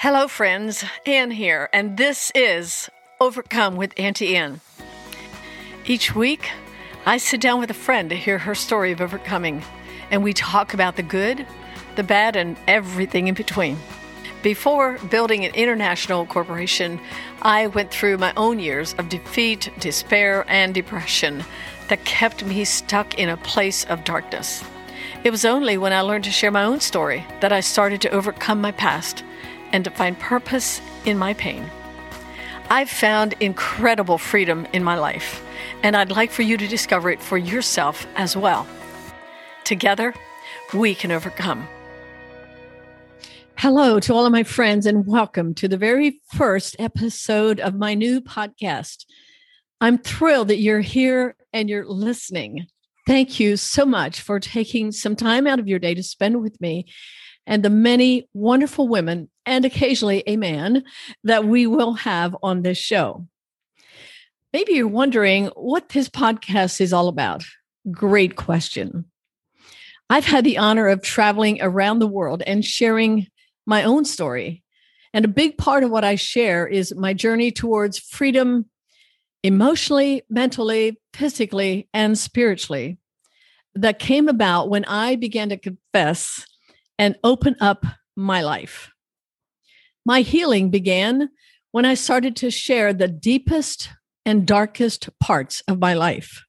Hello, 0.00 0.28
friends. 0.28 0.84
Anne 1.06 1.32
here, 1.32 1.68
and 1.72 1.96
this 1.96 2.30
is 2.32 2.88
Overcome 3.20 3.74
with 3.74 3.98
Auntie 3.98 4.36
Anne. 4.36 4.60
Each 5.86 6.14
week, 6.14 6.50
I 7.04 7.16
sit 7.16 7.40
down 7.40 7.58
with 7.58 7.68
a 7.68 7.74
friend 7.74 8.08
to 8.10 8.14
hear 8.14 8.38
her 8.38 8.54
story 8.54 8.92
of 8.92 9.00
overcoming, 9.00 9.64
and 10.12 10.22
we 10.22 10.32
talk 10.32 10.72
about 10.72 10.94
the 10.94 11.02
good, 11.02 11.44
the 11.96 12.04
bad, 12.04 12.36
and 12.36 12.56
everything 12.68 13.26
in 13.26 13.34
between. 13.34 13.76
Before 14.40 14.98
building 15.10 15.44
an 15.44 15.52
international 15.56 16.26
corporation, 16.26 17.00
I 17.42 17.66
went 17.66 17.90
through 17.90 18.18
my 18.18 18.32
own 18.36 18.60
years 18.60 18.94
of 18.98 19.08
defeat, 19.08 19.68
despair, 19.80 20.44
and 20.46 20.72
depression 20.72 21.42
that 21.88 22.04
kept 22.04 22.44
me 22.44 22.64
stuck 22.64 23.18
in 23.18 23.28
a 23.28 23.36
place 23.38 23.84
of 23.86 24.04
darkness. 24.04 24.62
It 25.24 25.30
was 25.30 25.44
only 25.44 25.76
when 25.76 25.92
I 25.92 26.02
learned 26.02 26.22
to 26.22 26.30
share 26.30 26.52
my 26.52 26.62
own 26.62 26.78
story 26.78 27.26
that 27.40 27.52
I 27.52 27.58
started 27.58 28.00
to 28.02 28.10
overcome 28.10 28.60
my 28.60 28.70
past 28.70 29.24
and 29.72 29.84
to 29.84 29.90
find 29.90 30.18
purpose 30.18 30.80
in 31.04 31.18
my 31.18 31.34
pain. 31.34 31.70
I've 32.70 32.90
found 32.90 33.34
incredible 33.40 34.18
freedom 34.18 34.66
in 34.72 34.84
my 34.84 34.96
life, 34.96 35.42
and 35.82 35.96
I'd 35.96 36.10
like 36.10 36.30
for 36.30 36.42
you 36.42 36.56
to 36.56 36.68
discover 36.68 37.10
it 37.10 37.22
for 37.22 37.38
yourself 37.38 38.06
as 38.16 38.36
well. 38.36 38.66
Together, 39.64 40.14
we 40.74 40.94
can 40.94 41.10
overcome. 41.10 41.66
Hello 43.56 43.98
to 44.00 44.14
all 44.14 44.26
of 44.26 44.32
my 44.32 44.42
friends, 44.42 44.86
and 44.86 45.06
welcome 45.06 45.54
to 45.54 45.66
the 45.66 45.78
very 45.78 46.20
first 46.34 46.76
episode 46.78 47.58
of 47.58 47.74
my 47.74 47.94
new 47.94 48.20
podcast. 48.20 49.04
I'm 49.80 49.98
thrilled 49.98 50.48
that 50.48 50.58
you're 50.58 50.80
here 50.80 51.36
and 51.52 51.70
you're 51.70 51.86
listening. 51.86 52.66
Thank 53.06 53.40
you 53.40 53.56
so 53.56 53.86
much 53.86 54.20
for 54.20 54.38
taking 54.38 54.92
some 54.92 55.16
time 55.16 55.46
out 55.46 55.58
of 55.58 55.68
your 55.68 55.78
day 55.78 55.94
to 55.94 56.02
spend 56.02 56.42
with 56.42 56.60
me 56.60 56.86
and 57.46 57.64
the 57.64 57.70
many 57.70 58.28
wonderful 58.34 58.86
women 58.86 59.30
and 59.48 59.64
occasionally 59.64 60.22
a 60.26 60.36
man 60.36 60.84
that 61.24 61.46
we 61.46 61.66
will 61.66 61.94
have 61.94 62.36
on 62.42 62.62
this 62.62 62.78
show. 62.78 63.26
Maybe 64.52 64.74
you're 64.74 64.86
wondering 64.86 65.46
what 65.56 65.88
this 65.88 66.08
podcast 66.08 66.80
is 66.80 66.92
all 66.92 67.08
about. 67.08 67.44
Great 67.90 68.36
question. 68.36 69.06
I've 70.10 70.26
had 70.26 70.44
the 70.44 70.58
honor 70.58 70.88
of 70.88 71.02
traveling 71.02 71.60
around 71.60 71.98
the 71.98 72.06
world 72.06 72.42
and 72.46 72.64
sharing 72.64 73.26
my 73.66 73.82
own 73.82 74.04
story. 74.04 74.62
And 75.12 75.24
a 75.24 75.28
big 75.28 75.58
part 75.58 75.82
of 75.82 75.90
what 75.90 76.04
I 76.04 76.14
share 76.14 76.66
is 76.66 76.94
my 76.94 77.14
journey 77.14 77.50
towards 77.50 77.98
freedom 77.98 78.66
emotionally, 79.42 80.22
mentally, 80.28 81.00
physically, 81.14 81.88
and 81.94 82.18
spiritually 82.18 82.98
that 83.74 83.98
came 83.98 84.28
about 84.28 84.68
when 84.68 84.84
I 84.84 85.16
began 85.16 85.48
to 85.50 85.56
confess 85.56 86.46
and 86.98 87.16
open 87.24 87.56
up 87.60 87.86
my 88.16 88.42
life. 88.42 88.90
My 90.08 90.22
healing 90.22 90.70
began 90.70 91.28
when 91.70 91.84
I 91.84 91.92
started 91.92 92.34
to 92.36 92.50
share 92.50 92.94
the 92.94 93.08
deepest 93.08 93.90
and 94.24 94.46
darkest 94.46 95.10
parts 95.20 95.62
of 95.68 95.80
my 95.80 95.92
life. 95.92 96.46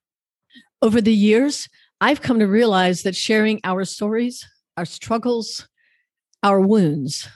Over 0.81 1.01
the 1.01 1.13
years, 1.13 1.67
I've 1.99 2.21
come 2.21 2.39
to 2.39 2.47
realize 2.47 3.03
that 3.03 3.17
sharing 3.17 3.59
our 3.65 3.83
stories, 3.83 4.47
our 4.77 4.85
struggles, 4.85 5.67
our 6.41 6.61
wounds 6.61 7.27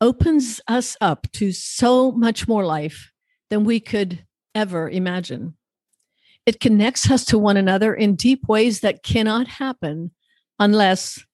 opens 0.00 0.60
us 0.66 0.96
up 1.00 1.30
to 1.34 1.52
so 1.52 2.10
much 2.10 2.48
more 2.48 2.66
life 2.66 3.12
than 3.48 3.62
we 3.62 3.78
could 3.78 4.26
ever 4.56 4.90
imagine. 4.90 5.54
It 6.46 6.58
connects 6.58 7.08
us 7.08 7.24
to 7.26 7.38
one 7.38 7.56
another 7.56 7.94
in 7.94 8.16
deep 8.16 8.48
ways 8.48 8.80
that 8.80 9.04
cannot 9.04 9.46
happen 9.46 10.10
unless 10.58 11.24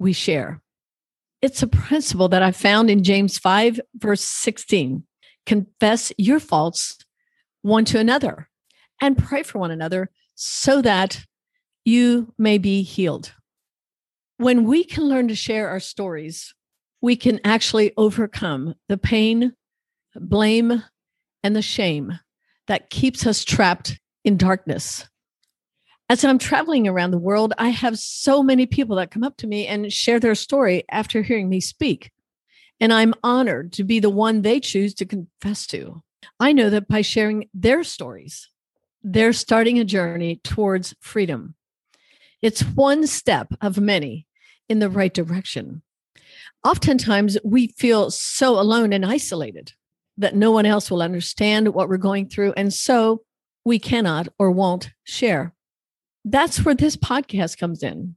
we 0.00 0.12
share. 0.12 0.62
It's 1.40 1.62
a 1.62 1.68
principle 1.68 2.28
that 2.28 2.42
I 2.42 2.50
found 2.50 2.90
in 2.90 3.04
James 3.04 3.38
5, 3.38 3.80
verse 3.94 4.22
16. 4.22 5.04
Confess 5.46 6.12
your 6.18 6.40
faults 6.40 6.98
one 7.62 7.84
to 7.86 7.98
another 7.98 8.48
and 9.00 9.16
pray 9.16 9.42
for 9.42 9.58
one 9.58 9.70
another 9.70 10.10
so 10.34 10.82
that 10.82 11.24
you 11.84 12.34
may 12.38 12.58
be 12.58 12.82
healed. 12.82 13.32
When 14.36 14.64
we 14.64 14.84
can 14.84 15.04
learn 15.04 15.28
to 15.28 15.34
share 15.34 15.68
our 15.68 15.80
stories, 15.80 16.54
we 17.00 17.14
can 17.14 17.40
actually 17.44 17.92
overcome 17.96 18.74
the 18.88 18.98
pain, 18.98 19.54
blame, 20.16 20.82
and 21.44 21.54
the 21.54 21.62
shame 21.62 22.18
that 22.66 22.90
keeps 22.90 23.26
us 23.26 23.44
trapped 23.44 24.00
in 24.24 24.36
darkness 24.36 25.08
as 26.08 26.24
I'm 26.24 26.38
traveling 26.38 26.88
around 26.88 27.10
the 27.10 27.18
world, 27.18 27.52
I 27.58 27.68
have 27.68 27.98
so 27.98 28.42
many 28.42 28.66
people 28.66 28.96
that 28.96 29.10
come 29.10 29.22
up 29.22 29.36
to 29.38 29.46
me 29.46 29.66
and 29.66 29.92
share 29.92 30.18
their 30.18 30.34
story 30.34 30.84
after 30.90 31.22
hearing 31.22 31.48
me 31.48 31.60
speak. 31.60 32.10
And 32.80 32.92
I'm 32.92 33.14
honored 33.22 33.72
to 33.74 33.84
be 33.84 34.00
the 34.00 34.10
one 34.10 34.42
they 34.42 34.60
choose 34.60 34.94
to 34.94 35.04
confess 35.04 35.66
to. 35.68 36.02
I 36.40 36.52
know 36.52 36.70
that 36.70 36.88
by 36.88 37.02
sharing 37.02 37.48
their 37.52 37.84
stories, 37.84 38.48
they're 39.02 39.32
starting 39.32 39.78
a 39.78 39.84
journey 39.84 40.36
towards 40.42 40.94
freedom. 41.00 41.54
It's 42.40 42.60
one 42.60 43.06
step 43.06 43.52
of 43.60 43.78
many 43.78 44.26
in 44.68 44.78
the 44.78 44.90
right 44.90 45.12
direction. 45.12 45.82
Oftentimes, 46.64 47.36
we 47.44 47.68
feel 47.78 48.10
so 48.10 48.58
alone 48.58 48.92
and 48.92 49.04
isolated 49.04 49.72
that 50.16 50.34
no 50.34 50.50
one 50.50 50.66
else 50.66 50.90
will 50.90 51.02
understand 51.02 51.68
what 51.68 51.88
we're 51.88 51.96
going 51.96 52.28
through. 52.28 52.52
And 52.56 52.72
so 52.72 53.22
we 53.64 53.78
cannot 53.78 54.28
or 54.38 54.50
won't 54.50 54.90
share. 55.04 55.54
That's 56.30 56.62
where 56.62 56.74
this 56.74 56.94
podcast 56.94 57.56
comes 57.56 57.82
in. 57.82 58.14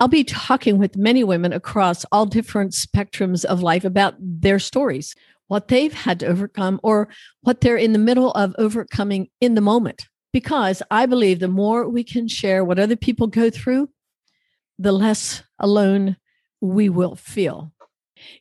I'll 0.00 0.08
be 0.08 0.24
talking 0.24 0.76
with 0.76 0.96
many 0.96 1.22
women 1.22 1.52
across 1.52 2.04
all 2.10 2.26
different 2.26 2.72
spectrums 2.72 3.44
of 3.44 3.62
life 3.62 3.84
about 3.84 4.16
their 4.18 4.58
stories, 4.58 5.14
what 5.46 5.68
they've 5.68 5.92
had 5.92 6.18
to 6.20 6.26
overcome, 6.26 6.80
or 6.82 7.08
what 7.42 7.60
they're 7.60 7.76
in 7.76 7.92
the 7.92 8.00
middle 8.00 8.32
of 8.32 8.56
overcoming 8.58 9.28
in 9.40 9.54
the 9.54 9.60
moment. 9.60 10.08
Because 10.32 10.82
I 10.90 11.06
believe 11.06 11.38
the 11.38 11.46
more 11.46 11.88
we 11.88 12.02
can 12.02 12.26
share 12.26 12.64
what 12.64 12.80
other 12.80 12.96
people 12.96 13.28
go 13.28 13.50
through, 13.50 13.88
the 14.76 14.90
less 14.90 15.44
alone 15.60 16.16
we 16.60 16.88
will 16.88 17.14
feel. 17.14 17.72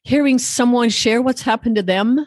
Hearing 0.03 0.39
someone 0.39 0.89
share 0.89 1.21
what's 1.21 1.43
happened 1.43 1.75
to 1.75 1.83
them 1.83 2.25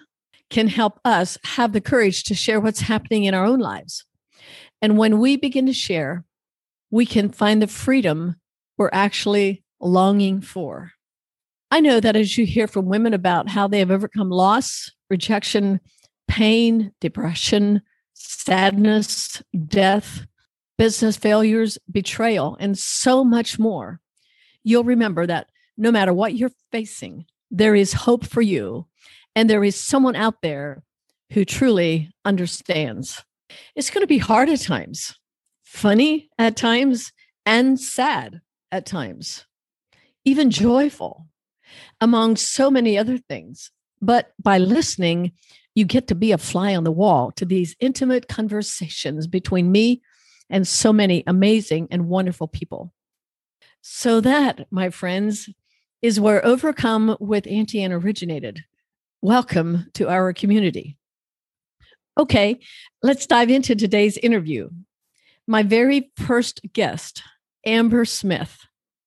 can 0.50 0.69
help 0.69 1.00
us 1.05 1.37
have 1.43 1.72
the 1.72 1.81
courage 1.81 2.22
to 2.25 2.34
share 2.37 2.60
what's 2.60 2.82
happening 2.82 3.25
in 3.25 3.34
our 3.34 3.44
own 3.44 3.59
lives. 3.59 4.05
And 4.81 4.97
when 4.97 5.19
we 5.19 5.37
begin 5.37 5.66
to 5.66 5.72
share, 5.72 6.25
we 6.91 7.06
can 7.06 7.31
find 7.31 7.60
the 7.60 7.66
freedom 7.66 8.37
we're 8.76 8.91
actually 8.93 9.65
longing 9.81 10.41
for. 10.41 10.93
I 11.71 11.81
know 11.81 12.00
that 12.00 12.16
as 12.16 12.38
you 12.38 12.47
hear 12.47 12.66
from 12.66 12.87
women 12.87 13.12
about 13.12 13.49
how 13.49 13.69
they 13.69 13.81
have 13.81 13.91
overcome 13.91 14.31
loss, 14.31 14.91
rejection, 15.10 15.81
pain, 16.26 16.93
depression, 17.00 17.82
sadness, 18.15 19.43
death, 19.66 20.26
business 20.78 21.16
failures, 21.16 21.78
betrayal, 21.91 22.56
and 22.60 22.78
so 22.78 23.25
much 23.25 23.59
more, 23.59 24.00
you'll 24.62 24.84
remember 24.84 25.26
that 25.26 25.49
no 25.76 25.93
matter 25.93 26.12
what 26.12 26.34
you're 26.34 26.53
facing, 26.72 27.26
there 27.50 27.75
is 27.75 27.93
hope 27.93 28.26
for 28.26 28.43
you. 28.43 28.87
And 29.34 29.49
there 29.49 29.65
is 29.65 29.76
someone 29.76 30.16
out 30.16 30.43
there 30.43 30.82
who 31.32 31.44
truly 31.44 32.10
understands. 32.25 33.25
It's 33.75 33.91
going 33.91 34.03
to 34.03 34.09
be 34.09 34.19
hard 34.19 34.49
at 34.49 34.60
times, 34.60 35.18
funny 35.69 36.31
at 36.39 36.56
times, 36.56 37.12
and 37.45 37.79
sad 37.79 38.41
at 38.73 38.87
times, 38.87 39.45
even 40.25 40.51
joyful, 40.51 41.27
among 42.01 42.37
so 42.37 42.71
many 42.71 42.97
other 42.97 43.19
things. 43.19 43.71
But 44.01 44.33
by 44.43 44.59
listening, 44.59 45.33
you 45.75 45.84
get 45.84 46.09
to 46.09 46.15
be 46.15 46.33
a 46.33 46.39
fly 46.39 46.75
on 46.75 46.84
the 46.84 46.91
wall 46.91 47.33
to 47.33 47.45
these 47.45 47.77
intimate 47.81 48.29
conversations 48.29 49.27
between 49.27 49.71
me 49.71 50.01
and 50.49 50.67
so 50.67 50.91
many 50.91 51.23
amazing 51.27 51.87
and 51.91 52.09
wonderful 52.09 52.49
people. 52.49 52.93
So, 53.83 54.21
that, 54.23 54.67
my 54.71 54.89
friends, 54.89 55.50
is 56.00 56.19
where 56.19 56.45
Overcome 56.45 57.19
with 57.21 57.47
Auntie 57.47 57.83
Anne 57.83 57.93
originated. 57.93 58.65
Welcome 59.20 59.91
to 59.94 60.09
our 60.09 60.32
community. 60.32 60.97
Okay, 62.19 62.59
let's 63.03 63.26
dive 63.26 63.50
into 63.50 63.76
today's 63.76 64.17
interview. 64.17 64.70
My 65.50 65.62
very 65.62 66.12
first 66.15 66.61
guest, 66.75 67.23
Amber 67.65 68.05
Smith. 68.05 68.67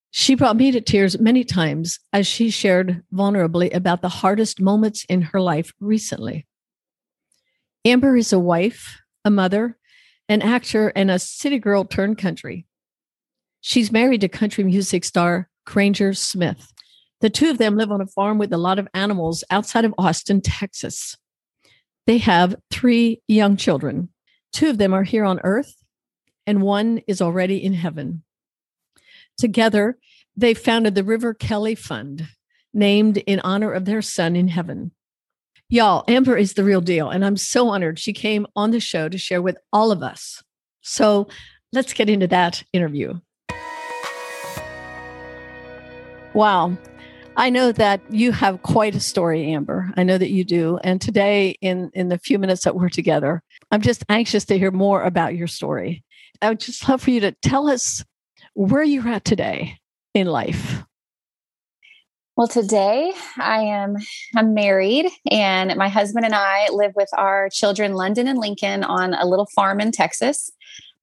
She 0.09 0.33
brought 0.33 0.55
me 0.55 0.71
to 0.71 0.81
tears 0.81 1.19
many 1.19 1.43
times 1.43 1.99
as 2.11 2.25
she 2.25 2.49
shared 2.49 3.03
vulnerably 3.13 3.71
about 3.75 4.01
the 4.01 4.09
hardest 4.09 4.59
moments 4.59 5.05
in 5.05 5.21
her 5.21 5.39
life 5.39 5.71
recently. 5.79 6.47
Amber 7.85 8.17
is 8.17 8.33
a 8.33 8.39
wife, 8.39 8.97
a 9.23 9.29
mother, 9.29 9.77
an 10.27 10.41
actor, 10.41 10.91
and 10.95 11.11
a 11.11 11.19
city 11.19 11.59
girl 11.59 11.85
turned 11.85 12.17
country. 12.17 12.65
She's 13.59 13.91
married 13.91 14.21
to 14.21 14.27
country 14.27 14.63
music 14.63 15.05
star 15.05 15.47
Granger 15.67 16.15
Smith. 16.15 16.73
The 17.19 17.29
two 17.29 17.51
of 17.51 17.59
them 17.59 17.77
live 17.77 17.91
on 17.91 18.01
a 18.01 18.07
farm 18.07 18.39
with 18.39 18.51
a 18.51 18.57
lot 18.57 18.79
of 18.79 18.87
animals 18.95 19.43
outside 19.51 19.85
of 19.85 19.93
Austin, 19.95 20.41
Texas. 20.41 21.15
They 22.07 22.17
have 22.17 22.55
three 22.71 23.21
young 23.27 23.57
children. 23.57 24.09
Two 24.51 24.71
of 24.71 24.79
them 24.79 24.91
are 24.91 25.03
here 25.03 25.23
on 25.23 25.39
earth, 25.43 25.75
and 26.45 26.61
one 26.61 27.01
is 27.07 27.21
already 27.21 27.63
in 27.63 27.73
heaven. 27.73 28.23
Together, 29.37 29.97
they 30.35 30.53
founded 30.53 30.95
the 30.95 31.03
River 31.03 31.33
Kelly 31.33 31.75
Fund 31.75 32.27
named 32.73 33.17
in 33.17 33.39
honor 33.41 33.71
of 33.71 33.85
their 33.85 34.01
son 34.01 34.35
in 34.35 34.47
heaven. 34.47 34.91
Y'all, 35.69 36.03
Amber 36.07 36.35
is 36.37 36.53
the 36.53 36.63
real 36.63 36.81
deal. 36.81 37.09
And 37.09 37.23
I'm 37.23 37.37
so 37.37 37.69
honored 37.69 37.97
she 37.97 38.13
came 38.13 38.45
on 38.55 38.71
the 38.71 38.79
show 38.79 39.07
to 39.07 39.17
share 39.17 39.41
with 39.41 39.57
all 39.71 39.91
of 39.91 40.03
us. 40.03 40.43
So 40.81 41.27
let's 41.71 41.93
get 41.93 42.09
into 42.09 42.27
that 42.27 42.63
interview. 42.73 43.19
Wow. 46.33 46.77
I 47.37 47.49
know 47.49 47.71
that 47.71 48.01
you 48.09 48.33
have 48.33 48.61
quite 48.61 48.95
a 48.95 48.99
story, 48.99 49.53
Amber. 49.53 49.93
I 49.95 50.03
know 50.03 50.17
that 50.17 50.31
you 50.31 50.43
do. 50.43 50.77
And 50.83 50.99
today, 50.99 51.57
in, 51.61 51.89
in 51.93 52.09
the 52.09 52.17
few 52.17 52.37
minutes 52.37 52.65
that 52.65 52.75
we're 52.75 52.89
together, 52.89 53.41
I'm 53.71 53.81
just 53.81 54.03
anxious 54.09 54.43
to 54.45 54.59
hear 54.59 54.71
more 54.71 55.01
about 55.01 55.35
your 55.35 55.47
story. 55.47 56.03
I 56.41 56.49
would 56.49 56.59
just 56.59 56.87
love 56.87 57.01
for 57.01 57.11
you 57.11 57.19
to 57.21 57.31
tell 57.31 57.67
us 57.67 58.03
where 58.53 58.83
you're 58.83 59.07
at 59.07 59.25
today 59.25 59.79
in 60.13 60.27
life. 60.27 60.83
Well, 62.37 62.47
today 62.47 63.13
I 63.37 63.61
am 63.61 63.97
I'm 64.35 64.53
married 64.53 65.07
and 65.29 65.75
my 65.75 65.89
husband 65.89 66.25
and 66.25 66.33
I 66.33 66.69
live 66.71 66.93
with 66.95 67.09
our 67.17 67.49
children 67.49 67.93
London 67.93 68.27
and 68.27 68.39
Lincoln 68.39 68.83
on 68.83 69.13
a 69.13 69.25
little 69.25 69.47
farm 69.53 69.79
in 69.79 69.91
Texas. 69.91 70.49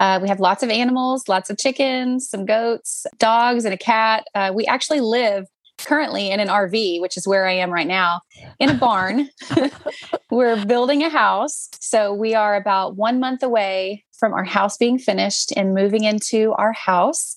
Uh, 0.01 0.19
we 0.23 0.29
have 0.29 0.41
lots 0.41 0.63
of 0.63 0.71
animals, 0.71 1.29
lots 1.29 1.51
of 1.51 1.59
chickens, 1.59 2.29
some 2.29 2.47
goats, 2.47 3.07
dogs, 3.19 3.65
and 3.65 3.75
a 3.75 3.79
cat. 3.79 4.27
Uh, 4.35 4.53
we 4.55 4.65
actually 4.67 5.01
live 5.01 5.47
currently 5.85 6.31
in 6.31 6.41
an 6.41 6.49
RV, 6.49 7.01
which 7.01 7.17
is 7.17 7.27
where 7.27 7.47
I 7.47 7.53
am 7.53 7.71
right 7.71 7.87
now, 7.87 8.21
in 8.59 8.71
a 8.71 8.75
barn. 8.75 9.29
We're 10.31 10.65
building 10.65 11.03
a 11.03 11.09
house. 11.09 11.69
So 11.81 12.13
we 12.13 12.35
are 12.35 12.57
about 12.57 12.97
one 12.97 13.21
month 13.21 13.43
away 13.43 14.05
from 14.19 14.33
our 14.33 14.45
house 14.45 14.77
being 14.77 14.99
finished 14.99 15.53
and 15.57 15.75
moving 15.75 16.05
into 16.05 16.53
our 16.53 16.73
house. 16.73 17.37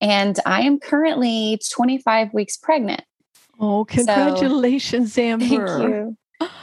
And 0.00 0.38
I 0.46 0.62
am 0.62 0.78
currently 0.78 1.60
25 1.72 2.32
weeks 2.32 2.56
pregnant. 2.56 3.02
Oh, 3.60 3.84
congratulations, 3.84 5.14
so, 5.14 5.22
Amber. 5.22 5.46
Thank 5.46 5.60
you. 5.60 6.16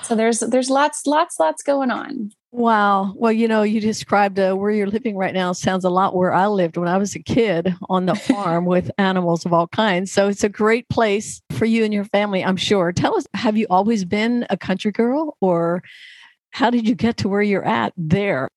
So 0.03 0.15
there's 0.15 0.41
there's 0.41 0.69
lots, 0.69 1.07
lots, 1.07 1.39
lots 1.39 1.63
going 1.63 1.89
on. 1.89 2.31
Wow. 2.53 3.13
Well, 3.15 3.31
you 3.31 3.47
know, 3.47 3.63
you 3.63 3.79
described 3.79 4.37
uh, 4.37 4.53
where 4.55 4.71
you're 4.71 4.87
living 4.87 5.15
right 5.15 5.33
now 5.33 5.53
sounds 5.53 5.85
a 5.85 5.89
lot 5.89 6.15
where 6.15 6.33
I 6.33 6.47
lived 6.47 6.75
when 6.75 6.89
I 6.89 6.97
was 6.97 7.15
a 7.15 7.19
kid 7.19 7.73
on 7.89 8.07
the 8.07 8.15
farm 8.15 8.65
with 8.65 8.91
animals 8.97 9.45
of 9.45 9.53
all 9.53 9.67
kinds. 9.67 10.11
So 10.11 10.27
it's 10.27 10.43
a 10.43 10.49
great 10.49 10.89
place 10.89 11.41
for 11.51 11.63
you 11.63 11.85
and 11.85 11.93
your 11.93 12.03
family, 12.03 12.43
I'm 12.43 12.57
sure. 12.57 12.91
Tell 12.91 13.15
us, 13.15 13.25
have 13.33 13.55
you 13.55 13.67
always 13.69 14.03
been 14.03 14.45
a 14.49 14.57
country 14.57 14.91
girl 14.91 15.37
or 15.39 15.81
how 16.49 16.69
did 16.69 16.89
you 16.89 16.93
get 16.93 17.15
to 17.17 17.29
where 17.29 17.41
you're 17.41 17.65
at 17.65 17.93
there? 17.95 18.49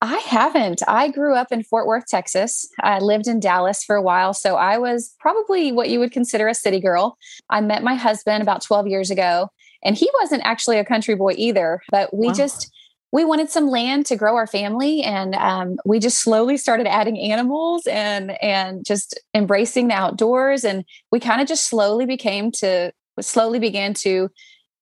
I 0.00 0.16
haven't. 0.18 0.80
I 0.86 1.08
grew 1.08 1.34
up 1.34 1.52
in 1.52 1.64
Fort 1.64 1.86
Worth, 1.86 2.06
Texas. 2.06 2.66
I 2.80 3.00
lived 3.00 3.26
in 3.26 3.40
Dallas 3.40 3.82
for 3.82 3.96
a 3.96 4.02
while. 4.02 4.32
So 4.32 4.54
I 4.54 4.78
was 4.78 5.14
probably 5.18 5.72
what 5.72 5.90
you 5.90 5.98
would 5.98 6.12
consider 6.12 6.48
a 6.48 6.54
city 6.54 6.80
girl. 6.80 7.18
I 7.50 7.60
met 7.60 7.82
my 7.82 7.94
husband 7.94 8.42
about 8.42 8.62
12 8.62 8.86
years 8.86 9.10
ago, 9.10 9.48
and 9.82 9.96
he 9.96 10.08
wasn't 10.20 10.42
actually 10.44 10.78
a 10.78 10.84
country 10.84 11.16
boy 11.16 11.34
either, 11.36 11.82
but 11.90 12.16
we 12.16 12.28
wow. 12.28 12.32
just, 12.32 12.72
we 13.12 13.24
wanted 13.24 13.50
some 13.50 13.68
land 13.68 14.06
to 14.06 14.16
grow 14.16 14.36
our 14.36 14.46
family 14.46 15.02
and 15.02 15.34
um, 15.34 15.76
we 15.84 15.98
just 15.98 16.22
slowly 16.22 16.56
started 16.56 16.86
adding 16.86 17.18
animals 17.18 17.86
and 17.86 18.32
and 18.42 18.84
just 18.86 19.18
embracing 19.34 19.88
the 19.88 19.94
outdoors 19.94 20.64
and 20.64 20.84
we 21.10 21.20
kind 21.20 21.40
of 21.40 21.48
just 21.48 21.68
slowly 21.68 22.06
became 22.06 22.50
to 22.52 22.92
slowly 23.20 23.58
began 23.58 23.94
to 23.94 24.28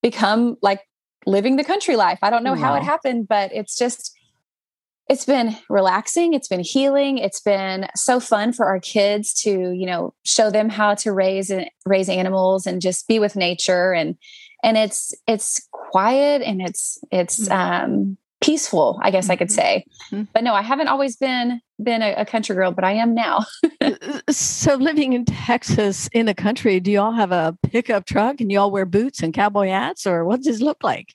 become 0.03 0.57
like 0.61 0.81
living 1.27 1.57
the 1.57 1.65
country 1.65 1.97
life 1.97 2.19
i 2.23 2.31
don't 2.31 2.45
know 2.45 2.55
wow. 2.55 2.61
how 2.61 2.75
it 2.75 2.83
happened 2.83 3.27
but 3.29 3.51
it's 3.53 3.77
just 3.77 4.13
it's 5.09 5.25
been 5.25 5.57
relaxing 5.71 6.35
it's 6.35 6.49
been 6.49 6.61
healing 6.61 7.19
it's 7.19 7.41
been 7.41 7.87
so 7.95 8.21
fun 8.21 8.53
for 8.53 8.67
our 8.67 8.81
kids 8.81 9.33
to 9.33 9.73
you 9.73 9.87
know 9.87 10.13
show 10.25 10.51
them 10.51 10.69
how 10.69 10.95
to 10.95 11.13
raise 11.13 11.51
raise 11.87 12.09
animals 12.09 12.67
and 12.67 12.81
just 12.81 13.09
be 13.09 13.19
with 13.19 13.37
nature 13.37 13.93
and 13.93 14.17
and 14.67 14.77
it's 14.77 15.15
it's 15.27 15.67
quiet 15.71 16.43
and 16.43 16.61
it's 16.61 16.99
it's 17.11 17.49
mm-hmm. 17.49 17.85
um 17.85 18.19
peaceful 18.43 18.99
i 19.03 19.11
guess 19.11 19.31
i 19.31 19.37
could 19.37 19.49
mm-hmm. 19.49 19.55
say. 19.55 19.85
Mm-hmm. 20.13 20.25
but 20.35 20.45
no 20.45 20.53
i 20.53 20.61
haven't 20.61 20.89
always 20.89 21.17
been 21.17 21.61
been 21.83 22.03
a, 22.03 22.13
a 22.15 22.27
country 22.27 22.55
girl 22.55 22.73
but 22.73 22.85
i 22.85 22.93
am 22.93 23.15
now. 23.15 23.47
So 24.29 24.75
living 24.75 25.13
in 25.13 25.25
texas 25.25 26.09
in 26.13 26.27
the 26.27 26.35
country 26.35 26.81
do 26.81 26.91
you 26.91 27.01
all 27.01 27.13
have 27.13 27.33
a 27.33 27.57
pickup 27.63 28.05
truck 28.05 28.41
and 28.41 28.51
you 28.51 28.59
all 28.59 28.71
wear 28.71 28.85
boots 28.85 29.23
and 29.23 29.33
cowboy 29.33 29.69
hats 29.69 30.07
or 30.07 30.25
what 30.25 30.43
does 30.43 30.61
it 30.61 30.65
look 30.65 30.83
like? 30.83 31.07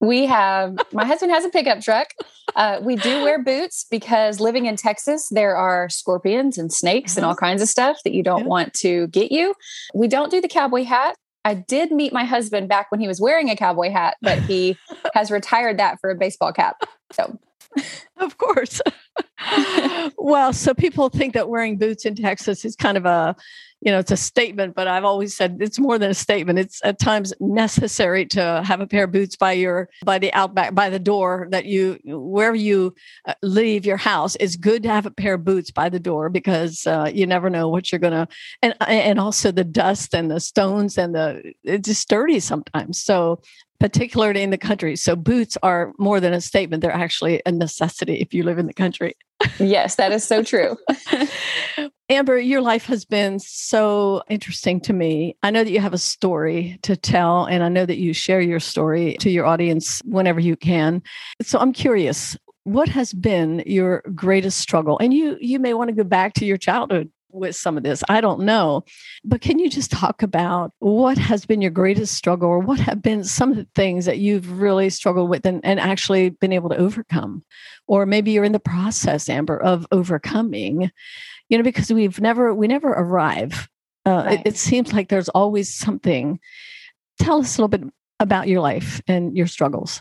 We 0.00 0.26
have 0.26 0.76
my 0.92 1.06
husband 1.06 1.32
has 1.32 1.44
a 1.44 1.48
pickup 1.48 1.80
truck. 1.80 2.08
Uh, 2.54 2.80
we 2.82 2.96
do 2.96 3.22
wear 3.22 3.42
boots 3.42 3.86
because 3.90 4.40
living 4.40 4.66
in 4.66 4.76
texas 4.76 5.28
there 5.30 5.56
are 5.56 5.88
scorpions 5.88 6.58
and 6.58 6.72
snakes 6.72 7.16
and 7.16 7.24
all 7.24 7.36
kinds 7.36 7.62
of 7.62 7.68
stuff 7.68 7.98
that 8.04 8.12
you 8.12 8.22
don't 8.22 8.46
want 8.46 8.74
to 8.74 9.06
get 9.08 9.30
you. 9.30 9.54
We 9.94 10.08
don't 10.08 10.30
do 10.30 10.40
the 10.40 10.48
cowboy 10.48 10.84
hat 10.84 11.16
I 11.46 11.54
did 11.54 11.92
meet 11.92 12.12
my 12.12 12.24
husband 12.24 12.68
back 12.68 12.90
when 12.90 13.00
he 13.00 13.06
was 13.06 13.20
wearing 13.20 13.48
a 13.50 13.56
cowboy 13.56 13.92
hat, 13.92 14.16
but 14.20 14.40
he 14.40 14.76
has 15.14 15.30
retired 15.30 15.78
that 15.78 16.00
for 16.00 16.10
a 16.10 16.16
baseball 16.16 16.52
cap. 16.52 16.82
So, 17.12 17.38
of 18.16 18.36
course. 18.36 18.80
well, 20.16 20.52
so 20.52 20.74
people 20.74 21.08
think 21.08 21.34
that 21.34 21.48
wearing 21.48 21.76
boots 21.76 22.04
in 22.04 22.14
Texas 22.14 22.64
is 22.64 22.76
kind 22.76 22.96
of 22.96 23.06
a 23.06 23.36
you 23.82 23.92
know, 23.92 23.98
it's 23.98 24.10
a 24.10 24.16
statement, 24.16 24.74
but 24.74 24.88
I've 24.88 25.04
always 25.04 25.36
said 25.36 25.58
it's 25.60 25.78
more 25.78 25.98
than 25.98 26.10
a 26.10 26.14
statement. 26.14 26.58
It's 26.58 26.80
at 26.82 26.98
times 26.98 27.34
necessary 27.40 28.24
to 28.26 28.62
have 28.64 28.80
a 28.80 28.86
pair 28.86 29.04
of 29.04 29.12
boots 29.12 29.36
by 29.36 29.52
your 29.52 29.90
by 30.04 30.18
the 30.18 30.32
outback 30.32 30.74
by 30.74 30.88
the 30.88 30.98
door 30.98 31.46
that 31.50 31.66
you 31.66 31.98
wherever 32.04 32.56
you 32.56 32.94
uh, 33.26 33.34
leave 33.42 33.84
your 33.84 33.98
house. 33.98 34.34
It's 34.40 34.56
good 34.56 34.82
to 34.84 34.88
have 34.88 35.04
a 35.04 35.10
pair 35.10 35.34
of 35.34 35.44
boots 35.44 35.70
by 35.70 35.90
the 35.90 36.00
door 36.00 36.30
because 36.30 36.86
uh, 36.86 37.10
you 37.12 37.26
never 37.26 37.50
know 37.50 37.68
what 37.68 37.92
you're 37.92 37.98
gonna 37.98 38.28
and 38.62 38.74
and 38.80 39.20
also 39.20 39.52
the 39.52 39.64
dust 39.64 40.14
and 40.14 40.30
the 40.30 40.40
stones 40.40 40.96
and 40.96 41.14
the 41.14 41.52
it's 41.62 41.86
just 41.86 42.08
dirty 42.08 42.40
sometimes. 42.40 42.98
So 42.98 43.42
particularly 43.78 44.42
in 44.42 44.50
the 44.50 44.58
country. 44.58 44.96
So 44.96 45.14
boots 45.14 45.58
are 45.62 45.92
more 45.98 46.18
than 46.18 46.32
a 46.32 46.40
statement; 46.40 46.80
they're 46.80 46.90
actually 46.90 47.42
a 47.44 47.52
necessity 47.52 48.14
if 48.14 48.32
you 48.32 48.42
live 48.42 48.58
in 48.58 48.66
the 48.66 48.74
country. 48.74 49.14
Yes, 49.58 49.96
that 49.96 50.12
is 50.12 50.24
so 50.24 50.42
true. 50.42 50.76
Amber, 52.08 52.38
your 52.38 52.60
life 52.60 52.86
has 52.86 53.04
been 53.04 53.40
so 53.40 54.22
interesting 54.28 54.80
to 54.82 54.92
me. 54.92 55.36
I 55.42 55.50
know 55.50 55.64
that 55.64 55.70
you 55.72 55.80
have 55.80 55.94
a 55.94 55.98
story 55.98 56.78
to 56.82 56.96
tell, 56.96 57.44
and 57.44 57.64
I 57.64 57.68
know 57.68 57.84
that 57.84 57.98
you 57.98 58.12
share 58.12 58.40
your 58.40 58.60
story 58.60 59.16
to 59.20 59.30
your 59.30 59.44
audience 59.44 60.00
whenever 60.04 60.38
you 60.38 60.56
can. 60.56 61.02
So 61.42 61.58
I'm 61.58 61.72
curious, 61.72 62.36
what 62.62 62.88
has 62.88 63.12
been 63.12 63.62
your 63.66 64.02
greatest 64.14 64.58
struggle? 64.58 64.98
And 64.98 65.12
you 65.12 65.36
you 65.40 65.58
may 65.58 65.74
want 65.74 65.88
to 65.88 65.94
go 65.94 66.04
back 66.04 66.34
to 66.34 66.44
your 66.44 66.56
childhood 66.56 67.10
with 67.36 67.56
some 67.56 67.76
of 67.76 67.82
this. 67.82 68.02
I 68.08 68.20
don't 68.20 68.40
know. 68.40 68.84
But 69.24 69.40
can 69.40 69.58
you 69.58 69.70
just 69.70 69.90
talk 69.90 70.22
about 70.22 70.72
what 70.78 71.18
has 71.18 71.46
been 71.46 71.60
your 71.60 71.70
greatest 71.70 72.14
struggle 72.14 72.48
or 72.48 72.58
what 72.58 72.80
have 72.80 73.02
been 73.02 73.24
some 73.24 73.50
of 73.50 73.56
the 73.56 73.68
things 73.74 74.06
that 74.06 74.18
you've 74.18 74.60
really 74.60 74.90
struggled 74.90 75.30
with 75.30 75.46
and, 75.46 75.64
and 75.64 75.78
actually 75.78 76.30
been 76.30 76.52
able 76.52 76.70
to 76.70 76.76
overcome? 76.76 77.44
Or 77.86 78.06
maybe 78.06 78.32
you're 78.32 78.44
in 78.44 78.52
the 78.52 78.58
process, 78.58 79.28
Amber, 79.28 79.60
of 79.60 79.86
overcoming 79.92 80.90
you 81.48 81.56
know 81.56 81.64
because 81.64 81.92
we've 81.92 82.20
never 82.20 82.54
we 82.54 82.66
never 82.66 82.88
arrive 82.88 83.68
uh, 84.04 84.22
right. 84.26 84.40
it, 84.40 84.54
it 84.54 84.56
seems 84.56 84.92
like 84.92 85.08
there's 85.08 85.28
always 85.30 85.72
something 85.72 86.38
tell 87.20 87.40
us 87.40 87.56
a 87.56 87.62
little 87.62 87.68
bit 87.68 87.92
about 88.20 88.48
your 88.48 88.60
life 88.60 89.00
and 89.06 89.36
your 89.36 89.46
struggles 89.46 90.00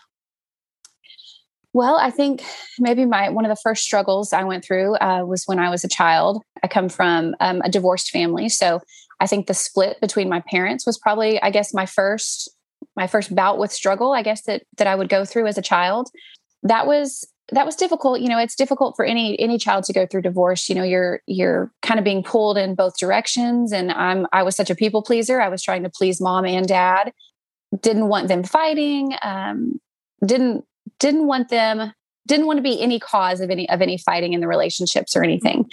well, 1.76 1.98
I 1.98 2.10
think 2.10 2.42
maybe 2.80 3.04
my 3.04 3.28
one 3.28 3.44
of 3.44 3.50
the 3.50 3.62
first 3.62 3.84
struggles 3.84 4.32
I 4.32 4.46
went 4.46 4.64
through 4.64 4.96
uh, 4.96 5.26
was 5.26 5.44
when 5.46 5.60
I 5.60 5.70
was 5.70 5.84
a 5.84 5.90
child. 5.90 6.42
I 6.64 6.70
come 6.70 6.88
from 6.88 7.36
um, 7.42 7.62
a 7.66 7.70
divorced 7.70 8.12
family, 8.12 8.48
so 8.48 8.80
I 9.20 9.28
think 9.28 9.48
the 9.48 9.54
split 9.54 10.00
between 10.00 10.30
my 10.30 10.42
parents 10.50 10.86
was 10.86 10.98
probably, 10.98 11.42
I 11.42 11.50
guess, 11.50 11.74
my 11.74 11.86
first 11.86 12.50
my 12.96 13.08
first 13.08 13.36
bout 13.36 13.58
with 13.58 13.74
struggle. 13.74 14.14
I 14.14 14.22
guess 14.22 14.44
that 14.44 14.64
that 14.78 14.88
I 14.88 14.96
would 14.96 15.10
go 15.10 15.26
through 15.26 15.48
as 15.48 15.58
a 15.58 15.62
child. 15.62 16.08
That 16.64 16.88
was 16.88 17.28
that 17.52 17.66
was 17.66 17.76
difficult 17.76 18.22
you 18.22 18.30
know 18.30 18.40
it's 18.40 18.56
difficult 18.56 18.96
for 18.96 19.04
any 19.04 19.38
any 19.38 19.58
child 19.58 19.84
to 19.84 19.94
go 19.94 20.08
through 20.08 20.22
divorce 20.22 20.68
you 20.68 20.74
know 20.74 20.82
you're 20.82 21.22
you're 21.28 21.72
kind 21.84 22.00
of 22.00 22.04
being 22.04 22.24
pulled 22.24 22.58
in 22.58 22.74
both 22.74 22.98
directions 22.98 23.72
and 23.72 23.92
i'm 23.92 24.26
i 24.34 24.42
was 24.42 24.56
such 24.56 24.72
a 24.72 24.76
people 24.76 25.04
pleaser 25.04 25.40
i 25.40 25.48
was 25.48 25.62
trying 25.62 25.84
to 25.84 25.90
please 25.92 26.20
mom 26.20 26.44
and 26.44 26.68
dad 26.68 27.14
didn't 27.82 28.08
want 28.08 28.30
them 28.30 28.44
fighting 28.44 29.14
um, 29.22 29.80
didn't 30.26 30.66
didn't 31.00 31.28
want 31.28 31.50
them 31.50 31.92
didn't 32.28 32.48
want 32.48 32.58
to 32.58 32.64
be 32.64 32.82
any 32.82 33.00
cause 33.00 33.40
of 33.40 33.50
any 33.50 33.70
of 33.70 33.82
any 33.82 33.98
fighting 33.98 34.34
in 34.34 34.42
the 34.42 34.48
relationships 34.48 35.16
or 35.16 35.24
anything 35.24 35.70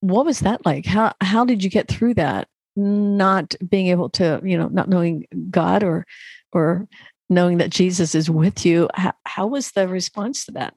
what 0.00 0.26
was 0.26 0.40
that 0.40 0.64
like 0.64 0.86
how 0.86 1.12
how 1.20 1.44
did 1.44 1.62
you 1.62 1.70
get 1.70 1.88
through 1.88 2.14
that 2.14 2.48
not 2.76 3.54
being 3.68 3.86
able 3.88 4.08
to 4.10 4.40
you 4.44 4.58
know 4.58 4.68
not 4.68 4.88
knowing 4.88 5.24
god 5.50 5.82
or 5.82 6.04
or 6.52 6.88
knowing 7.30 7.58
that 7.58 7.70
jesus 7.70 8.14
is 8.14 8.28
with 8.28 8.66
you 8.66 8.88
how, 8.94 9.12
how 9.24 9.46
was 9.46 9.72
the 9.72 9.88
response 9.88 10.44
to 10.44 10.52
that 10.52 10.74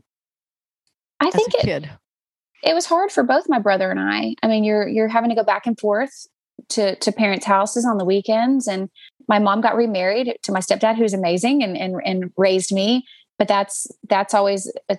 I 1.20 1.32
think 1.32 1.54
it, 1.56 1.62
kid? 1.62 1.90
it 2.64 2.74
was 2.74 2.86
hard 2.86 3.12
for 3.12 3.24
both 3.24 3.50
my 3.50 3.60
brother 3.60 3.90
and 3.90 4.00
I. 4.00 4.36
I 4.44 4.48
mean, 4.48 4.64
you're 4.64 4.88
you're 4.88 5.08
having 5.08 5.30
to 5.30 5.36
go 5.36 5.44
back 5.44 5.66
and 5.68 5.80
forth 5.80 6.28
to 6.70 6.96
to 6.96 7.12
parents' 7.12 7.46
houses 7.46 7.86
on 7.86 7.98
the 7.98 8.06
weekends, 8.06 8.68
and 8.68 8.90
my 9.28 9.40
mom 9.40 9.62
got 9.62 9.76
remarried 9.76 10.36
to 10.44 10.52
my 10.52 10.60
stepdad, 10.60 10.96
who's 10.96 11.14
amazing 11.14 11.64
and 11.64 11.78
and 11.78 11.96
and 12.04 12.32
raised 12.38 12.72
me. 12.72 13.06
But 13.38 13.48
that's 13.48 13.88
that's 14.10 14.34
always 14.34 14.72
a, 14.90 14.98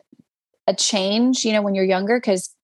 a 0.67 0.75
change, 0.75 1.45
you 1.45 1.53
know, 1.53 1.63
when 1.63 1.75
you're 1.75 1.85
younger 1.85 2.19
because 2.19 2.55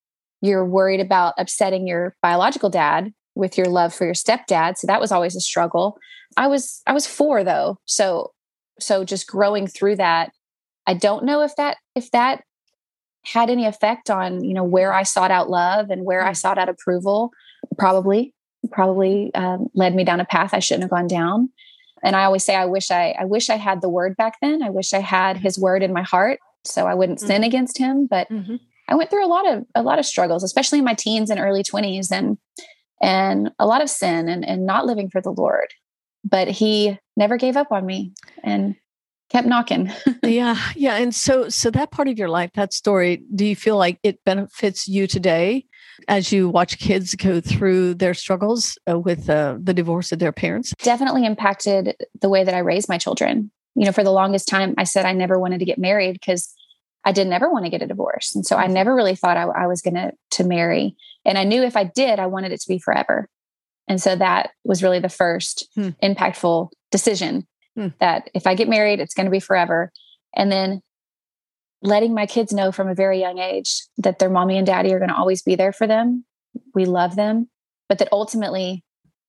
you're 0.41 0.65
worried 0.65 1.01
about 1.01 1.35
upsetting 1.39 1.87
your 1.87 2.15
biological 2.23 2.71
dad 2.71 3.13
with 3.35 3.59
your 3.59 3.67
love 3.67 3.95
for 3.95 4.05
your 4.05 4.15
stepdad. 4.15 4.77
So 4.77 4.87
that 4.87 5.01
was 5.01 5.11
always 5.11 5.35
a 5.35 5.41
struggle. 5.41 5.99
I 6.37 6.47
was 6.47 6.83
I 6.87 6.93
was 6.93 7.07
4 7.07 7.45
though. 7.45 7.79
So 7.87 8.33
so 8.79 9.05
just 9.05 9.27
growing 9.27 9.67
through 9.67 9.97
that, 9.97 10.33
I 10.87 10.95
don't 10.95 11.25
know 11.25 11.43
if 11.43 11.57
that 11.57 11.79
if 11.95 12.11
that 12.11 12.45
had 13.25 13.49
any 13.49 13.65
effect 13.65 14.11
on, 14.11 14.45
you 14.45 14.53
know, 14.53 14.65
where 14.65 14.93
I 14.93 15.03
sought 15.03 15.31
out 15.31 15.49
love 15.49 15.91
and 15.91 16.05
where 16.05 16.23
I 16.23 16.33
mm. 16.33 16.37
sought 16.37 16.59
out 16.59 16.69
approval. 16.69 17.31
Probably 17.79 18.35
probably 18.71 19.33
um, 19.35 19.69
led 19.75 19.95
me 19.95 20.05
down 20.05 20.21
a 20.21 20.25
path 20.25 20.55
I 20.55 20.59
shouldn't 20.59 20.85
have 20.85 20.91
gone 20.91 21.07
down. 21.07 21.51
And 22.05 22.15
I 22.15 22.25
always 22.25 22.45
say 22.45 22.55
I 22.55 22.67
wish 22.67 22.91
I 22.91 23.17
I 23.19 23.25
wish 23.25 23.51
I 23.51 23.57
had 23.57 23.81
the 23.81 23.89
word 23.89 24.17
back 24.17 24.35
then. 24.41 24.63
I 24.63 24.71
wish 24.71 24.93
I 24.93 25.01
had 25.01 25.39
his 25.39 25.59
word 25.59 25.83
in 25.83 25.93
my 25.93 26.03
heart 26.03 26.39
so 26.65 26.87
I 26.87 26.95
wouldn't 26.95 27.19
mm-hmm. 27.19 27.27
sin 27.27 27.45
against 27.45 27.79
him, 27.79 28.07
but 28.07 28.29
mm-hmm. 28.31 28.57
I 28.89 28.95
went 28.95 29.11
through 29.11 29.25
a 29.25 29.29
lot 29.29 29.51
of 29.51 29.65
a 29.75 29.83
lot 29.83 29.99
of 29.99 30.07
struggles, 30.07 30.43
especially 30.43 30.79
in 30.79 30.85
my 30.85 30.95
teens 30.95 31.31
and 31.31 31.41
early 31.41 31.63
20s 31.63 32.11
and 32.11 32.39
and 33.03 33.51
a 33.59 33.67
lot 33.67 33.83
of 33.83 33.91
sin 33.91 34.29
and, 34.29 34.45
and 34.45 34.67
not 34.67 34.87
living 34.87 35.11
for 35.11 35.21
the 35.21 35.33
Lord. 35.33 35.73
But 36.25 36.49
he 36.49 36.99
never 37.17 37.37
gave 37.37 37.57
up 37.57 37.71
on 37.71 37.85
me 37.85 38.13
and 38.43 38.77
kept 39.31 39.47
knocking. 39.47 39.93
yeah. 40.23 40.57
Yeah. 40.75 40.97
And 40.97 41.15
so 41.15 41.49
so 41.49 41.71
that 41.71 41.91
part 41.91 42.09
of 42.09 42.19
your 42.19 42.29
life, 42.29 42.51
that 42.55 42.73
story, 42.73 43.23
do 43.35 43.45
you 43.45 43.57
feel 43.57 43.77
like 43.77 43.99
it 44.03 44.25
benefits 44.25 44.89
you 44.89 45.07
today 45.07 45.67
as 46.09 46.33
you 46.33 46.49
watch 46.49 46.79
kids 46.79 47.15
go 47.15 47.41
through 47.41 47.95
their 47.95 48.15
struggles 48.15 48.79
uh, 48.91 48.99
with 48.99 49.29
uh, 49.29 49.57
the 49.61 49.75
divorce 49.75 50.13
of 50.13 50.19
their 50.19 50.33
parents? 50.33 50.73
Definitely 50.83 51.25
impacted 51.27 51.97
the 52.21 52.29
way 52.29 52.45
that 52.45 52.55
I 52.55 52.59
raised 52.59 52.89
my 52.89 52.99
children. 52.99 53.51
You 53.75 53.87
know, 53.87 53.93
for 53.93 54.05
the 54.05 54.13
longest 54.13 54.49
time, 54.49 54.75
I 54.79 54.85
said 54.85 55.05
I 55.05 55.13
never 55.13 55.39
wanted 55.39 55.59
to 55.59 55.65
get 55.65 55.79
married 55.79 56.15
because 56.15 56.55
I 57.05 57.13
didn't 57.13 57.33
ever 57.33 57.51
want 57.51 57.65
to 57.65 57.71
get 57.71 57.83
a 57.83 57.87
divorce. 57.87 58.35
And 58.35 58.47
so 58.47 58.57
I 58.57 58.65
mm-hmm. 58.65 58.75
never 58.75 58.95
really 58.95 59.17
thought 59.17 59.37
I, 59.37 59.43
I 59.43 59.67
was 59.67 59.83
going 59.83 59.95
to 59.95 60.13
to 60.33 60.45
marry. 60.45 60.97
And 61.25 61.37
I 61.39 61.45
knew 61.45 61.63
if 61.63 61.77
I 61.77 61.85
did, 61.85 62.19
I 62.19 62.27
wanted 62.27 62.53
it 62.53 62.61
to 62.61 62.69
be 62.69 62.79
forever. 62.79 63.29
And 63.89 64.01
so 64.01 64.17
that 64.17 64.51
was 64.65 64.83
really 64.83 65.01
the 65.01 65.09
first 65.09 65.69
hmm. 65.75 65.91
impactful 66.03 66.71
decision 66.91 67.47
hmm. 67.77 67.89
that 68.01 68.31
if 68.35 68.47
I 68.47 68.55
get 68.55 68.69
married, 68.69 69.01
it's 69.01 69.15
going 69.15 69.27
to 69.27 69.31
be 69.31 69.41
forever. 69.41 69.93
And 70.35 70.51
then 70.51 70.81
letting 71.85 72.15
my 72.15 72.27
kids 72.27 72.53
know 72.53 72.73
from 72.73 72.89
a 72.89 72.95
very 72.95 73.21
young 73.21 73.39
age 73.39 73.83
that 73.99 74.19
their 74.19 74.31
mommy 74.31 74.57
and 74.57 74.67
daddy 74.67 74.93
are 74.93 74.99
going 74.99 75.11
to 75.11 75.17
always 75.17 75.43
be 75.43 75.55
there 75.55 75.73
for 75.73 75.87
them. 75.87 76.25
We 76.75 76.87
love 76.87 77.15
them, 77.15 77.49
but 77.89 77.99
that 77.99 78.09
ultimately 78.11 78.83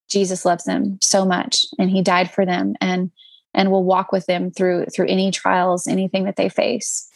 Jesus 0.09 0.45
loves 0.45 0.63
them 0.63 0.97
so 1.01 1.25
much 1.25 1.65
and 1.77 1.89
he 1.89 2.01
died 2.01 2.31
for 2.31 2.45
them 2.45 2.75
and 2.79 3.11
and 3.53 3.71
will 3.71 3.83
walk 3.83 4.11
with 4.11 4.25
them 4.25 4.51
through 4.51 4.85
through 4.85 5.07
any 5.07 5.31
trials, 5.31 5.85
anything 5.87 6.23
that 6.23 6.37
they 6.37 6.49
face. 6.49 7.09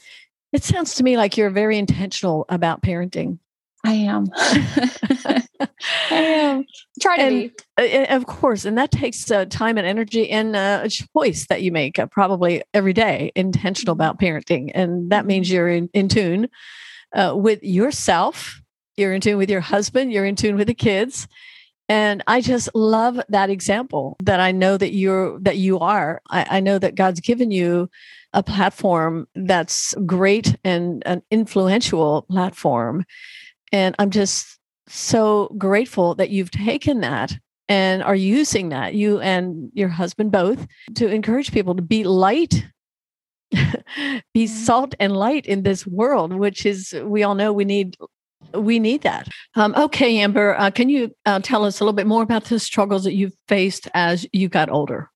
It 0.52 0.64
sounds 0.64 0.96
to 0.96 1.04
me 1.04 1.16
like 1.16 1.38
you're 1.38 1.50
very 1.50 1.78
intentional 1.78 2.46
about 2.50 2.82
parenting. 2.82 3.40
I 3.90 3.94
am. 3.94 4.28
I 6.12 6.12
am. 6.12 6.66
Try 7.02 7.18
to 7.18 7.24
and, 7.24 7.52
be. 7.78 8.02
Uh, 8.06 8.16
of 8.16 8.28
course. 8.28 8.66
And 8.66 8.78
that 8.78 8.92
takes 8.92 9.32
uh, 9.32 9.46
time 9.46 9.80
and 9.80 9.88
energy 9.88 10.30
and 10.30 10.56
uh, 10.56 10.82
a 10.84 10.90
choice 10.90 11.48
that 11.48 11.64
you 11.64 11.72
make 11.72 11.98
uh, 11.98 12.06
probably 12.06 12.62
every 12.74 12.94
day, 12.94 13.32
intentional 13.36 13.94
about 13.94 14.20
parenting. 14.20 14.72
And 14.76 15.12
that 15.12 15.26
means 15.26 15.48
mm-hmm. 15.48 15.56
you're 15.56 15.70
in, 15.70 15.90
in 15.94 16.08
tune 16.08 16.50
uh, 17.16 17.34
with 17.36 17.64
yourself, 17.64 18.62
you're 18.96 19.14
in 19.14 19.22
tune 19.22 19.38
with 19.38 19.50
your 19.50 19.62
husband, 19.62 20.14
you're 20.14 20.26
in 20.26 20.36
tune 20.36 20.56
with 20.56 20.68
the 20.68 20.76
kids. 20.76 21.28
And 21.88 22.24
I 22.28 22.42
just 22.42 22.70
love 22.76 23.20
that 23.30 23.50
example 23.50 24.18
that 24.24 24.40
I 24.40 24.52
know 24.52 24.78
that 24.78 24.94
you're 24.94 25.40
that 25.40 25.58
you 25.58 25.80
are. 25.80 26.22
I, 26.30 26.46
I 26.58 26.60
know 26.60 26.78
that 26.78 26.94
God's 26.94 27.20
given 27.20 27.50
you 27.50 27.90
a 28.34 28.44
platform 28.44 29.28
that's 29.34 29.96
great 30.06 30.56
and 30.64 31.02
an 31.08 31.24
influential 31.32 32.28
platform. 32.30 33.06
And 33.72 33.96
I'm 34.00 34.10
just 34.10 34.58
so 34.88 35.54
grateful 35.58 36.16
that 36.16 36.30
you've 36.30 36.52
taken 36.52 37.02
that 37.02 37.38
and 37.68 38.02
are 38.02 38.16
using 38.16 38.70
that, 38.70 38.96
you 38.96 39.20
and 39.20 39.70
your 39.74 39.90
husband 39.90 40.32
both, 40.32 40.66
to 40.96 41.08
encourage 41.08 41.52
people 41.52 41.76
to 41.76 41.82
be 41.84 42.04
light, 42.04 42.66
be 44.34 44.48
salt 44.48 44.96
and 45.00 45.16
light 45.16 45.46
in 45.46 45.62
this 45.62 45.86
world, 45.86 46.34
which 46.34 46.66
is, 46.66 46.96
we 47.04 47.22
all 47.24 47.36
know 47.36 47.54
we 47.54 47.66
need. 47.66 47.96
We 48.54 48.80
need 48.80 49.02
that. 49.02 49.28
Um, 49.56 49.76
okay, 49.76 50.18
Amber, 50.20 50.56
uh, 50.58 50.72
can 50.72 50.88
you 50.88 51.14
uh, 51.26 51.42
tell 51.42 51.66
us 51.66 51.80
a 51.80 51.84
little 51.84 51.94
bit 51.94 52.08
more 52.08 52.24
about 52.24 52.46
the 52.46 52.58
struggles 52.58 53.04
that 53.04 53.14
you've 53.14 53.36
faced 53.50 53.90
as 53.94 54.26
you 54.32 54.48
got 54.48 54.70
older? 54.70 55.10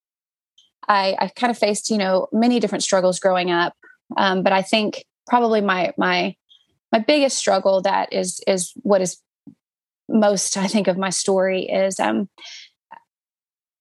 I, 0.90 1.16
I 1.18 1.28
kind 1.30 1.50
of 1.50 1.58
faced, 1.58 1.90
you 1.90 1.98
know, 1.98 2.28
many 2.34 2.60
different 2.60 2.84
struggles 2.84 3.20
growing 3.20 3.50
up. 3.50 3.74
Um, 4.18 4.44
but 4.44 4.52
I 4.52 4.62
think 4.62 5.06
probably 5.26 5.62
my 5.62 5.94
my 5.98 6.36
my 6.94 7.00
biggest 7.00 7.38
struggle 7.38 7.82
that 7.82 8.14
is 8.14 8.40
is 8.48 8.72
what 8.84 9.02
is 9.02 9.18
most 10.08 10.56
I 10.56 10.68
think 10.68 10.88
of 10.88 10.98
my 10.98 11.10
story 11.10 11.64
is 11.64 12.00
um, 12.00 12.30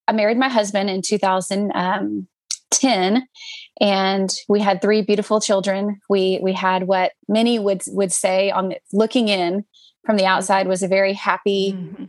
I 0.07 0.11
married 0.11 0.37
my 0.37 0.49
husband 0.49 0.89
in 0.89 1.01
2010 1.01 3.15
um, 3.15 3.23
and 3.79 4.35
we 4.49 4.59
had 4.59 4.81
three 4.81 5.03
beautiful 5.03 5.39
children. 5.39 6.01
We 6.09 6.39
we 6.41 6.51
had 6.53 6.87
what 6.87 7.13
many 7.29 7.59
would 7.59 7.83
would 7.87 8.11
say 8.11 8.51
on 8.51 8.73
looking 8.91 9.29
in 9.29 9.63
from 10.05 10.17
the 10.17 10.25
outside 10.25 10.67
was 10.67 10.83
a 10.83 10.87
very 10.87 11.13
happy 11.13 11.73
mm-hmm. 11.73 12.05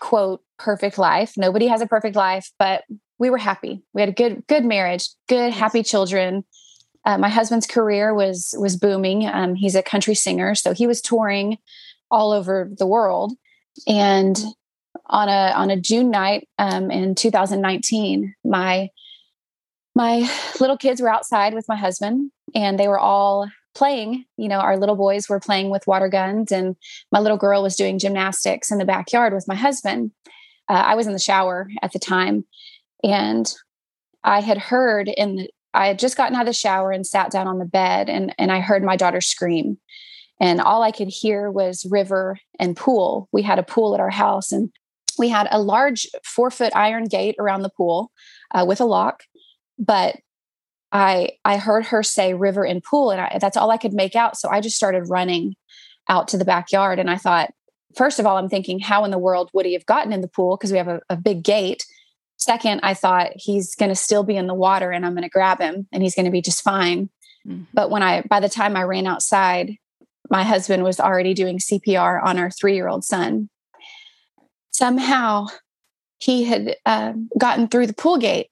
quote 0.00 0.42
perfect 0.58 0.98
life. 0.98 1.34
Nobody 1.36 1.68
has 1.68 1.80
a 1.80 1.86
perfect 1.86 2.16
life, 2.16 2.50
but 2.58 2.82
we 3.18 3.30
were 3.30 3.38
happy. 3.38 3.82
We 3.94 4.02
had 4.02 4.08
a 4.08 4.12
good 4.12 4.44
good 4.48 4.64
marriage, 4.64 5.08
good 5.28 5.52
happy 5.52 5.84
children. 5.84 6.44
Uh, 7.04 7.18
my 7.18 7.28
husband's 7.28 7.66
career 7.66 8.14
was 8.14 8.54
was 8.58 8.76
booming. 8.76 9.26
Um, 9.26 9.54
he's 9.54 9.74
a 9.74 9.82
country 9.82 10.14
singer, 10.14 10.54
so 10.54 10.72
he 10.72 10.86
was 10.86 11.00
touring 11.00 11.58
all 12.10 12.32
over 12.32 12.70
the 12.78 12.86
world. 12.86 13.32
And 13.86 14.38
on 15.06 15.28
a 15.28 15.52
on 15.54 15.70
a 15.70 15.80
June 15.80 16.10
night 16.10 16.48
um, 16.58 16.90
in 16.90 17.14
2019, 17.14 18.34
my 18.44 18.90
my 19.94 20.30
little 20.60 20.76
kids 20.76 21.00
were 21.00 21.08
outside 21.08 21.54
with 21.54 21.68
my 21.68 21.76
husband, 21.76 22.30
and 22.54 22.78
they 22.78 22.88
were 22.88 22.98
all 22.98 23.48
playing. 23.74 24.24
You 24.36 24.48
know, 24.48 24.58
our 24.58 24.76
little 24.76 24.96
boys 24.96 25.28
were 25.28 25.40
playing 25.40 25.70
with 25.70 25.86
water 25.86 26.08
guns, 26.08 26.52
and 26.52 26.76
my 27.10 27.20
little 27.20 27.38
girl 27.38 27.62
was 27.62 27.76
doing 27.76 27.98
gymnastics 27.98 28.70
in 28.70 28.78
the 28.78 28.84
backyard 28.84 29.32
with 29.32 29.48
my 29.48 29.54
husband. 29.54 30.12
Uh, 30.68 30.74
I 30.74 30.94
was 30.94 31.06
in 31.06 31.12
the 31.12 31.18
shower 31.18 31.68
at 31.82 31.92
the 31.92 31.98
time, 31.98 32.44
and 33.02 33.52
I 34.22 34.40
had 34.40 34.58
heard 34.58 35.08
in 35.08 35.36
the, 35.36 35.50
I 35.72 35.86
had 35.86 35.98
just 35.98 36.16
gotten 36.16 36.34
out 36.34 36.42
of 36.42 36.46
the 36.46 36.52
shower 36.52 36.90
and 36.90 37.06
sat 37.06 37.30
down 37.30 37.46
on 37.46 37.58
the 37.58 37.64
bed 37.64 38.08
and, 38.08 38.34
and 38.38 38.50
I 38.50 38.60
heard 38.60 38.82
my 38.82 38.96
daughter 38.96 39.20
scream. 39.20 39.78
And 40.40 40.60
all 40.60 40.82
I 40.82 40.90
could 40.90 41.08
hear 41.08 41.50
was 41.50 41.86
river 41.90 42.38
and 42.58 42.76
pool. 42.76 43.28
We 43.30 43.42
had 43.42 43.58
a 43.58 43.62
pool 43.62 43.94
at 43.94 44.00
our 44.00 44.10
house 44.10 44.52
and 44.52 44.70
we 45.18 45.28
had 45.28 45.48
a 45.50 45.60
large 45.60 46.06
four 46.24 46.50
foot 46.50 46.74
iron 46.74 47.04
gate 47.04 47.36
around 47.38 47.62
the 47.62 47.70
pool 47.70 48.10
uh, 48.52 48.64
with 48.66 48.80
a 48.80 48.86
lock. 48.86 49.24
But 49.78 50.16
I 50.92 51.30
I 51.44 51.58
heard 51.58 51.86
her 51.86 52.02
say 52.02 52.34
river 52.34 52.64
and 52.64 52.82
pool, 52.82 53.10
and 53.10 53.20
I, 53.20 53.38
that's 53.40 53.56
all 53.56 53.70
I 53.70 53.76
could 53.76 53.92
make 53.92 54.16
out. 54.16 54.36
So 54.36 54.48
I 54.48 54.60
just 54.60 54.76
started 54.76 55.08
running 55.08 55.54
out 56.08 56.28
to 56.28 56.38
the 56.38 56.44
backyard, 56.44 56.98
and 56.98 57.10
I 57.10 57.16
thought, 57.16 57.50
first 57.96 58.18
of 58.18 58.26
all, 58.26 58.36
I'm 58.36 58.48
thinking, 58.48 58.80
how 58.80 59.04
in 59.04 59.10
the 59.10 59.18
world 59.18 59.50
would 59.52 59.66
he 59.66 59.74
have 59.74 59.86
gotten 59.86 60.12
in 60.12 60.20
the 60.20 60.28
pool? 60.28 60.56
Because 60.56 60.72
we 60.72 60.78
have 60.78 60.88
a, 60.88 61.00
a 61.08 61.16
big 61.16 61.44
gate. 61.44 61.84
Second, 62.40 62.80
I 62.82 62.94
thought 62.94 63.32
he's 63.36 63.74
going 63.74 63.90
to 63.90 63.94
still 63.94 64.22
be 64.22 64.36
in 64.36 64.46
the 64.46 64.54
water 64.54 64.90
and 64.90 65.04
I'm 65.04 65.12
going 65.12 65.24
to 65.24 65.28
grab 65.28 65.60
him 65.60 65.86
and 65.92 66.02
he's 66.02 66.14
going 66.14 66.24
to 66.24 66.30
be 66.30 66.40
just 66.40 66.62
fine. 66.62 67.10
Mm-hmm. 67.46 67.64
But 67.74 67.90
when 67.90 68.02
I, 68.02 68.22
by 68.22 68.40
the 68.40 68.48
time 68.48 68.76
I 68.76 68.82
ran 68.82 69.06
outside, 69.06 69.76
my 70.30 70.42
husband 70.42 70.82
was 70.82 71.00
already 71.00 71.34
doing 71.34 71.58
CPR 71.58 72.22
on 72.22 72.38
our 72.38 72.50
three 72.50 72.74
year 72.74 72.88
old 72.88 73.04
son. 73.04 73.50
Somehow 74.70 75.48
he 76.18 76.44
had 76.44 76.76
uh, 76.86 77.12
gotten 77.38 77.68
through 77.68 77.88
the 77.88 77.94
pool 77.94 78.16
gate 78.16 78.50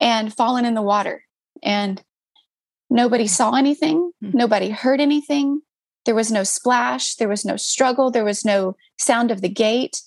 and 0.00 0.34
fallen 0.34 0.64
in 0.64 0.74
the 0.74 0.82
water. 0.82 1.24
And 1.62 2.02
nobody 2.88 3.26
saw 3.26 3.54
anything, 3.54 4.12
mm-hmm. 4.24 4.36
nobody 4.36 4.70
heard 4.70 5.00
anything. 5.00 5.60
There 6.06 6.14
was 6.14 6.32
no 6.32 6.42
splash, 6.42 7.16
there 7.16 7.28
was 7.28 7.44
no 7.44 7.56
struggle, 7.56 8.10
there 8.10 8.24
was 8.24 8.44
no 8.44 8.76
sound 8.98 9.30
of 9.30 9.42
the 9.42 9.48
gate. 9.48 10.00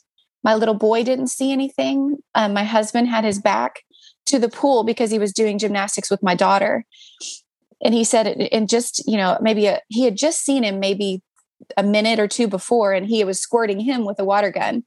My 0.43 0.55
little 0.55 0.73
boy 0.73 1.03
didn't 1.03 1.27
see 1.27 1.51
anything. 1.51 2.17
Um, 2.35 2.53
my 2.53 2.63
husband 2.63 3.07
had 3.07 3.23
his 3.23 3.39
back 3.39 3.83
to 4.27 4.39
the 4.39 4.49
pool 4.49 4.83
because 4.83 5.11
he 5.11 5.19
was 5.19 5.33
doing 5.33 5.59
gymnastics 5.59 6.09
with 6.09 6.23
my 6.23 6.35
daughter. 6.35 6.85
And 7.83 7.93
he 7.93 8.03
said, 8.03 8.27
and 8.27 8.69
just, 8.69 9.03
you 9.07 9.17
know, 9.17 9.37
maybe 9.41 9.67
a, 9.67 9.81
he 9.87 10.03
had 10.03 10.17
just 10.17 10.43
seen 10.43 10.63
him 10.63 10.79
maybe 10.79 11.21
a 11.77 11.83
minute 11.83 12.19
or 12.19 12.27
two 12.27 12.47
before, 12.47 12.93
and 12.93 13.07
he 13.07 13.23
was 13.23 13.39
squirting 13.39 13.79
him 13.79 14.05
with 14.05 14.19
a 14.19 14.25
water 14.25 14.51
gun. 14.51 14.83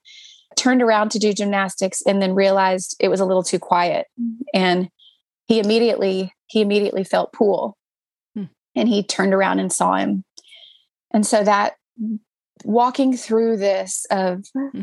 Turned 0.57 0.83
around 0.83 1.11
to 1.11 1.19
do 1.19 1.33
gymnastics 1.33 2.03
and 2.07 2.23
then 2.23 2.35
realized 2.35 2.97
it 3.01 3.09
was 3.09 3.21
a 3.21 3.25
little 3.25 3.43
too 3.43 3.59
quiet. 3.59 4.07
And 4.55 4.89
he 5.47 5.59
immediately, 5.59 6.33
he 6.47 6.61
immediately 6.61 7.03
felt 7.03 7.33
pool. 7.33 7.77
Hmm. 8.37 8.45
And 8.77 8.89
he 8.89 9.03
turned 9.03 9.35
around 9.35 9.59
and 9.59 9.73
saw 9.73 9.95
him. 9.95 10.25
And 11.13 11.27
so 11.27 11.43
that 11.43 11.75
walking 12.65 13.17
through 13.17 13.57
this 13.57 14.07
of 14.11 14.45
hmm 14.55 14.83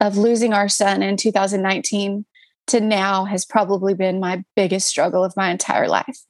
of 0.00 0.16
losing 0.16 0.52
our 0.52 0.68
son 0.68 1.02
in 1.02 1.16
2019 1.16 2.24
to 2.68 2.80
now 2.80 3.24
has 3.24 3.44
probably 3.44 3.94
been 3.94 4.20
my 4.20 4.44
biggest 4.56 4.88
struggle 4.88 5.24
of 5.24 5.36
my 5.36 5.50
entire 5.50 5.88
life. 5.88 6.24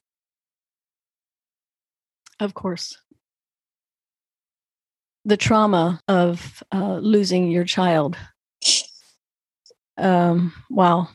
Of 2.38 2.54
course. 2.54 2.96
The 5.24 5.36
trauma 5.36 6.00
of 6.08 6.62
uh, 6.72 6.96
losing 6.96 7.50
your 7.50 7.64
child 7.64 8.16
um, 10.00 10.52
wow. 10.70 11.08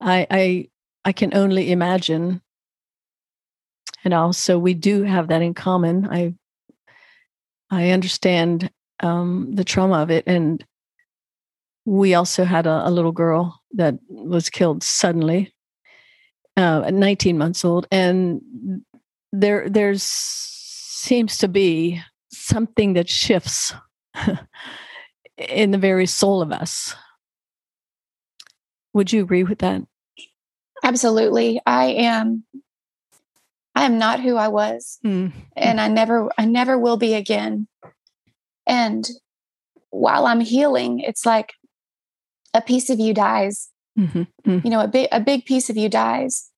I 0.00 0.26
I 0.30 0.68
I 1.04 1.12
can 1.12 1.34
only 1.34 1.70
imagine. 1.70 2.42
And 4.04 4.14
also, 4.14 4.58
we 4.58 4.74
do 4.74 5.02
have 5.02 5.28
that 5.28 5.42
in 5.42 5.54
common. 5.54 6.06
I 6.08 6.34
I 7.70 7.90
understand 7.90 8.70
um, 9.00 9.54
the 9.54 9.64
trauma 9.64 10.02
of 10.02 10.10
it, 10.10 10.24
and 10.26 10.64
we 11.86 12.14
also 12.14 12.44
had 12.44 12.66
a, 12.66 12.88
a 12.88 12.90
little 12.90 13.12
girl 13.12 13.62
that 13.72 13.94
was 14.08 14.50
killed 14.50 14.82
suddenly, 14.82 15.54
uh, 16.56 16.82
at 16.86 16.92
19 16.94 17.38
months 17.38 17.64
old, 17.64 17.86
and 17.90 18.42
there 19.32 19.68
there's 19.70 20.02
seems 20.02 21.38
to 21.38 21.48
be 21.48 22.02
something 22.30 22.94
that 22.94 23.08
shifts 23.08 23.72
in 25.38 25.70
the 25.70 25.78
very 25.78 26.06
soul 26.06 26.42
of 26.42 26.52
us. 26.52 26.94
Would 28.92 29.12
you 29.12 29.22
agree 29.22 29.44
with 29.44 29.58
that? 29.60 29.82
Absolutely. 30.82 31.60
I 31.64 31.86
am 31.86 32.44
I 33.74 33.84
am 33.84 33.98
not 33.98 34.20
who 34.20 34.36
I 34.36 34.48
was. 34.48 34.98
Mm. 35.04 35.32
And 35.54 35.80
I 35.80 35.88
never 35.88 36.30
I 36.36 36.46
never 36.46 36.78
will 36.78 36.96
be 36.96 37.14
again. 37.14 37.68
And 38.66 39.08
while 39.90 40.26
I'm 40.26 40.40
healing, 40.40 41.00
it's 41.00 41.24
like 41.24 41.52
a 42.56 42.60
piece 42.60 42.90
of 42.90 42.98
you 42.98 43.14
dies. 43.14 43.68
Mm-hmm. 43.98 44.22
Mm-hmm. 44.46 44.66
You 44.66 44.70
know, 44.70 44.80
a 44.80 44.88
big 44.88 45.08
a 45.12 45.20
big 45.20 45.44
piece 45.44 45.70
of 45.70 45.76
you 45.76 45.88
dies. 45.88 46.50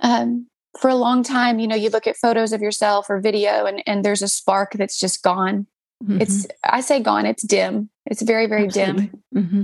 Um, 0.00 0.48
for 0.80 0.88
a 0.88 0.94
long 0.94 1.22
time, 1.22 1.58
you 1.58 1.68
know, 1.68 1.76
you 1.76 1.90
look 1.90 2.06
at 2.06 2.16
photos 2.16 2.52
of 2.52 2.62
yourself 2.62 3.08
or 3.08 3.20
video 3.20 3.66
and, 3.66 3.82
and 3.86 4.04
there's 4.04 4.22
a 4.22 4.28
spark 4.28 4.72
that's 4.72 4.98
just 4.98 5.22
gone. 5.22 5.66
Mm-hmm. 6.02 6.20
It's, 6.20 6.46
I 6.64 6.80
say 6.80 7.00
gone, 7.00 7.26
it's 7.26 7.42
dim. 7.42 7.90
It's 8.06 8.22
very, 8.22 8.46
very 8.46 8.64
Absolutely. 8.64 9.10
dim. 9.32 9.44
Mm-hmm. 9.44 9.62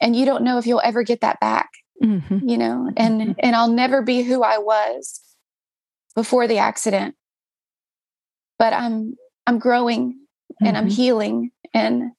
And 0.00 0.16
you 0.16 0.26
don't 0.26 0.44
know 0.44 0.58
if 0.58 0.66
you'll 0.66 0.82
ever 0.84 1.02
get 1.02 1.20
that 1.20 1.40
back, 1.40 1.70
mm-hmm. 2.02 2.46
you 2.46 2.58
know, 2.58 2.90
and, 2.96 3.20
mm-hmm. 3.20 3.32
and 3.38 3.56
I'll 3.56 3.70
never 3.70 4.02
be 4.02 4.22
who 4.22 4.42
I 4.42 4.58
was 4.58 5.20
before 6.14 6.46
the 6.46 6.58
accident, 6.58 7.14
but 8.58 8.72
I'm, 8.72 9.14
I'm 9.46 9.58
growing 9.58 10.18
and 10.60 10.76
I'm 10.76 10.88
healing 10.88 11.52
and 11.72 12.10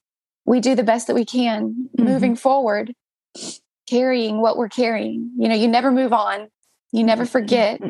we 0.44 0.60
do 0.60 0.74
the 0.74 0.82
best 0.82 1.06
that 1.06 1.14
we 1.14 1.24
can 1.24 1.88
moving 1.98 2.32
mm-hmm. 2.32 2.40
forward, 2.40 2.94
carrying 3.88 4.40
what 4.40 4.56
we're 4.56 4.68
carrying. 4.68 5.32
You 5.38 5.48
know, 5.48 5.54
you 5.54 5.68
never 5.68 5.90
move 5.90 6.12
on. 6.12 6.48
You 6.92 7.04
never 7.04 7.24
forget 7.24 7.80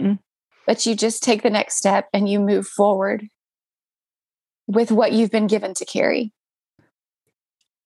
but 0.71 0.87
you 0.87 0.95
just 0.95 1.25
take 1.25 1.43
the 1.43 1.51
next 1.51 1.75
step 1.75 2.09
and 2.13 2.29
you 2.29 2.39
move 2.39 2.65
forward 2.65 3.27
with 4.69 4.93
what 4.93 5.11
you've 5.11 5.33
been 5.33 5.49
given 5.49 5.75
to 5.75 5.85
carry. 5.85 6.33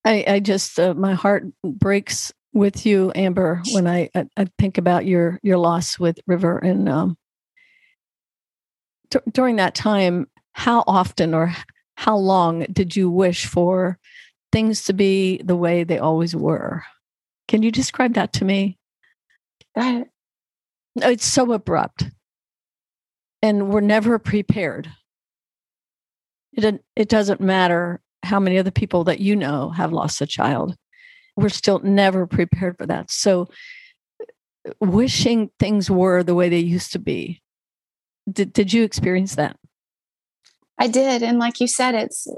I, 0.04 0.22
I 0.28 0.40
just 0.40 0.78
uh, 0.78 0.92
my 0.92 1.14
heart 1.14 1.46
breaks 1.64 2.30
with 2.52 2.84
you, 2.84 3.10
Amber, 3.14 3.62
when 3.72 3.86
I, 3.86 4.10
I, 4.14 4.26
I 4.36 4.48
think 4.58 4.76
about 4.76 5.06
your 5.06 5.40
your 5.42 5.56
loss 5.56 5.98
with 5.98 6.18
River 6.26 6.58
and 6.58 6.86
um, 6.86 7.16
t- 9.10 9.20
during 9.32 9.56
that 9.56 9.74
time. 9.74 10.28
How 10.52 10.84
often 10.86 11.32
or 11.32 11.54
how 11.96 12.18
long 12.18 12.66
did 12.70 12.94
you 12.94 13.10
wish 13.10 13.46
for 13.46 13.98
things 14.54 14.84
to 14.84 14.92
be 14.92 15.42
the 15.42 15.56
way 15.56 15.82
they 15.82 15.98
always 15.98 16.36
were? 16.36 16.84
Can 17.48 17.64
you 17.64 17.72
describe 17.72 18.14
that 18.14 18.32
to 18.34 18.44
me? 18.44 18.78
That 19.74 20.06
oh, 21.02 21.10
it's 21.10 21.26
so 21.26 21.52
abrupt 21.52 22.04
and 23.42 23.68
we're 23.68 23.80
never 23.80 24.20
prepared. 24.20 24.88
It, 26.52 26.84
it 26.94 27.08
doesn't 27.08 27.40
matter 27.40 28.00
how 28.22 28.38
many 28.38 28.56
other 28.56 28.70
people 28.70 29.02
that 29.04 29.18
you 29.18 29.34
know 29.34 29.70
have 29.70 29.92
lost 29.92 30.20
a 30.20 30.26
child. 30.26 30.76
We're 31.36 31.48
still 31.48 31.80
never 31.80 32.24
prepared 32.26 32.78
for 32.78 32.86
that. 32.86 33.10
So, 33.10 33.48
uh, 34.22 34.72
wishing 34.80 35.50
things 35.58 35.90
were 35.90 36.22
the 36.22 36.36
way 36.36 36.48
they 36.48 36.60
used 36.60 36.92
to 36.92 37.00
be. 37.00 37.42
Did, 38.32 38.52
did 38.52 38.72
you 38.72 38.84
experience 38.84 39.34
that? 39.34 39.56
I 40.78 40.86
did. 40.86 41.24
And 41.24 41.40
like 41.40 41.60
you 41.60 41.66
said, 41.66 41.96
it's, 41.96 42.28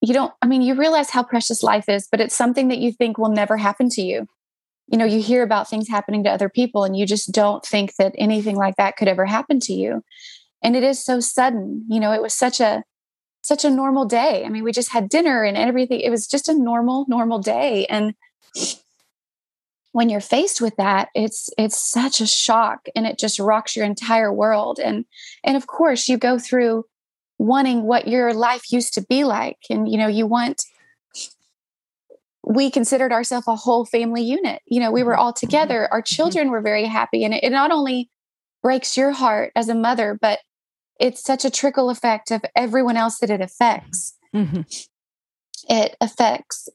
you 0.00 0.14
don't, 0.14 0.32
I 0.40 0.46
mean, 0.46 0.62
you 0.62 0.74
realize 0.74 1.10
how 1.10 1.22
precious 1.22 1.62
life 1.62 1.88
is, 1.88 2.08
but 2.10 2.20
it's 2.20 2.34
something 2.34 2.68
that 2.68 2.78
you 2.78 2.92
think 2.92 3.18
will 3.18 3.30
never 3.30 3.56
happen 3.56 3.88
to 3.90 4.02
you. 4.02 4.26
You 4.90 4.98
know 4.98 5.04
you 5.04 5.22
hear 5.22 5.44
about 5.44 5.70
things 5.70 5.88
happening 5.88 6.24
to 6.24 6.30
other 6.30 6.48
people 6.48 6.82
and 6.82 6.96
you 6.96 7.06
just 7.06 7.30
don't 7.30 7.64
think 7.64 7.94
that 7.94 8.12
anything 8.18 8.56
like 8.56 8.74
that 8.74 8.96
could 8.96 9.06
ever 9.06 9.24
happen 9.24 9.60
to 9.60 9.72
you. 9.72 10.02
And 10.64 10.74
it 10.74 10.82
is 10.82 11.02
so 11.02 11.20
sudden 11.20 11.86
you 11.88 12.00
know 12.00 12.12
it 12.12 12.20
was 12.20 12.34
such 12.34 12.60
a 12.60 12.82
such 13.40 13.64
a 13.64 13.70
normal 13.70 14.04
day. 14.04 14.44
I 14.44 14.48
mean 14.48 14.64
we 14.64 14.72
just 14.72 14.90
had 14.90 15.08
dinner 15.08 15.44
and 15.44 15.56
everything 15.56 16.00
it 16.00 16.10
was 16.10 16.26
just 16.26 16.48
a 16.48 16.54
normal 16.54 17.06
normal 17.08 17.38
day. 17.38 17.86
And 17.86 18.14
when 19.92 20.08
you're 20.08 20.20
faced 20.20 20.60
with 20.60 20.74
that 20.74 21.08
it's 21.14 21.50
it's 21.56 21.80
such 21.80 22.20
a 22.20 22.26
shock 22.26 22.88
and 22.96 23.06
it 23.06 23.16
just 23.16 23.38
rocks 23.38 23.76
your 23.76 23.86
entire 23.86 24.32
world. 24.32 24.80
And 24.80 25.04
and 25.44 25.56
of 25.56 25.68
course 25.68 26.08
you 26.08 26.18
go 26.18 26.36
through 26.36 26.84
wanting 27.40 27.82
what 27.82 28.06
your 28.06 28.34
life 28.34 28.70
used 28.70 28.92
to 28.92 29.00
be 29.08 29.24
like 29.24 29.56
and 29.70 29.88
you 29.88 29.96
know 29.96 30.06
you 30.06 30.26
want 30.26 30.62
we 32.42 32.70
considered 32.70 33.12
ourselves 33.12 33.46
a 33.48 33.54
whole 33.54 33.84
family 33.84 34.22
unit. 34.22 34.62
You 34.66 34.80
know, 34.80 34.90
we 34.90 35.02
were 35.02 35.16
all 35.16 35.32
together. 35.32 35.86
Our 35.92 36.00
mm-hmm. 36.00 36.14
children 36.14 36.50
were 36.50 36.62
very 36.62 36.86
happy. 36.86 37.22
And 37.22 37.34
it, 37.34 37.44
it 37.44 37.50
not 37.50 37.70
only 37.70 38.10
breaks 38.62 38.96
your 38.96 39.12
heart 39.12 39.52
as 39.54 39.68
a 39.68 39.74
mother, 39.74 40.18
but 40.20 40.40
it's 40.98 41.22
such 41.22 41.44
a 41.44 41.50
trickle 41.50 41.90
effect 41.90 42.30
of 42.30 42.42
everyone 42.56 42.96
else 42.96 43.18
that 43.18 43.30
it 43.30 43.40
affects. 43.40 44.16
Mm-hmm. 44.34 44.62
It 45.68 45.96
affects 46.00 46.68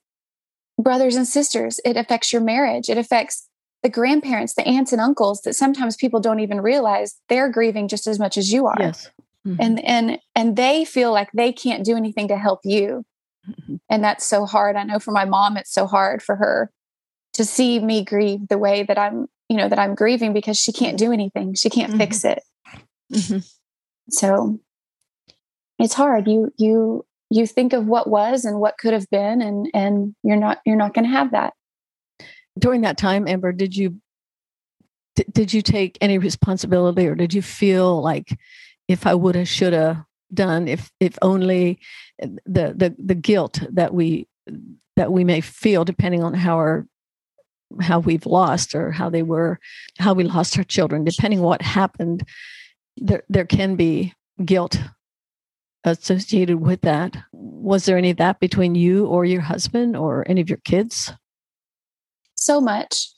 brothers 0.80 1.16
and 1.16 1.28
sisters, 1.28 1.80
it 1.84 1.98
affects 1.98 2.32
your 2.32 2.42
marriage, 2.42 2.90
it 2.90 2.98
affects 2.98 3.48
the 3.82 3.90
grandparents, 3.90 4.56
the 4.56 4.68
aunts 4.68 4.92
and 4.92 5.02
uncles 5.02 5.42
that 5.42 5.56
sometimes 5.56 5.96
people 5.96 6.20
don't 6.20 6.40
even 6.40 6.60
realize 6.60 7.16
they're 7.30 7.50
grieving 7.50 7.88
just 7.88 8.08
as 8.08 8.20
much 8.20 8.38
as 8.38 8.52
you 8.52 8.66
are. 8.66 8.76
Yes. 8.80 9.10
Mm-hmm. 9.46 9.62
And 9.62 9.86
and 9.86 10.20
and 10.36 10.56
they 10.56 10.86
feel 10.86 11.12
like 11.12 11.30
they 11.34 11.52
can't 11.52 11.86
do 11.86 11.96
anything 11.96 12.28
to 12.30 12.38
help 12.38 12.62
you. 12.64 13.06
Mm-hmm. 13.50 13.76
And 13.90 14.04
that's 14.04 14.26
so 14.26 14.46
hard. 14.46 14.76
I 14.76 14.84
know 14.84 15.00
for 15.00 15.12
my 15.12 15.26
mom, 15.26 15.58
it's 15.58 15.72
so 15.72 15.86
hard 15.86 16.24
for 16.24 16.36
her 16.36 16.72
to 17.34 17.46
see 17.46 17.80
me 17.80 18.04
grieve 18.04 18.48
the 18.48 18.58
way 18.58 18.84
that 18.84 18.98
I'm, 18.98 19.28
you 19.50 19.58
know, 19.58 19.68
that 19.68 19.78
I'm 19.78 19.94
grieving 19.94 20.34
because 20.34 20.58
she 20.58 20.72
can't 20.72 20.98
do 20.98 21.12
anything. 21.12 21.54
She 21.54 21.70
can't 21.70 21.92
mm-hmm. 21.92 22.00
fix 22.00 22.26
it. 22.26 22.42
Mm-hmm. 23.14 23.40
So 24.10 24.60
it's 25.78 25.94
hard. 25.94 26.28
You, 26.28 26.54
you, 26.58 27.06
you 27.30 27.46
think 27.46 27.74
of 27.74 27.86
what 27.86 28.10
was 28.10 28.46
and 28.46 28.60
what 28.60 28.78
could 28.78 28.94
have 28.94 29.10
been 29.10 29.42
and, 29.42 29.70
and 29.74 30.16
you're 30.24 30.38
not, 30.38 30.60
you're 30.66 30.78
not 30.78 30.94
going 30.94 31.06
to 31.06 31.12
have 31.12 31.32
that. 31.32 31.54
During 32.58 32.82
that 32.82 32.98
time, 32.98 33.28
Amber, 33.28 33.52
did 33.52 33.76
you, 33.76 34.00
did, 35.18 35.26
did 35.32 35.54
you 35.54 35.62
take 35.62 35.98
any 36.00 36.18
responsibility 36.18 37.06
or 37.06 37.16
did 37.16 37.34
you 37.34 37.42
feel 37.42 38.02
like 38.02 38.38
if 38.88 39.08
I 39.08 39.14
would 39.14 39.36
have, 39.36 39.48
should 39.48 39.74
have 39.74 40.04
done, 40.34 40.68
if, 40.68 40.92
if 41.00 41.18
only, 41.22 41.80
the 42.20 42.74
the 42.76 42.96
the 42.98 43.16
guilt 43.16 43.60
that 43.72 43.94
we 43.94 44.28
that 44.96 45.12
we 45.12 45.24
may 45.24 45.42
feel 45.42 45.84
depending 45.84 46.24
on 46.24 46.34
how 46.34 46.56
our 46.56 46.88
how 47.82 48.00
we've 48.00 48.26
lost 48.26 48.76
or 48.76 48.92
how 48.92 49.10
they 49.10 49.24
were 49.24 49.60
how 49.98 50.14
we 50.14 50.24
lost 50.24 50.58
our 50.58 50.64
children. 50.64 51.04
Depending 51.04 51.42
what 51.42 51.62
happened 51.62 52.24
there 52.98 53.24
there 53.28 53.46
can 53.46 53.76
be 53.76 54.14
guilt 54.44 54.80
associated 55.84 56.58
with 56.58 56.82
that. 56.82 57.16
Was 57.32 57.86
there 57.86 57.98
any 57.98 58.12
of 58.12 58.18
that 58.18 58.40
between 58.40 58.76
you 58.76 59.06
or 59.06 59.26
your 59.26 59.42
husband 59.42 59.96
or 59.96 60.24
any 60.28 60.42
of 60.42 60.50
your 60.50 60.60
kids? 60.64 61.12
So 62.36 62.62
much. 62.62 63.10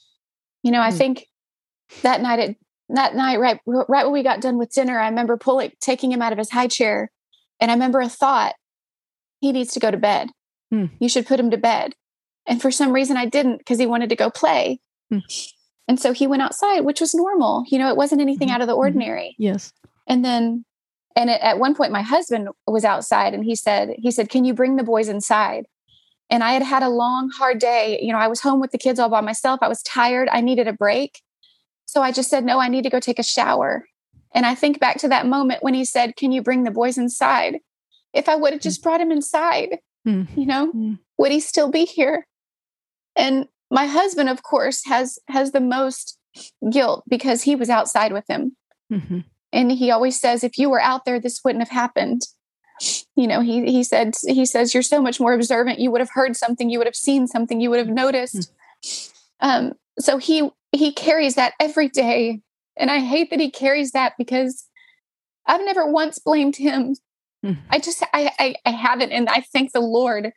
You 0.63 0.71
know 0.71 0.81
i 0.81 0.91
mm. 0.91 0.97
think 0.97 1.27
that 2.01 2.21
night 2.21 2.39
at 2.39 2.55
that 2.89 3.15
night 3.15 3.39
right 3.39 3.59
right 3.65 4.05
when 4.05 4.13
we 4.13 4.23
got 4.23 4.41
done 4.41 4.57
with 4.57 4.71
dinner 4.71 4.99
i 4.99 5.09
remember 5.09 5.37
pulling 5.37 5.71
taking 5.81 6.11
him 6.11 6.21
out 6.21 6.31
of 6.31 6.37
his 6.37 6.49
high 6.49 6.67
chair 6.67 7.11
and 7.59 7.69
i 7.69 7.73
remember 7.73 7.99
a 7.99 8.07
thought 8.07 8.55
he 9.39 9.51
needs 9.51 9.73
to 9.73 9.79
go 9.79 9.91
to 9.91 9.97
bed. 9.97 10.29
Hmm. 10.71 10.85
You 10.99 11.09
should 11.09 11.25
put 11.25 11.39
him 11.39 11.51
to 11.51 11.57
bed. 11.57 11.93
And 12.47 12.61
for 12.61 12.71
some 12.71 12.91
reason, 12.91 13.17
I 13.17 13.25
didn't 13.25 13.57
because 13.57 13.79
he 13.79 13.85
wanted 13.85 14.09
to 14.09 14.15
go 14.15 14.29
play. 14.29 14.79
Hmm. 15.09 15.19
And 15.87 15.99
so 15.99 16.11
he 16.11 16.27
went 16.27 16.41
outside, 16.41 16.81
which 16.81 16.99
was 16.99 17.15
normal. 17.15 17.63
You 17.67 17.79
know, 17.79 17.89
it 17.89 17.97
wasn't 17.97 18.21
anything 18.21 18.49
mm-hmm. 18.49 18.55
out 18.55 18.61
of 18.61 18.67
the 18.67 18.73
mm-hmm. 18.73 18.79
ordinary. 18.79 19.35
Yes. 19.37 19.71
And 20.05 20.23
then, 20.23 20.65
and 21.15 21.29
at 21.29 21.59
one 21.59 21.75
point, 21.75 21.91
my 21.91 22.01
husband 22.01 22.49
was 22.65 22.83
outside 22.83 23.33
and 23.33 23.43
he 23.43 23.55
said, 23.55 23.95
he 23.97 24.11
said, 24.11 24.29
Can 24.29 24.45
you 24.45 24.53
bring 24.53 24.75
the 24.75 24.83
boys 24.83 25.07
inside? 25.07 25.65
And 26.29 26.43
I 26.43 26.51
had 26.51 26.63
had 26.63 26.83
a 26.83 26.89
long, 26.89 27.29
hard 27.29 27.59
day. 27.59 27.99
You 28.01 28.11
know, 28.11 28.19
I 28.19 28.27
was 28.27 28.41
home 28.41 28.59
with 28.59 28.71
the 28.71 28.77
kids 28.77 28.99
all 28.99 29.09
by 29.09 29.21
myself. 29.21 29.59
I 29.61 29.69
was 29.69 29.81
tired. 29.83 30.27
I 30.29 30.41
needed 30.41 30.67
a 30.67 30.73
break. 30.73 31.21
So 31.87 32.01
I 32.01 32.11
just 32.11 32.29
said, 32.29 32.45
No, 32.45 32.59
I 32.59 32.67
need 32.67 32.83
to 32.83 32.89
go 32.89 32.99
take 32.99 33.19
a 33.19 33.23
shower. 33.23 33.85
And 34.35 34.45
I 34.45 34.53
think 34.53 34.79
back 34.79 34.99
to 34.99 35.07
that 35.07 35.25
moment 35.25 35.63
when 35.63 35.73
he 35.73 35.83
said, 35.83 36.15
Can 36.15 36.31
you 36.31 36.43
bring 36.43 36.63
the 36.63 36.71
boys 36.71 36.97
inside? 36.97 37.59
if 38.13 38.27
I 38.27 38.35
would 38.35 38.53
have 38.53 38.61
just 38.61 38.83
brought 38.83 39.01
him 39.01 39.11
inside, 39.11 39.79
mm-hmm. 40.05 40.39
you 40.39 40.45
know, 40.45 40.67
mm-hmm. 40.67 40.93
would 41.17 41.31
he 41.31 41.39
still 41.39 41.69
be 41.69 41.85
here? 41.85 42.25
And 43.15 43.47
my 43.69 43.85
husband, 43.85 44.29
of 44.29 44.43
course, 44.43 44.85
has 44.85 45.19
has 45.27 45.51
the 45.51 45.61
most 45.61 46.17
guilt 46.71 47.03
because 47.07 47.43
he 47.43 47.55
was 47.55 47.69
outside 47.69 48.11
with 48.11 48.25
him. 48.27 48.55
Mm-hmm. 48.91 49.19
And 49.53 49.71
he 49.71 49.91
always 49.91 50.19
says, 50.19 50.43
if 50.43 50.57
you 50.57 50.69
were 50.69 50.81
out 50.81 51.05
there, 51.05 51.19
this 51.19 51.41
wouldn't 51.43 51.63
have 51.63 51.71
happened. 51.71 52.23
you 53.15 53.27
know, 53.27 53.41
he 53.41 53.71
he 53.71 53.83
said 53.83 54.15
he 54.27 54.45
says 54.45 54.73
you're 54.73 54.83
so 54.83 55.01
much 55.01 55.19
more 55.19 55.33
observant. 55.33 55.79
You 55.79 55.91
would 55.91 56.01
have 56.01 56.11
heard 56.13 56.35
something, 56.35 56.69
you 56.69 56.79
would 56.79 56.87
have 56.87 56.95
seen 56.95 57.27
something, 57.27 57.61
you 57.61 57.69
would 57.69 57.79
have 57.79 57.87
noticed. 57.87 58.51
Mm. 58.83 59.11
Um, 59.39 59.73
so 59.99 60.17
he 60.17 60.49
he 60.71 60.91
carries 60.93 61.35
that 61.35 61.53
every 61.59 61.89
day, 61.89 62.41
and 62.77 62.91
I 62.91 62.99
hate 62.99 63.29
that 63.29 63.39
he 63.39 63.49
carries 63.51 63.91
that 63.91 64.13
because 64.17 64.65
I've 65.45 65.63
never 65.65 65.89
once 65.91 66.19
blamed 66.19 66.55
him. 66.55 66.95
Mm. 67.45 67.57
I 67.69 67.79
just 67.79 68.03
I, 68.13 68.31
I, 68.39 68.55
I 68.65 68.71
haven't, 68.71 69.11
and 69.11 69.29
I 69.29 69.41
thank 69.53 69.71
the 69.71 69.79
Lord 69.79 70.31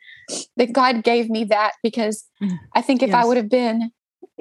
that 0.57 0.73
God 0.73 1.03
gave 1.03 1.29
me 1.29 1.43
that 1.45 1.73
because 1.83 2.25
mm. 2.41 2.57
I 2.75 2.81
think 2.81 3.01
if 3.01 3.09
yes. 3.09 3.23
I 3.23 3.27
would 3.27 3.37
have 3.37 3.49
been 3.49 3.91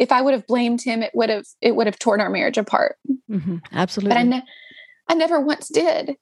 if 0.01 0.11
I 0.11 0.23
would 0.23 0.33
have 0.33 0.47
blamed 0.47 0.83
him, 0.83 1.03
it 1.03 1.11
would 1.15 1.29
have 1.29 1.45
it 1.61 1.77
would 1.77 1.87
have 1.87 1.99
torn 1.99 2.21
our 2.21 2.31
marriage 2.31 2.59
apart. 2.59 2.97
Mm-hmm. 3.31 3.59
Absolutely. 3.73 4.09
But 4.09 4.19
I, 4.19 4.23
ne- 4.23 4.45
I 5.09 5.15
never 5.15 5.41
once 5.41 5.69
did. 5.69 6.17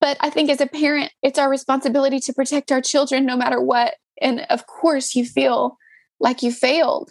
But 0.00 0.16
I 0.20 0.30
think 0.30 0.50
as 0.50 0.60
a 0.60 0.66
parent, 0.66 1.12
it's 1.22 1.38
our 1.38 1.48
responsibility 1.48 2.18
to 2.18 2.32
protect 2.32 2.72
our 2.72 2.80
children 2.80 3.24
no 3.24 3.36
matter 3.36 3.60
what. 3.60 3.94
And 4.20 4.40
of 4.50 4.66
course, 4.66 5.14
you 5.14 5.24
feel 5.24 5.76
like 6.18 6.42
you 6.42 6.50
failed. 6.50 7.10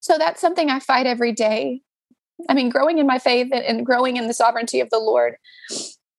So 0.00 0.18
that's 0.18 0.40
something 0.40 0.70
I 0.70 0.80
fight 0.80 1.06
every 1.06 1.32
day. 1.32 1.82
I 2.48 2.54
mean, 2.54 2.70
growing 2.70 2.98
in 2.98 3.06
my 3.06 3.18
faith 3.18 3.48
and 3.52 3.84
growing 3.84 4.16
in 4.16 4.26
the 4.26 4.34
sovereignty 4.34 4.80
of 4.80 4.90
the 4.90 4.98
Lord, 4.98 5.36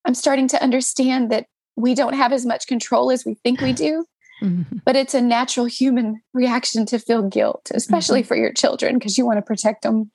I'm 0.05 0.13
starting 0.13 0.47
to 0.49 0.63
understand 0.63 1.31
that 1.31 1.47
we 1.75 1.95
don't 1.95 2.13
have 2.13 2.31
as 2.31 2.45
much 2.45 2.67
control 2.67 3.11
as 3.11 3.25
we 3.25 3.35
think 3.35 3.59
we 3.61 3.73
do. 3.87 4.05
Mm-hmm. 4.41 4.77
But 4.85 4.95
it's 4.95 5.13
a 5.13 5.21
natural 5.21 5.67
human 5.67 6.21
reaction 6.33 6.85
to 6.87 6.99
feel 6.99 7.21
guilt, 7.21 7.71
especially 7.73 8.21
mm-hmm. 8.21 8.27
for 8.27 8.35
your 8.35 8.51
children, 8.51 8.97
because 8.97 9.17
you 9.17 9.25
want 9.25 9.37
to 9.37 9.43
protect 9.43 9.83
them. 9.83 10.11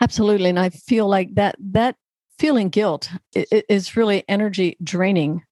Absolutely. 0.00 0.50
And 0.50 0.58
I 0.58 0.70
feel 0.70 1.08
like 1.08 1.34
that 1.34 1.56
that 1.60 1.96
feeling 2.38 2.68
guilt 2.68 3.08
is 3.32 3.96
really 3.96 4.24
energy 4.28 4.76
draining. 4.82 5.42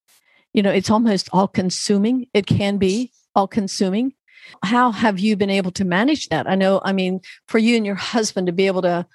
You 0.52 0.62
know, 0.62 0.72
it's 0.72 0.90
almost 0.90 1.28
all 1.32 1.48
consuming. 1.48 2.26
It 2.34 2.46
can 2.46 2.78
be 2.78 3.12
all 3.34 3.48
consuming. 3.48 4.12
How 4.62 4.90
have 4.90 5.18
you 5.18 5.37
been 5.37 5.50
able 5.50 5.70
to 5.72 5.85
manage 5.85 6.28
that? 6.28 6.48
I 6.48 6.54
know, 6.54 6.80
I 6.85 6.92
mean, 6.92 7.20
for 7.48 7.59
you 7.59 7.76
and 7.76 7.87
your 7.87 7.94
husband 7.94 8.46
to 8.46 8.52
be 8.52 8.66
able 8.66 8.83
to 8.83 9.07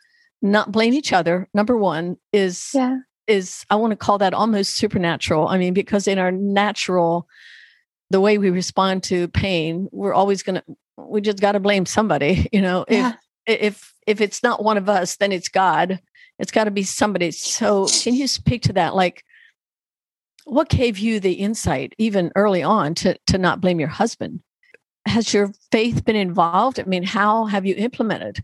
not 0.42 0.72
blame 0.72 0.94
each 0.94 1.13
other, 1.13 1.48
number 1.54 1.78
one, 1.78 2.18
is 2.32 2.72
yeah. 2.74 3.00
is 3.28 3.65
I 3.70 3.76
want 3.76 3.92
to 3.92 3.98
call 3.98 4.18
that 4.20 4.34
almost 4.34 4.76
supernatural. 4.78 5.48
I 5.48 5.58
mean, 5.58 5.74
because 5.74 6.08
in 6.08 6.20
our 6.20 6.32
natural 6.32 7.28
the 8.12 8.22
way 8.22 8.38
we 8.38 8.50
respond 8.50 9.04
to 9.04 9.28
pain, 9.28 9.88
we're 9.92 10.13
always 10.13 10.44
gonna 10.44 10.63
we 10.98 11.22
just 11.22 11.39
gotta 11.39 11.60
blame 11.60 11.86
somebody, 11.86 12.48
you 12.54 12.62
know. 12.62 12.86
Yeah. 12.89 13.13
If 13.46 13.62
if 13.62 13.94
if 14.08 14.22
it's 14.22 14.44
not 14.44 14.63
one 14.63 14.78
of 14.78 14.89
us, 14.89 15.18
then 15.18 15.32
it's 15.32 15.50
God 15.50 16.00
it's 16.39 16.52
got 16.52 16.63
to 16.63 16.72
be 16.72 16.84
somebody. 16.84 17.32
So, 17.32 17.86
can 18.02 18.15
you 18.15 18.28
speak 18.28 18.63
to 18.63 18.74
that? 18.74 18.96
Like, 18.96 19.24
what 20.46 20.70
gave 20.70 20.98
you 20.98 21.20
the 21.20 21.34
insight, 21.34 21.94
even 21.98 22.32
early 22.36 22.63
on, 22.63 22.96
to 22.96 23.18
to 23.28 23.38
not 23.38 23.62
blame 23.62 23.80
your 23.80 23.89
husband? 23.89 24.42
Has 25.10 25.34
your 25.34 25.52
faith 25.72 26.06
been 26.06 26.15
involved? 26.15 26.80
I 26.80 26.84
mean, 26.84 27.04
how 27.04 27.45
have 27.45 27.65
you 27.65 27.76
implemented? 27.76 28.43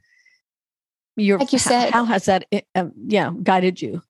Your 1.16 1.40
like 1.40 1.54
you 1.54 1.60
said, 1.60 1.92
how, 1.92 2.04
how 2.04 2.14
has 2.14 2.26
that, 2.26 2.46
um, 2.76 2.92
yeah, 3.08 3.32
guided 3.42 3.82
you? 3.82 4.02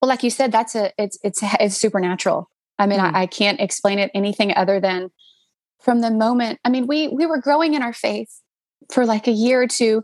Well, 0.00 0.08
like 0.08 0.22
you 0.22 0.30
said, 0.30 0.52
that's 0.52 0.74
a 0.74 0.92
it's 0.96 1.18
it's 1.22 1.40
it's 1.42 1.76
supernatural. 1.76 2.50
I 2.78 2.86
mean, 2.86 3.00
mm. 3.00 3.14
I, 3.14 3.22
I 3.22 3.26
can't 3.26 3.60
explain 3.60 3.98
it 3.98 4.10
anything 4.14 4.54
other 4.56 4.80
than 4.80 5.10
from 5.82 6.00
the 6.00 6.10
moment. 6.10 6.60
I 6.64 6.70
mean, 6.70 6.86
we 6.86 7.08
we 7.08 7.26
were 7.26 7.38
growing 7.38 7.74
in 7.74 7.82
our 7.82 7.92
faith 7.92 8.30
for 8.90 9.04
like 9.04 9.26
a 9.26 9.32
year 9.32 9.60
or 9.62 9.66
two 9.66 10.02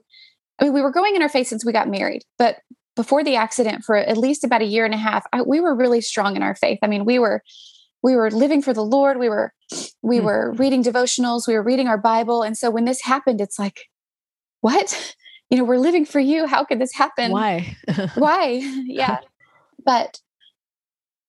I 0.63 0.65
mean, 0.65 0.75
we 0.75 0.83
were 0.83 0.93
growing 0.93 1.17
in 1.17 1.23
our 1.23 1.29
faith 1.29 1.49
since 1.49 1.65
we 1.65 1.73
got 1.73 1.89
married, 1.89 2.23
but 2.39 2.59
before 2.95 3.25
the 3.25 3.35
accident, 3.35 3.85
for 3.85 3.97
at 3.97 4.17
least 4.17 4.45
about 4.45 4.63
a 4.63 4.67
year 4.67 4.85
and 4.85 4.95
a 4.95 4.99
half, 4.99 5.25
I, 5.33 5.43
we 5.43 5.61
were 5.61 5.75
really 5.75 6.01
strong 6.01 6.37
in 6.37 6.43
our 6.43 6.55
faith. 6.55 6.79
I 6.83 6.87
mean, 6.87 7.05
we 7.05 7.19
were 7.19 7.43
we 8.03 8.15
were 8.15 8.31
living 8.31 8.63
for 8.63 8.73
the 8.73 8.85
Lord. 8.85 9.19
We 9.19 9.29
were 9.29 9.53
we 10.03 10.19
mm. 10.19 10.25
were 10.25 10.53
reading 10.53 10.83
devotionals. 10.83 11.47
We 11.47 11.55
were 11.55 11.63
reading 11.63 11.89
our 11.89 11.99
Bible. 11.99 12.43
And 12.43 12.59
so 12.59 12.71
when 12.71 12.85
this 12.85 13.03
happened, 13.03 13.41
it's 13.41 13.59
like, 13.59 13.89
what? 14.61 15.15
You 15.51 15.59
know, 15.59 15.65
we're 15.65 15.77
living 15.77 16.07
for 16.07 16.19
you. 16.19 16.47
How 16.47 16.65
could 16.65 16.81
this 16.81 16.95
happen? 16.95 17.31
Why? 17.31 17.77
Why? 18.15 18.63
Yeah. 18.87 19.19
But 19.85 20.19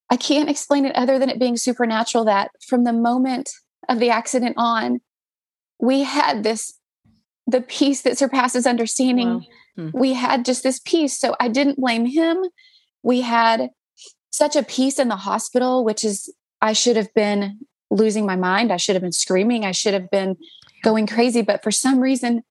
I 0.09 0.15
can't 0.15 0.49
explain 0.49 0.85
it 0.85 0.95
other 0.95 1.19
than 1.19 1.29
it 1.29 1.41
being 1.41 1.57
supernatural 1.57 2.23
that 2.23 2.51
from 2.65 2.85
the 2.85 2.93
moment 2.93 3.49
of 3.89 3.99
the 3.99 4.11
accident 4.11 4.55
on, 4.57 5.01
we 5.77 6.03
had 6.03 6.43
this 6.43 6.79
the 7.47 7.59
peace 7.59 8.03
that 8.03 8.17
surpasses 8.17 8.65
understanding. 8.65 9.27
Wow. 9.27 9.41
Hmm. 9.75 9.89
We 9.93 10.13
had 10.13 10.45
just 10.45 10.63
this 10.63 10.79
peace. 10.85 11.19
So 11.19 11.35
I 11.41 11.49
didn't 11.49 11.81
blame 11.81 12.05
him. 12.05 12.45
We 13.01 13.19
had 13.19 13.71
such 14.29 14.55
a 14.55 14.63
peace 14.63 14.99
in 14.99 15.09
the 15.09 15.17
hospital, 15.17 15.83
which 15.83 16.05
is, 16.05 16.33
I 16.61 16.71
should 16.71 16.95
have 16.95 17.13
been 17.13 17.59
losing 17.93 18.25
my 18.25 18.35
mind. 18.35 18.71
I 18.71 18.77
should 18.77 18.95
have 18.95 19.01
been 19.01 19.11
screaming. 19.11 19.65
I 19.65 19.71
should 19.71 19.93
have 19.93 20.09
been 20.09 20.37
going 20.83 21.07
crazy. 21.07 21.41
But 21.41 21.63
for 21.63 21.71
some 21.71 21.99
reason, 21.99 22.43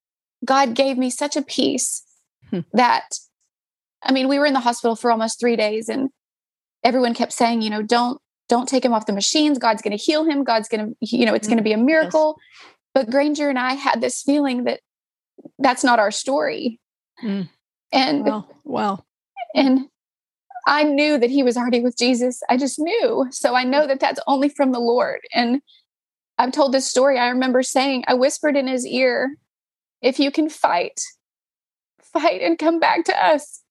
God 0.44 0.74
gave 0.74 0.96
me 0.96 1.10
such 1.10 1.36
a 1.36 1.42
peace 1.42 2.02
hmm. 2.50 2.60
that, 2.72 3.18
I 4.02 4.12
mean, 4.12 4.28
we 4.28 4.38
were 4.38 4.46
in 4.46 4.54
the 4.54 4.60
hospital 4.60 4.96
for 4.96 5.10
almost 5.10 5.40
three 5.40 5.56
days 5.56 5.88
and 5.88 6.10
everyone 6.84 7.14
kept 7.14 7.32
saying, 7.32 7.62
you 7.62 7.70
know, 7.70 7.82
don't, 7.82 8.20
don't 8.48 8.68
take 8.68 8.84
him 8.84 8.92
off 8.92 9.06
the 9.06 9.12
machines. 9.12 9.58
God's 9.58 9.82
going 9.82 9.96
to 9.96 10.02
heal 10.02 10.24
him. 10.24 10.44
God's 10.44 10.68
going 10.68 10.86
to, 10.88 10.96
you 11.00 11.26
know, 11.26 11.34
it's 11.34 11.46
going 11.46 11.58
to 11.58 11.64
be 11.64 11.72
a 11.72 11.78
miracle. 11.78 12.36
Yes. 12.38 12.72
But 12.94 13.10
Granger 13.10 13.48
and 13.48 13.58
I 13.58 13.74
had 13.74 14.00
this 14.00 14.22
feeling 14.22 14.64
that 14.64 14.80
that's 15.58 15.84
not 15.84 15.98
our 15.98 16.10
story. 16.10 16.78
Mm. 17.22 17.48
And 17.92 18.24
well, 18.64 19.06
and 19.54 19.88
I 20.66 20.84
knew 20.84 21.18
that 21.18 21.30
he 21.30 21.42
was 21.42 21.56
already 21.56 21.80
with 21.80 21.96
Jesus. 21.96 22.40
I 22.48 22.56
just 22.56 22.78
knew. 22.78 23.26
So 23.30 23.54
I 23.54 23.64
know 23.64 23.86
that 23.86 24.00
that's 24.00 24.20
only 24.26 24.48
from 24.48 24.72
the 24.72 24.80
Lord. 24.80 25.20
And 25.34 25.60
I've 26.38 26.52
told 26.52 26.72
this 26.72 26.88
story. 26.88 27.18
I 27.18 27.28
remember 27.28 27.62
saying, 27.62 28.04
I 28.06 28.14
whispered 28.14 28.56
in 28.56 28.66
his 28.66 28.86
ear, 28.86 29.36
if 30.00 30.18
you 30.18 30.30
can 30.30 30.48
fight, 30.48 31.00
fight 32.02 32.42
and 32.42 32.58
come 32.58 32.78
back 32.78 33.04
to 33.04 33.24
us. 33.24 33.62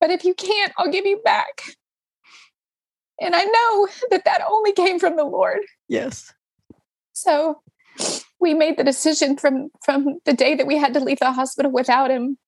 But 0.00 0.10
if 0.10 0.24
you 0.24 0.34
can't, 0.34 0.72
I'll 0.78 0.90
give 0.90 1.06
you 1.06 1.20
back. 1.24 1.62
And 3.20 3.34
I 3.34 3.44
know 3.44 3.88
that 4.10 4.24
that 4.24 4.42
only 4.48 4.72
came 4.72 4.98
from 4.98 5.16
the 5.16 5.24
Lord. 5.24 5.60
Yes. 5.88 6.32
So 7.12 7.60
we 8.40 8.54
made 8.54 8.78
the 8.78 8.84
decision 8.84 9.36
from 9.36 9.68
from 9.84 10.18
the 10.24 10.32
day 10.32 10.54
that 10.54 10.66
we 10.66 10.78
had 10.78 10.94
to 10.94 11.00
leave 11.00 11.18
the 11.18 11.32
hospital 11.32 11.70
without 11.70 12.10
him 12.10 12.38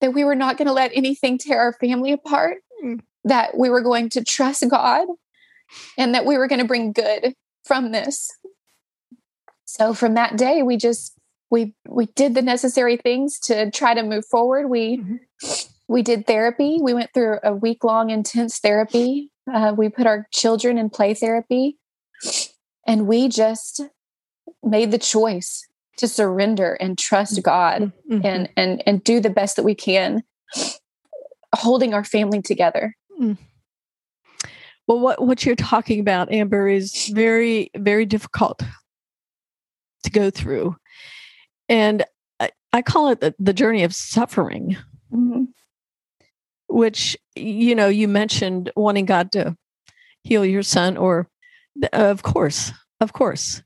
that 0.00 0.12
we 0.12 0.24
were 0.24 0.34
not 0.34 0.56
going 0.56 0.66
to 0.66 0.72
let 0.72 0.90
anything 0.94 1.38
tear 1.38 1.60
our 1.60 1.72
family 1.72 2.12
apart 2.12 2.58
mm. 2.84 3.00
that 3.24 3.56
we 3.56 3.70
were 3.70 3.80
going 3.80 4.08
to 4.10 4.24
trust 4.24 4.68
god 4.68 5.06
and 5.96 6.14
that 6.14 6.26
we 6.26 6.36
were 6.36 6.48
going 6.48 6.60
to 6.60 6.66
bring 6.66 6.92
good 6.92 7.34
from 7.64 7.92
this. 7.92 8.30
So 9.64 9.94
from 9.94 10.14
that 10.14 10.36
day 10.36 10.62
we 10.62 10.76
just 10.76 11.14
we 11.50 11.74
we 11.88 12.06
did 12.06 12.34
the 12.34 12.42
necessary 12.42 12.96
things 12.96 13.38
to 13.40 13.70
try 13.70 13.94
to 13.94 14.02
move 14.02 14.26
forward. 14.26 14.68
We 14.68 14.98
mm-hmm. 14.98 15.16
we 15.88 16.02
did 16.02 16.26
therapy. 16.26 16.78
We 16.80 16.94
went 16.94 17.10
through 17.14 17.38
a 17.42 17.54
week 17.54 17.84
long 17.84 18.10
intense 18.10 18.58
therapy. 18.58 19.30
Uh, 19.52 19.74
we 19.76 19.88
put 19.88 20.06
our 20.06 20.26
children 20.32 20.78
in 20.78 20.90
play 20.90 21.14
therapy. 21.14 21.78
And 22.86 23.06
we 23.06 23.28
just 23.28 23.82
made 24.62 24.90
the 24.90 24.98
choice 24.98 25.66
to 25.96 26.08
surrender 26.08 26.74
and 26.74 26.98
trust 26.98 27.42
God 27.42 27.92
mm-hmm. 28.10 28.24
and 28.24 28.48
and 28.56 28.82
and 28.86 29.04
do 29.04 29.20
the 29.20 29.30
best 29.30 29.56
that 29.56 29.64
we 29.64 29.74
can 29.74 30.22
holding 31.54 31.94
our 31.94 32.04
family 32.04 32.42
together. 32.42 32.96
Mm. 33.20 33.38
Well 34.86 35.00
what 35.00 35.24
what 35.24 35.46
you're 35.46 35.56
talking 35.56 36.00
about 36.00 36.32
Amber 36.32 36.68
is 36.68 37.08
very 37.08 37.70
very 37.76 38.06
difficult 38.06 38.62
to 40.02 40.10
go 40.10 40.30
through. 40.30 40.76
And 41.68 42.04
I, 42.40 42.50
I 42.72 42.82
call 42.82 43.08
it 43.08 43.20
the, 43.20 43.34
the 43.38 43.54
journey 43.54 43.84
of 43.84 43.94
suffering. 43.94 44.76
Mm-hmm. 45.12 45.44
Which 46.68 47.16
you 47.36 47.74
know 47.74 47.88
you 47.88 48.08
mentioned 48.08 48.72
wanting 48.74 49.06
God 49.06 49.30
to 49.32 49.56
heal 50.22 50.44
your 50.44 50.62
son 50.62 50.96
or 50.96 51.28
of 51.92 52.22
course 52.22 52.72
of 53.00 53.12
course 53.12 53.62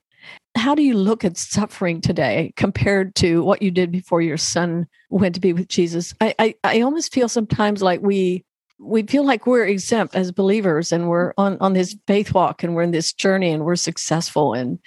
how 0.56 0.74
do 0.74 0.82
you 0.82 0.94
look 0.94 1.24
at 1.24 1.37
suffering 1.37 2.00
today 2.00 2.52
compared 2.56 3.14
to 3.16 3.42
what 3.42 3.62
you 3.62 3.70
did 3.70 3.92
before 3.92 4.20
your 4.20 4.37
son 4.37 4.87
went 5.11 5.34
to 5.34 5.40
be 5.40 5.52
with 5.52 5.68
Jesus? 5.68 6.14
I, 6.20 6.34
I, 6.38 6.54
I 6.64 6.80
almost 6.80 7.12
feel 7.12 7.28
sometimes 7.28 7.82
like 7.82 8.00
we 8.00 8.44
we 8.80 9.02
feel 9.02 9.24
like 9.24 9.46
we're 9.46 9.66
exempt 9.66 10.14
as 10.14 10.30
believers 10.30 10.92
and 10.92 11.08
we're 11.08 11.32
on, 11.37 11.56
on 11.61 11.72
this 11.72 11.96
faith 12.06 12.32
walk 12.32 12.62
and 12.62 12.74
we're 12.76 12.82
in 12.82 12.92
this 12.92 13.12
journey 13.12 13.50
and 13.50 13.64
we're 13.64 13.74
successful 13.74 14.54
and 14.54 14.78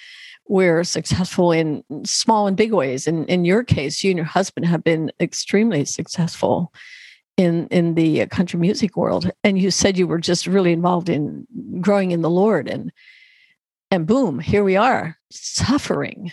we're 0.48 0.86
successful 0.86 1.52
in 1.52 1.84
small 2.06 2.48
and 2.48 2.56
big 2.56 2.72
ways. 2.72 3.06
And 3.06 3.28
in 3.30 3.44
your 3.44 3.64
case, 3.64 4.02
you 4.02 4.12
and 4.12 4.18
your 4.18 4.26
husband 4.26 4.66
have 4.66 4.84
been 4.84 5.12
extremely 5.20 5.84
successful 5.86 6.74
in 7.38 7.68
in 7.68 7.96
the 7.96 8.26
country 8.28 8.60
music 8.60 8.96
world. 8.96 9.32
And 9.44 9.60
you 9.60 9.72
said 9.72 9.98
you 9.98 10.08
were 10.08 10.20
just 10.20 10.48
really 10.48 10.72
involved 10.72 11.10
in 11.10 11.46
growing 11.82 12.12
in 12.12 12.22
the 12.22 12.30
Lord 12.30 12.68
and 12.68 12.92
and 13.92 14.08
boom 14.08 14.40
here 14.40 14.64
we 14.64 14.76
are 14.76 15.18
suffering 15.30 16.32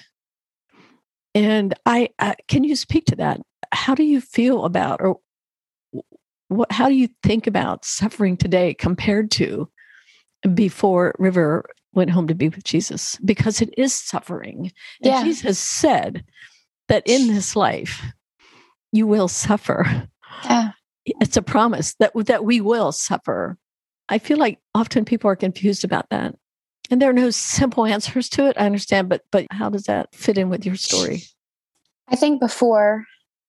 and 1.35 1.75
I, 1.85 2.09
I, 2.19 2.37
can 2.49 2.65
you 2.65 2.75
speak 2.75 3.05
to 3.07 3.17
that 3.17 3.41
how 3.73 3.95
do 3.95 4.03
you 4.03 4.21
feel 4.21 4.65
about 4.65 5.01
or 5.01 5.19
what 6.49 6.73
how 6.73 6.89
do 6.89 6.95
you 6.95 7.09
think 7.23 7.47
about 7.47 7.85
suffering 7.85 8.37
today 8.37 8.75
compared 8.75 9.31
to 9.33 9.69
before 10.55 11.15
River 11.19 11.69
went 11.93 12.11
home 12.11 12.29
to 12.29 12.35
be 12.35 12.49
with 12.49 12.65
Jesus 12.65 13.19
because 13.25 13.61
it 13.61 13.71
is 13.77 13.93
suffering. 13.93 14.73
And 15.03 15.13
Yeah. 15.13 15.25
Jesus 15.25 15.59
said 15.59 16.25
that 16.89 17.03
in 17.07 17.29
this 17.29 17.57
life 17.57 18.03
you 18.93 19.07
will 19.07 19.29
suffer. 19.29 20.09
Yeah. 20.45 20.73
It's 21.05 21.37
a 21.37 21.43
promise 21.43 21.95
that 21.99 22.13
that 22.27 22.45
we 22.45 22.61
will 22.61 22.93
suffer. 22.93 23.59
I 24.09 24.19
feel 24.19 24.39
like 24.39 24.61
often 24.75 25.05
people 25.05 25.31
are 25.31 25.37
confused 25.37 25.85
about 25.85 26.09
that. 26.11 26.35
And 26.91 27.01
there 27.01 27.11
are 27.11 27.15
no 27.15 27.31
simple 27.59 27.85
answers 27.87 28.29
to 28.31 28.47
it. 28.49 28.57
I 28.59 28.67
understand, 28.67 29.09
but 29.09 29.23
but 29.31 29.47
how 29.51 29.69
does 29.69 29.85
that 29.85 30.15
fit 30.15 30.39
in 30.39 30.49
with 30.49 30.65
your 30.67 30.77
story? 30.77 31.23
I 32.09 32.17
think 32.17 32.41
before, 32.41 33.05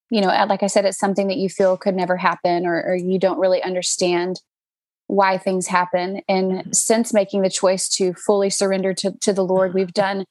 you 0.09 0.21
know, 0.21 0.27
like 0.27 0.63
I 0.63 0.67
said, 0.67 0.85
it's 0.85 0.99
something 0.99 1.27
that 1.27 1.37
you 1.37 1.49
feel 1.49 1.77
could 1.77 1.95
never 1.95 2.17
happen 2.17 2.65
or, 2.65 2.81
or 2.83 2.95
you 2.95 3.17
don't 3.19 3.39
really 3.39 3.63
understand 3.63 4.41
why 5.07 5.37
things 5.37 5.67
happen. 5.67 6.21
And 6.27 6.51
Mhm. 6.51 6.75
since 6.75 7.13
making 7.13 7.41
the 7.41 7.49
choice 7.49 7.89
to 7.89 8.13
fully 8.13 8.49
surrender 8.49 8.93
to, 8.95 9.11
to 9.21 9.33
the 9.33 9.43
Lord, 9.45 9.73
we've 9.73 9.93
done 9.93 10.25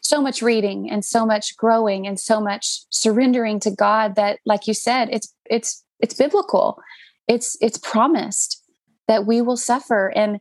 so 0.00 0.20
much 0.20 0.42
reading 0.42 0.90
and 0.90 1.04
so 1.04 1.26
much 1.26 1.56
growing 1.56 2.06
and 2.06 2.18
so 2.18 2.40
much 2.40 2.80
surrendering 2.90 3.60
to 3.60 3.70
God 3.70 4.14
that, 4.16 4.38
like 4.44 4.66
you 4.66 4.74
said, 4.74 5.08
it's 5.12 5.32
it's 5.48 5.84
it's 6.00 6.14
biblical. 6.14 6.80
It's 7.28 7.56
it's 7.60 7.78
promised 7.78 8.62
that 9.06 9.26
we 9.26 9.40
will 9.42 9.56
suffer. 9.56 10.12
And 10.16 10.40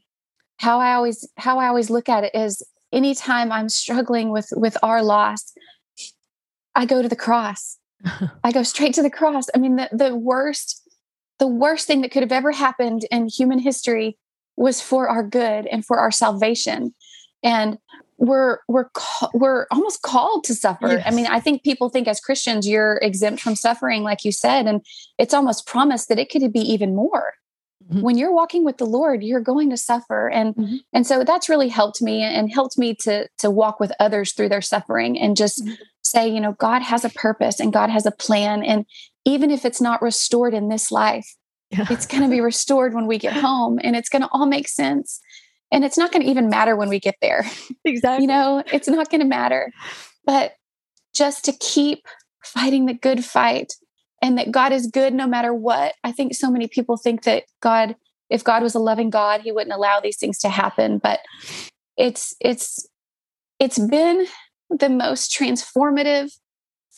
how 0.58 0.80
I 0.80 0.94
always 0.94 1.28
how 1.38 1.60
I 1.60 1.68
always 1.68 1.90
look 1.90 2.10
at 2.10 2.24
it 2.24 2.34
is 2.34 2.64
anytime 2.92 3.52
I'm 3.52 3.70
struggling 3.70 4.30
with 4.32 4.50
with 4.56 4.78
our 4.82 5.04
loss, 5.04 5.54
I 6.76 6.86
go 6.86 7.02
to 7.02 7.10
the 7.10 7.16
cross. 7.16 7.78
I 8.44 8.52
go 8.52 8.64
straight 8.64 8.94
to 8.96 9.02
the 9.02 9.10
cross. 9.10 9.46
I 9.56 9.58
mean, 9.58 9.78
the, 9.78 9.90
the 9.92 10.16
worst, 10.16 10.88
the 11.40 11.48
worst 11.48 11.88
thing 11.88 12.02
that 12.02 12.12
could 12.12 12.24
have 12.24 12.32
ever 12.32 12.52
happened 12.52 13.06
in 13.12 13.28
human 13.28 13.60
history 13.60 14.18
was 14.58 14.82
for 14.82 15.10
our 15.10 15.24
good 15.24 15.68
and 15.68 15.86
for 15.86 16.00
our 16.00 16.12
salvation. 16.12 16.94
And 17.44 17.78
we're 18.18 18.60
we're 18.68 18.90
we're 19.34 19.68
almost 19.72 20.02
called 20.02 20.46
to 20.46 20.56
suffer. 20.56 21.04
I 21.06 21.12
mean, 21.12 21.28
I 21.28 21.40
think 21.40 21.64
people 21.64 21.90
think 21.90 22.08
as 22.08 22.22
Christians 22.22 22.68
you're 22.68 22.98
exempt 23.02 23.42
from 23.42 23.56
suffering, 23.56 24.04
like 24.04 24.24
you 24.24 24.32
said, 24.32 24.68
and 24.68 24.86
it's 25.18 25.34
almost 25.34 25.68
promised 25.68 26.08
that 26.10 26.20
it 26.20 26.30
could 26.30 26.54
be 26.54 26.62
even 26.62 26.96
more. 26.96 27.34
Mhm. 27.92 28.02
When 28.02 28.18
you're 28.18 28.34
walking 28.34 28.64
with 28.66 28.78
the 28.78 28.86
Lord, 28.86 29.24
you're 29.24 29.40
going 29.42 29.70
to 29.70 29.78
suffer, 29.78 30.28
and 30.28 30.56
Mhm. 30.56 30.80
and 30.94 31.06
so 31.08 31.24
that's 31.24 31.50
really 31.50 31.70
helped 31.70 32.02
me 32.02 32.22
and 32.24 32.52
helped 32.52 32.78
me 32.78 32.96
to 33.02 33.28
to 33.38 33.52
walk 33.52 33.80
with 33.80 33.92
others 34.00 34.34
through 34.34 34.50
their 34.50 34.62
suffering 34.62 35.20
and 35.20 35.38
just 35.38 35.64
Mhm. 35.64 35.78
say, 36.04 36.28
you 36.28 36.40
know, 36.40 36.54
God 36.54 36.82
has 36.82 37.06
a 37.06 37.10
purpose 37.10 37.60
and 37.60 37.72
God 37.74 37.90
has 37.90 38.06
a 38.06 38.12
plan. 38.12 38.64
And 38.64 38.86
even 39.26 39.52
if 39.52 39.66
it's 39.66 39.82
not 39.82 40.02
restored 40.02 40.54
in 40.54 40.70
this 40.70 40.92
life, 40.92 41.28
Yeah. 41.72 41.86
it's 41.90 42.06
going 42.06 42.24
to 42.24 42.30
be 42.30 42.42
restored 42.42 42.94
when 42.94 43.08
we 43.08 43.18
get 43.18 43.34
home 43.52 43.80
and 43.84 43.96
it's 43.96 44.10
going 44.10 44.22
to 44.22 44.30
all 44.32 44.46
make 44.46 44.68
sense. 44.68 45.20
And 45.72 45.84
it's 45.84 45.98
not 45.98 46.12
going 46.12 46.24
to 46.24 46.30
even 46.30 46.48
matter 46.50 46.76
when 46.76 46.90
we 46.90 47.00
get 47.00 47.16
there. 47.22 47.44
exactly. 47.86 48.24
You 48.24 48.28
know, 48.28 48.64
it's 48.72 48.88
not 48.88 49.10
going 49.10 49.22
to 49.22 49.28
matter. 49.28 49.72
But 50.26 50.54
just 51.14 51.44
to 51.46 51.54
keep 51.54 52.08
fighting 52.44 52.86
the 52.86 52.94
good 52.94 53.26
fight 53.26 53.74
and 54.26 54.40
that 54.40 54.52
God 54.52 54.72
is 54.72 54.88
good 54.88 55.14
no 55.14 55.28
matter 55.28 55.54
what. 55.54 55.94
I 56.04 56.12
think 56.12 56.34
so 56.34 56.50
many 56.50 56.68
people 56.68 56.98
think 56.98 57.24
that 57.26 57.44
God, 57.62 57.96
if 58.28 58.44
God 58.44 58.64
was 58.64 58.74
a 58.74 58.80
loving 58.80 59.12
God, 59.12 59.42
he 59.42 59.52
wouldn't 59.52 59.76
allow 59.76 60.00
these 60.00 60.18
things 60.18 60.40
to 60.40 60.50
happen. 60.50 60.98
But 60.98 61.20
it's, 61.96 62.36
it's, 62.42 62.90
it's 63.60 63.78
been 63.78 64.26
the 64.72 64.90
most 64.90 65.32
transformative 65.32 66.32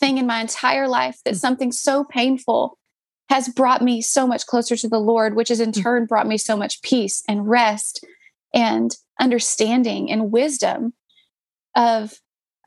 thing 0.00 0.16
in 0.16 0.26
my 0.26 0.40
entire 0.40 0.88
life 0.88 1.18
that 1.26 1.36
something 1.36 1.70
so 1.70 2.02
painful 2.02 2.78
has 3.28 3.50
brought 3.50 3.82
me 3.82 4.00
so 4.00 4.26
much 4.26 4.46
closer 4.46 4.74
to 4.74 4.88
the 4.88 4.98
Lord, 4.98 5.36
which 5.36 5.50
has 5.50 5.60
in 5.60 5.72
turn 5.72 6.06
brought 6.06 6.26
me 6.26 6.38
so 6.38 6.56
much 6.56 6.80
peace 6.80 7.22
and 7.28 7.46
rest 7.46 8.02
and 8.54 8.92
understanding 9.20 10.10
and 10.10 10.32
wisdom 10.32 10.94
of 11.76 12.14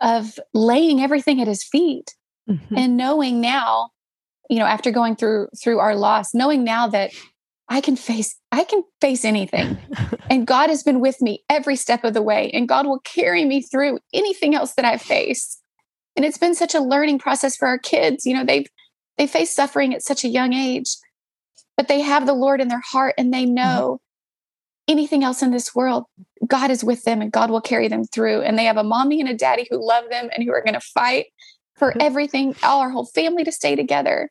of 0.02 0.40
laying 0.54 1.02
everything 1.02 1.42
at 1.42 1.48
his 1.48 1.64
feet 1.64 2.16
Mhm. 2.50 2.78
and 2.78 2.98
knowing 2.98 3.40
now 3.40 3.90
you 4.52 4.60
know 4.60 4.66
after 4.66 4.92
going 4.92 5.16
through 5.16 5.48
through 5.60 5.80
our 5.80 5.96
loss 5.96 6.36
knowing 6.36 6.64
now 6.64 6.86
that 6.86 7.12
i 7.70 7.82
can 7.82 7.96
face 7.96 8.36
i 8.52 8.64
can 8.64 8.84
face 9.00 9.26
anything. 9.26 9.80
And 10.30 10.48
god 10.48 10.70
has 10.70 10.82
been 10.82 11.02
with 11.02 11.22
me 11.22 11.44
every 11.50 11.76
step 11.76 12.06
of 12.06 12.14
the 12.14 12.22
way 12.22 12.52
and 12.52 12.68
god 12.68 12.86
will 12.86 13.00
carry 13.00 13.44
me 13.44 13.62
through 13.62 14.00
anything 14.14 14.54
else 14.54 14.76
that 14.76 14.86
i 14.86 14.98
face. 14.98 15.60
And 16.16 16.26
it's 16.26 16.38
been 16.38 16.56
such 16.56 16.76
a 16.76 16.82
learning 16.82 17.20
process 17.20 17.56
for 17.56 17.68
our 17.68 17.78
kids. 17.80 18.26
You 18.26 18.36
know 18.36 18.46
they've 18.46 18.68
they 19.18 19.28
face 19.28 19.54
suffering 19.54 19.94
at 19.94 20.04
such 20.04 20.24
a 20.24 20.30
young 20.30 20.54
age 20.54 20.96
but 21.76 21.88
they 21.88 22.02
have 22.02 22.26
the 22.26 22.34
lord 22.34 22.62
in 22.62 22.68
their 22.68 22.84
heart 22.86 23.16
and 23.18 23.34
they 23.34 23.46
mm-hmm. 23.46 23.56
know 23.56 24.00
anything 24.88 25.24
else 25.24 25.42
in 25.42 25.52
this 25.52 25.76
world 25.76 26.06
god 26.48 26.72
is 26.72 26.84
with 26.84 27.04
them 27.04 27.22
and 27.22 27.32
god 27.32 27.50
will 27.50 27.62
carry 27.62 27.88
them 27.88 28.06
through. 28.06 28.42
And 28.42 28.58
they 28.58 28.66
have 28.66 28.78
a 28.78 28.84
mommy 28.84 29.20
and 29.20 29.30
a 29.30 29.36
daddy 29.36 29.68
who 29.70 29.86
love 29.86 30.06
them 30.10 30.30
and 30.34 30.44
who 30.44 30.52
are 30.52 30.64
going 30.64 30.80
to 30.80 30.88
fight 30.94 31.28
for 31.76 31.94
everything 32.00 32.56
all 32.64 32.80
our 32.80 32.90
whole 32.90 33.06
family 33.06 33.44
to 33.44 33.52
stay 33.52 33.76
together 33.76 34.30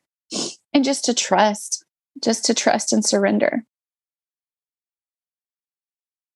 and 0.73 0.83
just 0.83 1.05
to 1.05 1.13
trust 1.13 1.85
just 2.23 2.45
to 2.45 2.53
trust 2.53 2.93
and 2.93 3.05
surrender 3.05 3.63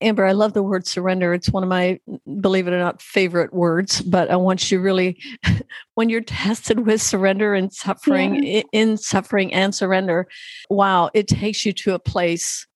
Amber, 0.01 0.25
I 0.25 0.33
love 0.33 0.53
the 0.53 0.61
word 0.61 0.85
surrender. 0.85 1.33
It's 1.33 1.49
one 1.49 1.63
of 1.63 1.69
my, 1.69 1.99
believe 2.41 2.67
it 2.67 2.73
or 2.73 2.79
not, 2.79 3.01
favorite 3.01 3.53
words. 3.53 4.01
But 4.01 4.29
I 4.29 4.35
want 4.35 4.69
you 4.69 4.81
really, 4.81 5.17
when 5.95 6.09
you're 6.09 6.19
tested 6.21 6.85
with 6.85 7.01
surrender 7.01 7.53
and 7.53 7.71
suffering, 7.71 8.35
i- 8.45 8.65
in 8.73 8.97
suffering 8.97 9.53
and 9.53 9.73
surrender, 9.73 10.27
wow, 10.69 11.09
it 11.13 11.29
takes 11.29 11.65
you 11.65 11.71
to 11.73 11.93
a 11.93 11.99
place, 11.99 12.67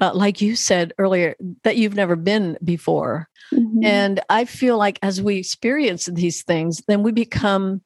uh, 0.00 0.12
like 0.14 0.42
you 0.42 0.54
said 0.54 0.92
earlier, 0.98 1.34
that 1.64 1.78
you've 1.78 1.96
never 1.96 2.14
been 2.14 2.58
before. 2.62 3.26
Mhm. 3.54 3.82
And 3.82 4.20
I 4.28 4.44
feel 4.44 4.76
like 4.76 4.98
as 5.02 5.20
we 5.22 5.38
experience 5.38 6.04
these 6.12 6.42
things, 6.42 6.82
then 6.86 7.02
we 7.02 7.10
become 7.10 7.80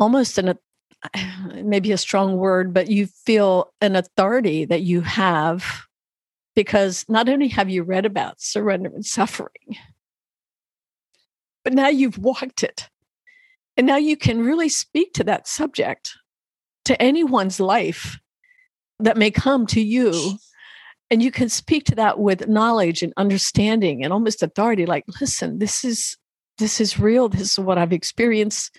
almost 0.00 0.38
an, 0.38 0.58
maybe 1.54 1.92
a 1.92 1.98
strong 1.98 2.36
word, 2.36 2.72
but 2.72 2.90
you 2.90 3.06
feel 3.06 3.72
an 3.80 3.96
authority 3.96 4.64
that 4.64 4.82
you 4.82 5.00
have 5.02 5.86
because 6.54 7.04
not 7.08 7.28
only 7.28 7.48
have 7.48 7.70
you 7.70 7.82
read 7.82 8.04
about 8.04 8.40
surrender 8.40 8.90
and 8.94 9.06
suffering, 9.06 9.76
but 11.64 11.72
now 11.72 11.88
you've 11.88 12.18
walked 12.18 12.62
it. 12.62 12.88
And 13.76 13.86
now 13.86 13.96
you 13.96 14.16
can 14.16 14.44
really 14.44 14.68
speak 14.68 15.14
to 15.14 15.24
that 15.24 15.48
subject 15.48 16.12
to 16.84 17.00
anyone's 17.00 17.58
life 17.58 18.18
that 18.98 19.16
may 19.16 19.30
come 19.30 19.66
to 19.68 19.80
you. 19.80 20.38
And 21.10 21.22
you 21.22 21.30
can 21.30 21.48
speak 21.48 21.84
to 21.84 21.94
that 21.94 22.18
with 22.18 22.48
knowledge 22.48 23.02
and 23.02 23.12
understanding 23.16 24.04
and 24.04 24.12
almost 24.12 24.42
authority 24.42 24.86
like, 24.86 25.04
listen, 25.20 25.58
this 25.58 25.84
is 25.84 26.16
this 26.58 26.80
is 26.80 26.98
real. 26.98 27.28
This 27.28 27.52
is 27.52 27.58
what 27.58 27.78
I've 27.78 27.92
experienced. 27.92 28.76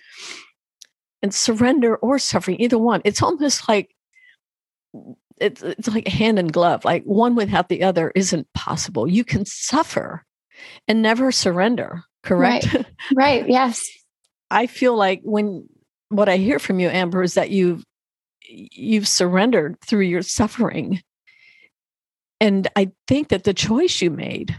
And 1.24 1.32
surrender 1.32 1.96
or 1.96 2.18
suffering, 2.18 2.60
either 2.60 2.76
one. 2.76 3.00
It's 3.02 3.22
almost 3.22 3.66
like 3.66 3.96
it's 5.40 5.62
it's 5.62 5.88
like 5.88 6.06
hand 6.06 6.38
and 6.38 6.52
glove. 6.52 6.84
Like 6.84 7.02
one 7.04 7.34
without 7.34 7.70
the 7.70 7.82
other 7.82 8.12
isn't 8.14 8.46
possible. 8.52 9.08
You 9.08 9.24
can 9.24 9.46
suffer 9.46 10.22
and 10.86 11.00
never 11.00 11.32
surrender. 11.32 12.04
Correct. 12.22 12.76
right 13.16 13.48
yes 13.48 13.88
I 14.50 14.66
feel 14.66 14.96
like 14.96 15.22
when 15.22 15.66
what 16.10 16.28
I 16.28 16.36
hear 16.36 16.58
from 16.58 16.78
you, 16.78 16.88
Amber, 16.88 17.22
is 17.22 17.34
that 17.34 17.48
you've 17.48 17.84
you've 18.46 19.08
surrendered 19.08 19.80
through 19.80 20.02
your 20.02 20.20
suffering. 20.20 21.00
And 22.38 22.68
I 22.76 22.92
think 23.08 23.28
that 23.28 23.44
the 23.44 23.54
choice 23.54 24.02
you 24.02 24.10
made, 24.10 24.54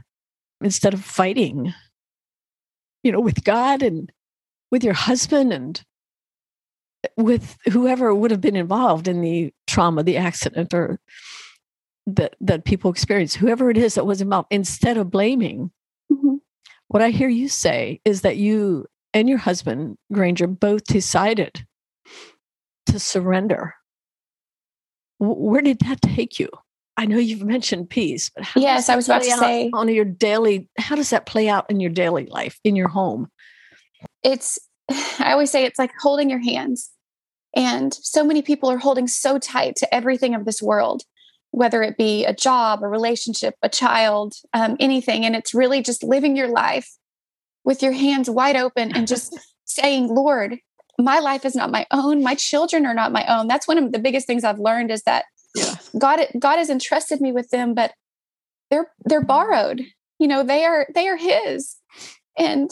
instead 0.62 0.95
of 0.95 1.06
fighting, 1.06 1.75
you 3.04 3.12
know, 3.12 3.19
with 3.19 3.43
God 3.43 3.84
and 3.84 4.12
with 4.71 4.84
your 4.84 4.95
husband 4.95 5.54
and 5.54 5.80
with 7.18 7.58
whoever 7.72 8.13
would 8.13 8.32
have 8.32 8.41
been 8.41 8.56
involved 8.56 9.08
in 9.08 9.22
the 9.22 9.54
trauma, 9.68 10.04
the 10.04 10.18
accident, 10.18 10.74
or 10.74 11.00
that 12.08 12.36
that 12.39 12.65
people 12.65 12.91
experience, 12.91 13.34
whoever 13.36 13.70
it 13.70 13.78
is 13.78 13.96
that 13.96 14.06
was 14.06 14.22
involved, 14.22 14.48
instead 14.52 14.98
of 14.98 15.10
blaming, 15.10 15.72
Mhm. 16.12 16.39
what 16.88 17.02
I 17.02 17.10
hear 17.10 17.30
you 17.30 17.50
say 17.50 18.00
is 18.06 18.22
that 18.22 18.38
you 18.38 18.86
and 19.13 19.28
your 19.30 19.38
husband, 19.39 19.98
Granger, 20.12 20.48
both 20.48 20.84
decided 20.86 21.65
to 22.88 23.00
surrender. 23.00 23.74
Where 25.20 25.62
did 25.62 25.80
that 25.80 26.02
take 26.02 26.39
you? 26.39 26.50
I 26.98 27.06
know 27.06 27.18
you've 27.18 27.44
mentioned 27.44 27.89
peace, 27.89 28.30
but 28.34 28.44
how 28.44 28.62
Yes, 28.62 28.88
I 28.89 28.96
was 28.96 29.08
about 29.08 29.24
to 29.24 29.32
say- 29.32 29.70
on 29.74 29.88
your 29.89 30.06
daily. 30.06 30.70
How 30.78 30.96
does 30.96 31.10
that 31.10 31.26
play 31.26 31.50
out 31.50 31.70
in 31.70 31.80
your 31.80 31.89
daily 31.91 32.26
life, 32.28 32.60
in 32.63 32.76
your 32.76 32.89
home? 32.89 33.30
it's 34.24 34.60
i 35.20 35.32
always 35.32 35.50
say 35.50 35.63
it's 35.65 35.80
like 35.80 35.91
holding 36.00 36.30
your 36.30 36.39
hands 36.44 36.91
and 37.56 37.94
so 37.94 38.24
many 38.24 38.41
people 38.41 38.70
are 38.70 38.78
holding 38.78 39.08
so 39.08 39.39
tight 39.39 39.76
to 39.78 39.94
everything 39.96 40.36
of 40.36 40.46
this 40.46 40.62
world 40.62 41.04
whether 41.52 41.82
it 41.82 41.98
be 41.98 42.26
a 42.26 42.34
job 42.34 42.84
a 42.84 42.88
relationship 42.88 43.56
a 43.62 43.70
child 43.70 44.34
um, 44.54 44.76
anything. 44.80 45.26
And 45.26 45.36
it's 45.36 45.54
really 45.54 45.82
just 45.82 46.04
living 46.04 46.36
your 46.36 46.50
life 46.50 46.89
with 47.63 47.82
your 47.82 47.94
hands 47.94 48.30
wide 48.30 48.58
open 48.58 48.94
and 48.96 49.08
just 49.08 49.38
saying 49.65 50.08
lord 50.13 50.58
my 50.98 51.20
life 51.20 51.44
is 51.44 51.56
not 51.56 51.72
my 51.72 51.86
own. 51.91 52.24
My 52.24 52.36
children 52.36 52.86
are 52.86 52.94
not 52.94 53.12
my 53.12 53.26
own. 53.28 53.48
That's 53.48 53.68
one 53.68 53.78
of 53.78 53.91
the 53.91 54.00
biggest 54.00 54.28
things 54.28 54.44
i've 54.44 54.60
learned 54.60 54.91
is 54.91 55.04
that 55.04 55.26
Yeah. 55.56 55.76
god 55.98 56.20
god 56.38 56.58
has 56.58 56.70
entrusted 56.70 57.22
me 57.22 57.32
with 57.32 57.50
them 57.52 57.74
but 57.74 57.94
they're 58.70 58.91
they're 59.06 59.24
borrowed. 59.24 59.82
You 60.20 60.28
know 60.28 60.44
they 60.44 60.65
are 60.65 60.88
they 60.94 61.08
are 61.08 61.18
his. 61.18 61.78
And 62.38 62.70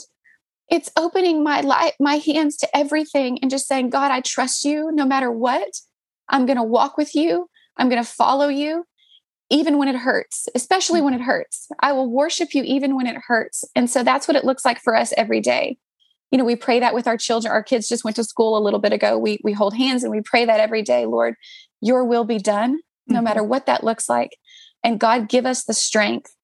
it's 0.69 0.89
opening 0.97 1.43
my 1.43 1.61
life 1.61 1.93
my 1.99 2.15
hands 2.15 2.57
to 2.57 2.77
everything 2.77 3.37
and 3.41 3.51
just 3.51 3.67
saying 3.67 3.89
god 3.89 4.11
i 4.11 4.21
trust 4.21 4.63
you 4.63 4.91
no 4.93 5.05
matter 5.05 5.31
what. 5.31 5.69
I'm 6.29 6.45
going 6.45 6.57
to 6.57 6.63
walk 6.63 6.97
with 6.97 7.15
you. 7.15 7.49
I'm 7.77 7.89
going 7.89 8.03
to 8.03 8.09
follow 8.09 8.47
you 8.47 8.85
even 9.49 9.77
when 9.77 9.87
it 9.87 9.95
hurts 9.95 10.47
especially 10.55 11.01
when 11.01 11.13
it 11.13 11.21
hurts. 11.21 11.67
I 11.79 11.91
will 11.91 12.09
worship 12.09 12.53
you 12.53 12.63
even 12.63 12.95
when 12.95 13.07
it 13.07 13.17
hurts. 13.27 13.63
And 13.75 13.89
so 13.89 14.03
that's 14.03 14.27
what 14.27 14.37
it 14.37 14.45
looks 14.45 14.65
like 14.65 14.79
for 14.79 14.95
us 14.95 15.13
every 15.17 15.41
day. 15.41 15.77
You 16.31 16.37
know 16.39 16.45
we 16.45 16.55
pray 16.55 16.79
that 16.79 16.95
with 16.95 17.07
our 17.07 17.17
children. 17.17 17.51
Our 17.51 17.61
kids 17.61 17.87
just 17.87 18.03
went 18.03 18.15
to 18.15 18.23
school 18.23 18.57
a 18.57 18.63
little 18.63 18.79
bit 18.79 18.93
ago. 18.93 19.17
We 19.17 19.39
we 19.43 19.53
hold 19.53 19.75
hands 19.75 20.03
and 20.03 20.11
we 20.11 20.21
pray 20.21 20.45
that 20.45 20.59
every 20.59 20.81
day 20.81 21.05
lord 21.05 21.35
your 21.81 22.05
will 22.05 22.23
be 22.23 22.39
done 22.39 22.79
no 23.05 23.15
mm-hmm. 23.15 23.25
matter 23.25 23.43
what 23.43 23.65
that 23.65 23.83
looks 23.83 24.09
like. 24.09 24.37
And 24.83 24.99
god 24.99 25.29
give 25.29 25.45
us 25.45 25.65
the 25.65 25.73
strength 25.73 26.35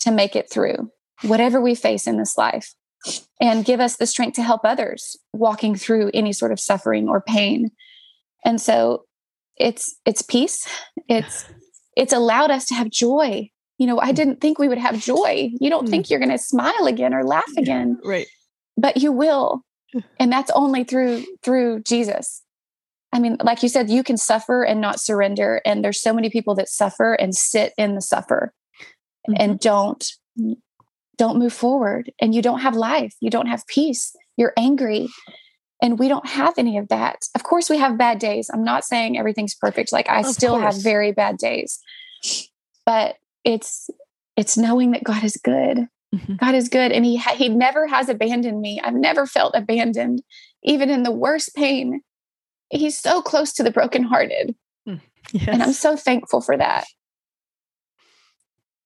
to 0.00 0.10
make 0.10 0.36
it 0.36 0.50
through 0.50 0.90
whatever 1.22 1.60
we 1.60 1.74
face 1.74 2.06
in 2.06 2.18
this 2.18 2.36
life 2.36 2.74
and 3.40 3.64
give 3.64 3.80
us 3.80 3.96
the 3.96 4.06
strength 4.06 4.34
to 4.34 4.42
help 4.42 4.62
others 4.64 5.16
walking 5.32 5.74
through 5.74 6.10
any 6.14 6.32
sort 6.32 6.52
of 6.52 6.60
suffering 6.60 7.08
or 7.08 7.20
pain. 7.20 7.70
And 8.44 8.60
so 8.60 9.04
it's 9.56 9.96
it's 10.04 10.22
peace. 10.22 10.66
It's 11.08 11.46
it's 11.96 12.12
allowed 12.12 12.50
us 12.50 12.66
to 12.66 12.74
have 12.74 12.90
joy. 12.90 13.50
You 13.78 13.86
know 13.86 14.00
i 14.00 14.10
mm. 14.10 14.14
didn't 14.14 14.40
think 14.40 14.58
we 14.58 14.68
would 14.68 14.78
have 14.78 14.98
joy. 14.98 15.50
You 15.60 15.70
don't 15.70 15.86
mm. 15.86 15.90
think 15.90 16.10
you're 16.10 16.20
going 16.20 16.30
to 16.30 16.38
smile 16.38 16.86
again 16.86 17.14
or 17.14 17.24
laugh 17.24 17.50
again. 17.56 17.98
right. 18.04 18.26
But 18.76 18.98
you 18.98 19.12
will. 19.12 19.62
And 20.20 20.30
that's 20.30 20.50
only 20.50 20.84
through 20.84 21.24
through 21.42 21.80
jesus. 21.80 22.42
I 23.12 23.18
mean 23.20 23.38
like 23.42 23.62
you 23.62 23.68
said 23.70 23.88
you 23.88 24.02
can 24.02 24.18
suffer 24.18 24.62
and 24.62 24.80
not 24.80 25.00
surrender. 25.00 25.62
And 25.64 25.82
there's 25.82 26.00
so 26.00 26.12
many 26.12 26.28
people 26.28 26.54
that 26.56 26.68
suffer 26.68 27.14
and 27.14 27.34
sit 27.34 27.72
in 27.78 27.94
the 27.94 28.02
suffer 28.02 28.52
mm-hmm. 29.28 29.40
and 29.40 29.58
don't 29.58 30.04
don't 31.18 31.38
move 31.38 31.52
forward 31.52 32.10
and 32.20 32.34
you 32.34 32.40
don't 32.40 32.60
have 32.60 32.74
life 32.76 33.14
you 33.20 33.28
don't 33.28 33.46
have 33.48 33.66
peace 33.66 34.14
you're 34.36 34.52
angry 34.56 35.08
and 35.82 35.98
we 35.98 36.08
don't 36.08 36.26
have 36.26 36.54
any 36.58 36.76
of 36.78 36.88
that. 36.88 37.18
Of 37.34 37.44
course 37.44 37.70
we 37.70 37.78
have 37.78 37.96
bad 37.96 38.18
days. 38.18 38.50
I'm 38.52 38.64
not 38.64 38.84
saying 38.84 39.16
everything's 39.18 39.54
perfect 39.54 39.92
like 39.92 40.08
i 40.08 40.20
of 40.20 40.26
still 40.26 40.58
course. 40.58 40.74
have 40.74 40.82
very 40.82 41.12
bad 41.12 41.36
days 41.38 41.78
but 42.86 43.16
it's 43.44 43.90
it's 44.36 44.56
knowing 44.56 44.92
that 44.92 45.04
god 45.04 45.22
is 45.24 45.36
good. 45.42 45.86
Mm-hmm. 46.14 46.36
god 46.36 46.54
is 46.54 46.68
good 46.70 46.90
and 46.90 47.04
he 47.04 47.16
ha- 47.18 47.34
he 47.34 47.48
never 47.50 47.86
has 47.86 48.08
abandoned 48.08 48.60
me. 48.60 48.80
I've 48.82 48.94
never 48.94 49.26
felt 49.26 49.54
abandoned 49.54 50.22
even 50.62 50.88
in 50.88 51.02
the 51.02 51.12
worst 51.12 51.54
pain. 51.54 52.00
He's 52.70 52.98
so 52.98 53.20
close 53.22 53.52
to 53.54 53.62
the 53.62 53.70
brokenhearted. 53.70 54.54
Yes. 54.86 54.98
Mm, 55.34 55.48
and 55.48 55.62
i'm 55.62 55.72
so 55.74 55.96
thankful 55.96 56.40
for 56.40 56.56
that 56.56 56.86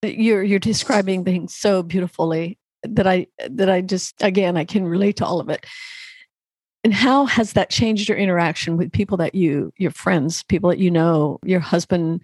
you're 0.03 0.43
you're 0.43 0.59
describing 0.59 1.25
things 1.25 1.55
so 1.55 1.83
beautifully 1.83 2.59
that 2.83 3.07
I 3.07 3.27
that 3.49 3.71
I 3.71 3.81
just 3.81 4.21
again 4.23 4.57
I 4.57 4.65
can 4.65 4.85
relate 4.85 5.17
to 5.19 5.27
all 5.27 5.41
of 5.41 5.49
it. 5.49 5.67
And 6.85 6.93
how 6.93 7.27
has 7.27 7.53
that 7.53 7.71
changed 7.71 8.09
your 8.09 8.19
interaction 8.19 8.77
with 8.77 8.93
people 8.93 9.17
that 9.19 9.35
you 9.35 9.73
your 9.77 9.93
friends, 9.93 10.43
people 10.43 10.71
that 10.71 10.79
you 10.79 10.91
know, 10.91 11.39
your 11.45 11.61
husband 11.61 12.23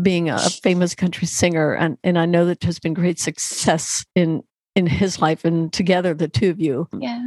being 0.00 0.30
a 0.30 0.38
famous 0.38 0.94
country 0.94 1.26
singer 1.26 1.74
and 1.74 1.98
and 2.02 2.18
I 2.18 2.26
know 2.26 2.46
that 2.46 2.64
has 2.64 2.78
been 2.78 2.94
great 2.94 3.18
success 3.18 4.04
in 4.14 4.42
in 4.74 4.86
his 4.86 5.20
life 5.20 5.44
and 5.44 5.72
together 5.72 6.14
the 6.14 6.28
two 6.28 6.50
of 6.50 6.60
you. 6.60 6.88
Yeah. 6.98 7.22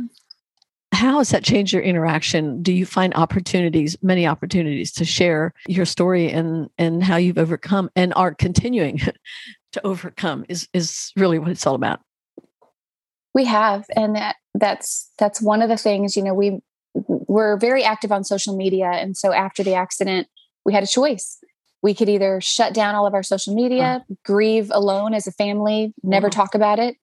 How 0.93 1.17
has 1.17 1.29
that 1.29 1.43
changed 1.43 1.73
your 1.73 1.81
interaction? 1.81 2.61
Do 2.61 2.71
you 2.71 2.85
find 2.85 3.13
opportunities, 3.15 3.97
many 4.01 4.27
opportunities 4.27 4.91
to 4.93 5.05
share 5.05 5.53
your 5.67 5.85
story 5.85 6.31
and 6.31 6.69
and 6.77 7.03
how 7.03 7.17
you've 7.17 7.37
overcome 7.37 7.91
and 7.95 8.13
are 8.15 8.33
continuing 8.33 8.99
to 9.73 9.85
overcome 9.85 10.45
is 10.49 10.67
is 10.73 11.11
really 11.15 11.39
what 11.39 11.49
it's 11.49 11.67
all 11.67 11.75
about. 11.75 11.99
We 13.33 13.45
have 13.45 13.85
and 13.95 14.15
that 14.15 14.37
that's 14.53 15.11
that's 15.17 15.41
one 15.41 15.61
of 15.61 15.69
the 15.69 15.77
things 15.77 16.15
you 16.15 16.23
know 16.23 16.33
we 16.33 16.59
we're 17.07 17.57
very 17.57 17.83
active 17.83 18.11
on 18.11 18.23
social 18.23 18.55
media 18.55 18.87
and 18.87 19.17
so 19.17 19.33
after 19.33 19.63
the 19.63 19.73
accident 19.73 20.27
we 20.65 20.73
had 20.73 20.83
a 20.83 20.87
choice. 20.87 21.39
We 21.81 21.93
could 21.93 22.07
either 22.07 22.39
shut 22.39 22.73
down 22.73 22.95
all 22.95 23.05
of 23.05 23.13
our 23.13 23.23
social 23.23 23.53
media 23.53 24.05
grieve 24.23 24.71
alone 24.73 25.13
as 25.13 25.27
a 25.27 25.33
family 25.33 25.93
never 26.01 26.29
talk 26.29 26.55
about 26.55 26.79
it 26.79 26.95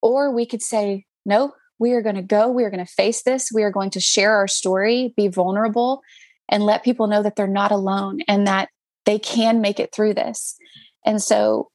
or 0.00 0.34
we 0.34 0.46
could 0.46 0.62
say 0.62 1.04
no 1.26 1.52
we 1.78 1.92
are 1.92 2.00
going 2.00 2.14
to 2.14 2.22
go 2.22 2.48
we 2.48 2.64
are 2.64 2.70
going 2.70 2.84
to 2.84 2.90
face 2.90 3.24
this 3.24 3.50
we 3.52 3.62
are 3.62 3.70
going 3.70 3.90
to 3.90 4.00
share 4.00 4.34
our 4.34 4.48
story 4.48 5.12
be 5.18 5.28
vulnerable 5.28 6.00
and 6.48 6.62
let 6.62 6.84
people 6.84 7.06
know 7.06 7.22
that 7.22 7.36
they're 7.36 7.46
not 7.46 7.72
alone 7.72 8.20
and 8.28 8.46
that 8.46 8.68
they 9.04 9.18
can 9.18 9.60
make 9.60 9.80
it 9.80 9.92
through 9.92 10.14
this. 10.14 10.56
And 11.04 11.20
so 11.20 11.70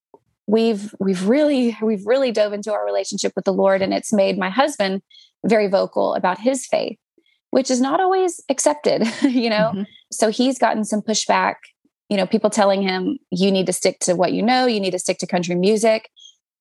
we've 0.48 0.94
we've 1.00 1.28
really 1.28 1.78
we've 1.82 2.06
really 2.06 2.32
dove 2.32 2.54
into 2.54 2.74
our 2.74 2.86
relationship 2.86 3.34
with 3.36 3.46
the 3.46 3.54
lord 3.54 3.82
and 3.82 3.94
it's 3.94 4.14
made 4.14 4.38
my 4.38 4.50
husband 4.50 5.02
very 5.46 5.68
vocal 5.68 6.16
about 6.16 6.40
his 6.40 6.66
faith 6.66 6.98
which 7.52 7.70
is 7.70 7.80
not 7.80 8.00
always 8.00 8.42
accepted 8.50 9.04
you 9.22 9.50
know? 9.50 9.72
Mm-hmm. 9.74 9.84
so 10.12 10.30
he's 10.30 10.58
gotten 10.58 10.84
some 10.84 11.02
pushback 11.02 11.56
you 12.10 12.18
know 12.18 12.26
people 12.26 12.50
telling 12.50 12.82
him 12.82 13.18
you 13.32 13.52
need 13.52 13.66
to 13.66 13.74
stick 13.74 14.00
to 14.00 14.16
what 14.16 14.34
you 14.34 14.42
know 14.42 14.66
you 14.66 14.80
need 14.80 14.92
to 14.92 15.00
stick 15.00 15.18
to 15.20 15.28
country 15.28 15.56
music. 15.56 16.10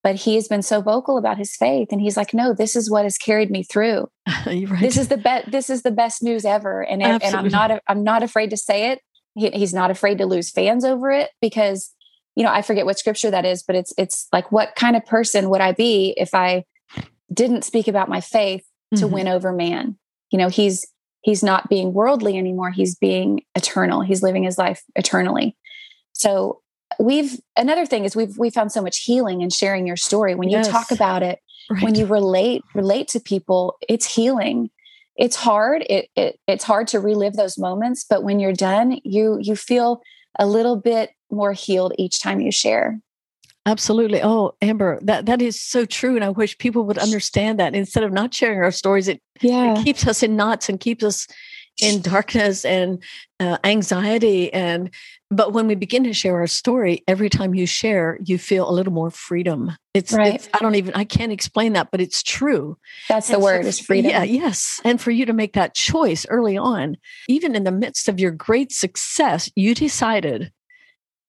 But 0.03 0.15
he's 0.15 0.47
been 0.47 0.61
so 0.61 0.79
vocal 0.79 1.17
about 1.17 1.37
his 1.37 1.55
faith 1.55 1.89
and 1.91 1.99
he's 1.99 2.15
like 2.15 2.33
no 2.33 2.53
this 2.53 2.75
is 2.75 2.89
what 2.89 3.03
has 3.03 3.17
carried 3.17 3.51
me 3.51 3.63
through. 3.63 4.09
Right. 4.45 4.79
this 4.79 4.97
is 4.97 5.09
the 5.09 5.17
best 5.17 5.51
this 5.51 5.69
is 5.69 5.81
the 5.81 5.91
best 5.91 6.23
news 6.23 6.45
ever 6.45 6.81
and, 6.81 7.03
and 7.03 7.23
i'm 7.23 7.49
not 7.49 7.81
i'm 7.87 8.03
not 8.03 8.23
afraid 8.23 8.49
to 8.51 8.57
say 8.57 8.91
it. 8.91 9.01
He, 9.35 9.49
he's 9.51 9.73
not 9.73 9.91
afraid 9.91 10.17
to 10.19 10.25
lose 10.25 10.49
fans 10.49 10.85
over 10.85 11.11
it 11.11 11.31
because 11.41 11.93
you 12.37 12.43
know, 12.43 12.51
I 12.51 12.61
forget 12.61 12.85
what 12.85 12.99
scripture 12.99 13.31
that 13.31 13.45
is, 13.45 13.63
but 13.63 13.75
it's 13.75 13.91
it's 13.97 14.27
like 14.31 14.51
what 14.51 14.75
kind 14.75 14.95
of 14.95 15.03
person 15.07 15.49
would 15.49 15.59
I 15.59 15.71
be 15.71 16.13
if 16.17 16.35
I 16.35 16.65
didn't 17.33 17.63
speak 17.63 17.87
about 17.87 18.09
my 18.09 18.21
faith 18.21 18.63
to 18.93 19.05
mm-hmm. 19.05 19.13
win 19.13 19.27
over 19.27 19.51
man? 19.51 19.97
You 20.29 20.37
know, 20.37 20.47
he's 20.47 20.85
he's 21.21 21.41
not 21.41 21.67
being 21.67 21.93
worldly 21.93 22.37
anymore. 22.37 22.69
He's 22.69 22.93
being 22.93 23.41
eternal. 23.55 24.01
He's 24.01 24.21
living 24.21 24.43
his 24.43 24.55
life 24.55 24.83
eternally. 24.95 25.57
So 26.13 26.61
we've 26.99 27.39
another 27.57 27.87
thing 27.87 28.05
is 28.05 28.15
we've 28.15 28.37
we 28.37 28.51
found 28.51 28.71
so 28.71 28.83
much 28.83 28.99
healing 28.99 29.41
in 29.41 29.49
sharing 29.49 29.87
your 29.87 29.97
story. 29.97 30.35
When 30.35 30.49
you 30.49 30.57
yes. 30.57 30.67
talk 30.67 30.91
about 30.91 31.23
it, 31.23 31.39
right. 31.71 31.81
when 31.81 31.95
you 31.95 32.05
relate 32.05 32.61
relate 32.75 33.07
to 33.09 33.19
people, 33.19 33.77
it's 33.89 34.13
healing. 34.13 34.69
It's 35.15 35.37
hard. 35.37 35.87
It, 35.89 36.09
it 36.15 36.39
it's 36.45 36.65
hard 36.65 36.87
to 36.89 36.99
relive 36.99 37.33
those 37.33 37.57
moments, 37.57 38.05
but 38.07 38.21
when 38.21 38.39
you're 38.39 38.53
done, 38.53 38.99
you 39.03 39.39
you 39.41 39.55
feel 39.55 40.03
a 40.39 40.45
little 40.45 40.75
bit 40.75 41.11
more 41.31 41.53
healed 41.53 41.93
each 41.97 42.21
time 42.21 42.39
you 42.41 42.51
share. 42.51 42.99
Absolutely. 43.65 44.21
Oh, 44.23 44.55
Amber, 44.61 44.97
that, 45.01 45.25
that 45.25 45.41
is 45.41 45.59
so 45.59 45.83
true. 45.85 46.15
And 46.15 46.23
I 46.23 46.29
wish 46.29 46.57
people 46.57 46.85
would 46.85 46.97
understand 46.97 47.59
that 47.59 47.75
instead 47.75 48.03
of 48.03 48.13
not 48.13 48.33
sharing 48.33 48.59
our 48.59 48.71
stories, 48.71 49.09
it, 49.09 49.21
yeah. 49.41 49.77
it 49.77 49.83
keeps 49.83 50.07
us 50.07 50.23
in 50.23 50.37
knots 50.37 50.69
and 50.69 50.79
keeps 50.79 51.03
us 51.03 51.27
in 51.81 52.01
darkness 52.01 52.65
and 52.65 53.03
uh, 53.39 53.57
anxiety. 53.63 54.51
And, 54.51 54.89
but 55.29 55.53
when 55.53 55.67
we 55.67 55.75
begin 55.75 56.03
to 56.05 56.13
share 56.13 56.35
our 56.37 56.47
story, 56.47 57.03
every 57.07 57.29
time 57.29 57.53
you 57.53 57.65
share, 57.65 58.17
you 58.23 58.37
feel 58.37 58.69
a 58.69 58.71
little 58.71 58.93
more 58.93 59.11
freedom. 59.11 59.71
It's, 59.93 60.13
right. 60.13 60.35
It's, 60.35 60.49
I 60.53 60.59
don't 60.59 60.75
even, 60.75 60.93
I 60.95 61.03
can't 61.03 61.31
explain 61.31 61.73
that, 61.73 61.89
but 61.91 62.01
it's 62.01 62.23
true. 62.23 62.77
That's 63.09 63.29
and 63.29 63.39
the 63.39 63.43
word 63.43 63.65
is 63.65 63.79
freedom. 63.79 64.11
Yeah. 64.11 64.23
Yes. 64.23 64.81
And 64.83 64.99
for 64.99 65.11
you 65.11 65.25
to 65.25 65.33
make 65.33 65.53
that 65.53 65.75
choice 65.75 66.25
early 66.29 66.57
on, 66.57 66.97
even 67.27 67.55
in 67.55 67.63
the 67.63 67.71
midst 67.71 68.09
of 68.09 68.19
your 68.19 68.31
great 68.31 68.71
success, 68.71 69.51
you 69.55 69.75
decided 69.75 70.51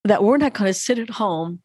that 0.04 0.22
we're 0.22 0.38
not 0.38 0.54
going 0.54 0.68
to 0.68 0.74
sit 0.74 0.98
at 0.98 1.11
home 1.11 1.61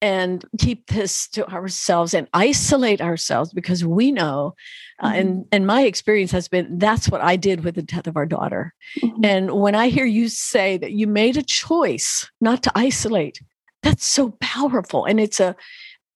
and 0.00 0.44
keep 0.58 0.86
this 0.86 1.28
to 1.28 1.48
ourselves 1.50 2.14
and 2.14 2.28
isolate 2.32 3.00
ourselves 3.00 3.52
because 3.52 3.84
we 3.84 4.12
know 4.12 4.54
uh, 5.00 5.08
mm-hmm. 5.08 5.18
and 5.18 5.44
and 5.52 5.66
my 5.66 5.82
experience 5.82 6.30
has 6.30 6.48
been 6.48 6.78
that's 6.78 7.08
what 7.08 7.20
i 7.20 7.36
did 7.36 7.64
with 7.64 7.74
the 7.74 7.82
death 7.82 8.06
of 8.06 8.16
our 8.16 8.26
daughter 8.26 8.74
mm-hmm. 9.00 9.24
and 9.24 9.52
when 9.52 9.74
i 9.74 9.88
hear 9.88 10.04
you 10.04 10.28
say 10.28 10.78
that 10.78 10.92
you 10.92 11.06
made 11.06 11.36
a 11.36 11.42
choice 11.42 12.30
not 12.40 12.62
to 12.62 12.72
isolate 12.74 13.40
that's 13.82 14.06
so 14.06 14.36
powerful 14.40 15.04
and 15.04 15.20
it's 15.20 15.40
a 15.40 15.56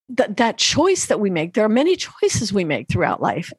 that 0.09 0.37
that 0.37 0.59
choice 0.59 1.07
that 1.07 1.21
we 1.21 1.31
make 1.31 1.55
there 1.55 1.64
are 1.64 1.68
many 1.68 1.97
choices 1.97 2.52
we 2.52 2.65
make 2.65 2.88
throughout 2.88 3.23
life 3.23 3.52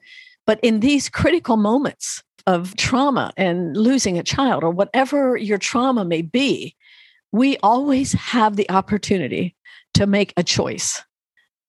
but 0.45 0.59
in 0.61 0.79
these 0.79 1.09
critical 1.09 1.57
moments 1.57 2.23
of 2.45 2.75
trauma 2.75 3.31
and 3.37 3.75
losing 3.77 4.17
a 4.17 4.23
child 4.23 4.63
or 4.63 4.69
whatever 4.69 5.37
your 5.37 5.57
trauma 5.57 6.03
may 6.05 6.21
be 6.21 6.75
we 7.31 7.57
always 7.57 8.13
have 8.13 8.55
the 8.55 8.69
opportunity 8.69 9.55
to 9.93 10.07
make 10.07 10.33
a 10.37 10.43
choice 10.43 11.01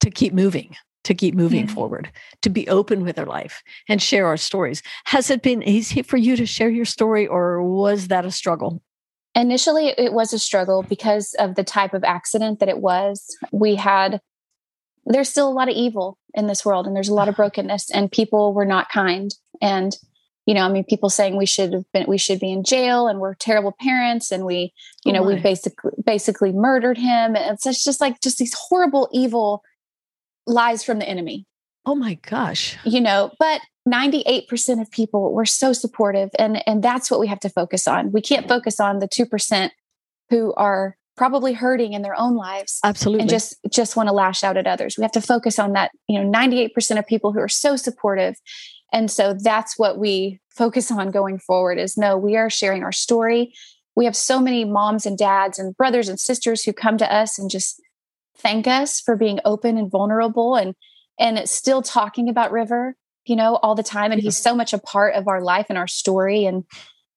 to 0.00 0.10
keep 0.10 0.32
moving 0.32 0.76
to 1.04 1.14
keep 1.14 1.34
moving 1.34 1.66
yeah. 1.66 1.74
forward 1.74 2.10
to 2.42 2.50
be 2.50 2.66
open 2.68 3.04
with 3.04 3.18
our 3.18 3.26
life 3.26 3.62
and 3.88 4.02
share 4.02 4.26
our 4.26 4.36
stories. 4.36 4.82
Has 5.04 5.30
it 5.30 5.42
been 5.42 5.62
easy 5.62 6.02
for 6.02 6.16
you 6.16 6.36
to 6.36 6.46
share 6.46 6.70
your 6.70 6.86
story 6.86 7.26
or 7.26 7.62
was 7.62 8.08
that 8.08 8.24
a 8.24 8.30
struggle? 8.30 8.82
Initially 9.34 9.88
it 9.98 10.12
was 10.12 10.32
a 10.32 10.38
struggle 10.38 10.82
because 10.82 11.34
of 11.38 11.54
the 11.54 11.64
type 11.64 11.94
of 11.94 12.04
accident 12.04 12.60
that 12.60 12.68
it 12.68 12.78
was. 12.78 13.36
We 13.52 13.74
had 13.74 14.20
there's 15.06 15.28
still 15.28 15.48
a 15.48 15.52
lot 15.52 15.68
of 15.68 15.74
evil 15.74 16.18
in 16.32 16.46
this 16.46 16.64
world 16.64 16.86
and 16.86 16.96
there's 16.96 17.10
a 17.10 17.14
lot 17.14 17.28
of 17.28 17.34
uh-huh. 17.34 17.42
brokenness 17.42 17.90
and 17.90 18.10
people 18.10 18.54
were 18.54 18.64
not 18.64 18.88
kind 18.88 19.34
and 19.60 19.96
you 20.46 20.54
know, 20.54 20.62
I 20.62 20.68
mean, 20.68 20.84
people 20.84 21.08
saying 21.08 21.36
we 21.36 21.46
should 21.46 21.72
have 21.72 21.84
been, 21.92 22.06
we 22.06 22.18
should 22.18 22.38
be 22.38 22.52
in 22.52 22.64
jail 22.64 23.08
and 23.08 23.18
we're 23.18 23.34
terrible 23.34 23.74
parents 23.80 24.30
and 24.30 24.44
we, 24.44 24.72
you 25.04 25.12
oh 25.12 25.16
know, 25.16 25.22
we 25.22 25.36
basically, 25.36 25.92
basically 26.04 26.52
murdered 26.52 26.98
him. 26.98 27.34
And 27.34 27.58
it's 27.64 27.84
just 27.84 28.00
like, 28.00 28.20
just 28.20 28.38
these 28.38 28.54
horrible, 28.54 29.08
evil 29.12 29.62
lies 30.46 30.84
from 30.84 30.98
the 30.98 31.08
enemy. 31.08 31.46
Oh 31.86 31.94
my 31.94 32.14
gosh. 32.14 32.76
You 32.84 33.00
know, 33.00 33.30
but 33.38 33.62
98% 33.88 34.80
of 34.80 34.90
people 34.90 35.32
were 35.32 35.44
so 35.44 35.72
supportive 35.72 36.30
and 36.38 36.66
and 36.66 36.82
that's 36.82 37.10
what 37.10 37.20
we 37.20 37.26
have 37.26 37.40
to 37.40 37.50
focus 37.50 37.86
on. 37.86 38.12
We 38.12 38.22
can't 38.22 38.48
focus 38.48 38.80
on 38.80 38.98
the 38.98 39.08
2% 39.08 39.70
who 40.30 40.54
are 40.54 40.96
probably 41.16 41.52
hurting 41.52 41.92
in 41.92 42.02
their 42.02 42.18
own 42.18 42.34
lives 42.34 42.80
absolutely 42.82 43.20
and 43.20 43.30
just 43.30 43.56
just 43.70 43.94
want 43.96 44.08
to 44.08 44.12
lash 44.12 44.42
out 44.42 44.56
at 44.56 44.66
others 44.66 44.96
we 44.98 45.02
have 45.02 45.12
to 45.12 45.20
focus 45.20 45.58
on 45.58 45.72
that 45.72 45.92
you 46.08 46.20
know 46.20 46.28
98% 46.28 46.98
of 46.98 47.06
people 47.06 47.32
who 47.32 47.38
are 47.38 47.48
so 47.48 47.76
supportive 47.76 48.34
and 48.94 49.10
so 49.10 49.34
that's 49.34 49.76
what 49.76 49.98
we 49.98 50.40
focus 50.50 50.90
on 50.92 51.10
going 51.10 51.38
forward 51.38 51.78
is 51.78 51.98
no 51.98 52.16
we 52.16 52.36
are 52.36 52.48
sharing 52.48 52.84
our 52.84 52.92
story. 52.92 53.52
We 53.96 54.04
have 54.04 54.16
so 54.16 54.40
many 54.40 54.64
moms 54.64 55.04
and 55.04 55.18
dads 55.18 55.58
and 55.58 55.76
brothers 55.76 56.08
and 56.08 56.18
sisters 56.18 56.62
who 56.62 56.72
come 56.72 56.96
to 56.98 57.12
us 57.12 57.38
and 57.38 57.50
just 57.50 57.82
thank 58.38 58.66
us 58.66 59.00
for 59.00 59.16
being 59.16 59.40
open 59.44 59.76
and 59.76 59.90
vulnerable 59.90 60.54
and 60.54 60.74
and 61.18 61.48
still 61.48 61.82
talking 61.82 62.28
about 62.28 62.52
river 62.52 62.96
you 63.26 63.36
know 63.36 63.56
all 63.56 63.74
the 63.74 63.82
time. 63.82 64.12
And 64.12 64.22
he's 64.22 64.38
so 64.38 64.54
much 64.54 64.72
a 64.72 64.78
part 64.78 65.14
of 65.14 65.26
our 65.26 65.40
life 65.40 65.66
and 65.68 65.76
our 65.76 65.88
story. 65.88 66.46
And 66.46 66.64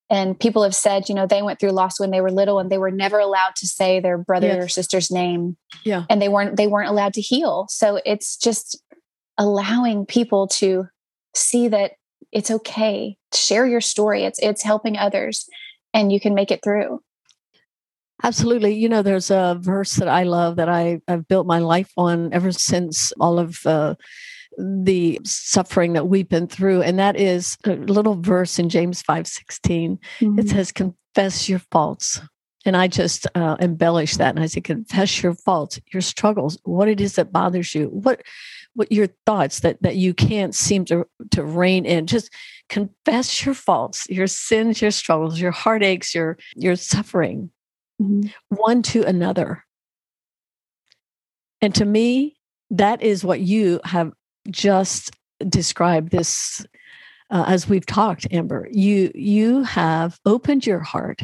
and 0.10 0.40
people 0.40 0.64
have 0.64 0.76
said 0.76 1.10
you 1.10 1.14
know 1.14 1.28
they 1.28 1.44
went 1.44 1.60
through 1.60 1.72
loss 1.72 2.00
when 2.00 2.10
they 2.10 2.22
were 2.22 2.32
little 2.32 2.58
and 2.58 2.72
they 2.72 2.80
were 2.80 2.92
never 2.92 3.20
allowed 3.20 3.56
to 3.58 3.68
say 3.68 4.00
their 4.00 4.18
brother 4.18 4.48
yes. 4.48 4.66
or 4.66 4.68
sister's 4.68 5.12
name. 5.12 5.58
Yeah. 5.84 6.06
And 6.10 6.20
they 6.20 6.30
weren't 6.30 6.58
they 6.58 6.66
weren't 6.66 6.90
allowed 6.90 7.14
to 7.14 7.22
heal. 7.22 7.68
So 7.70 8.02
it's 8.04 8.36
just 8.36 8.82
allowing 9.38 10.08
people 10.08 10.48
to 10.48 10.88
see 11.38 11.68
that 11.68 11.94
it's 12.32 12.52
okay 12.52 13.18
share 13.34 13.66
your 13.66 13.82
story 13.82 14.24
it's 14.24 14.40
it's 14.40 14.64
helping 14.64 14.98
others 14.98 15.48
and 15.94 16.12
you 16.12 16.20
can 16.20 16.34
make 16.34 16.52
it 16.52 16.62
through 16.64 17.02
Absolutely. 18.24 18.74
You 18.74 18.90
know, 18.90 19.02
there's 19.02 19.30
a 19.30 19.58
verse 19.60 19.96
that 19.96 20.08
I 20.08 20.24
love 20.24 20.56
that 20.56 20.70
I, 20.70 21.02
I've 21.08 21.28
built 21.28 21.46
my 21.46 21.60
life 21.60 21.92
on 21.98 22.34
ever 22.34 22.52
since 22.52 23.14
all 23.20 23.38
of 23.38 23.64
uh, 23.66 23.96
the 24.58 25.20
suffering 25.24 25.94
that 25.94 26.08
we've 26.08 26.28
been 26.28 26.48
through. 26.48 26.82
And 26.82 26.98
that 26.98 27.16
is 27.16 27.58
a 27.66 27.76
little 27.76 28.16
verse 28.16 28.58
in 28.58 28.70
James 28.70 29.02
5 29.04 29.28
16. 29.28 30.00
Mm-hmm. 30.20 30.40
It 30.40 30.50
says, 30.50 30.72
Confess 30.72 31.48
your 31.48 31.60
faults. 31.72 32.20
And 32.66 32.76
I 32.76 32.88
just 32.88 33.28
uh, 33.36 33.56
embellish 33.60 34.18
that. 34.18 34.36
And 34.36 34.44
I 34.44 34.48
say, 34.48 34.62
Confess 34.62 35.22
your 35.22 35.36
faults, 35.36 35.80
your 35.94 36.02
struggles, 36.02 36.58
what 36.64 36.88
it 36.88 37.00
is 37.00 37.16
that 37.16 37.32
bothers 37.32 37.76
you, 37.76 37.86
what 37.86 38.24
what 38.78 38.92
your 38.92 39.08
thoughts 39.26 39.62
that 39.62 39.82
that 39.82 39.96
you 39.96 40.14
can't 40.14 40.54
seem 40.54 40.86
to 40.86 41.06
to 41.32 41.44
rein 41.44 41.86
in. 41.86 42.06
Just 42.06 42.32
confess 42.70 43.46
your 43.46 43.56
faults 43.56 44.08
your 44.10 44.28
sins 44.28 44.82
your 44.82 44.92
struggles 44.92 45.40
your 45.40 45.52
heartaches 45.52 46.14
your 46.14 46.38
your 46.56 46.76
suffering 46.76 47.50
mm-hmm. 48.02 48.28
one 48.50 48.82
to 48.84 49.04
another. 49.04 49.64
And 51.62 51.74
to 51.76 51.86
me 51.86 52.36
that 52.70 53.02
is 53.02 53.24
what 53.24 53.40
you 53.40 53.80
have 53.84 54.12
just 54.50 55.12
described 55.48 56.12
this 56.12 56.66
uh, 57.30 57.46
as 57.48 57.68
we've 57.68 57.86
talked 57.86 58.28
amber. 58.32 58.68
You 58.72 59.12
you 59.16 59.64
have 59.64 60.20
opened 60.26 60.66
your 60.66 60.80
heart 60.80 61.22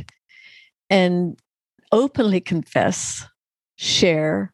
and 0.89 1.39
openly 1.91 2.41
confess 2.41 3.25
share 3.75 4.53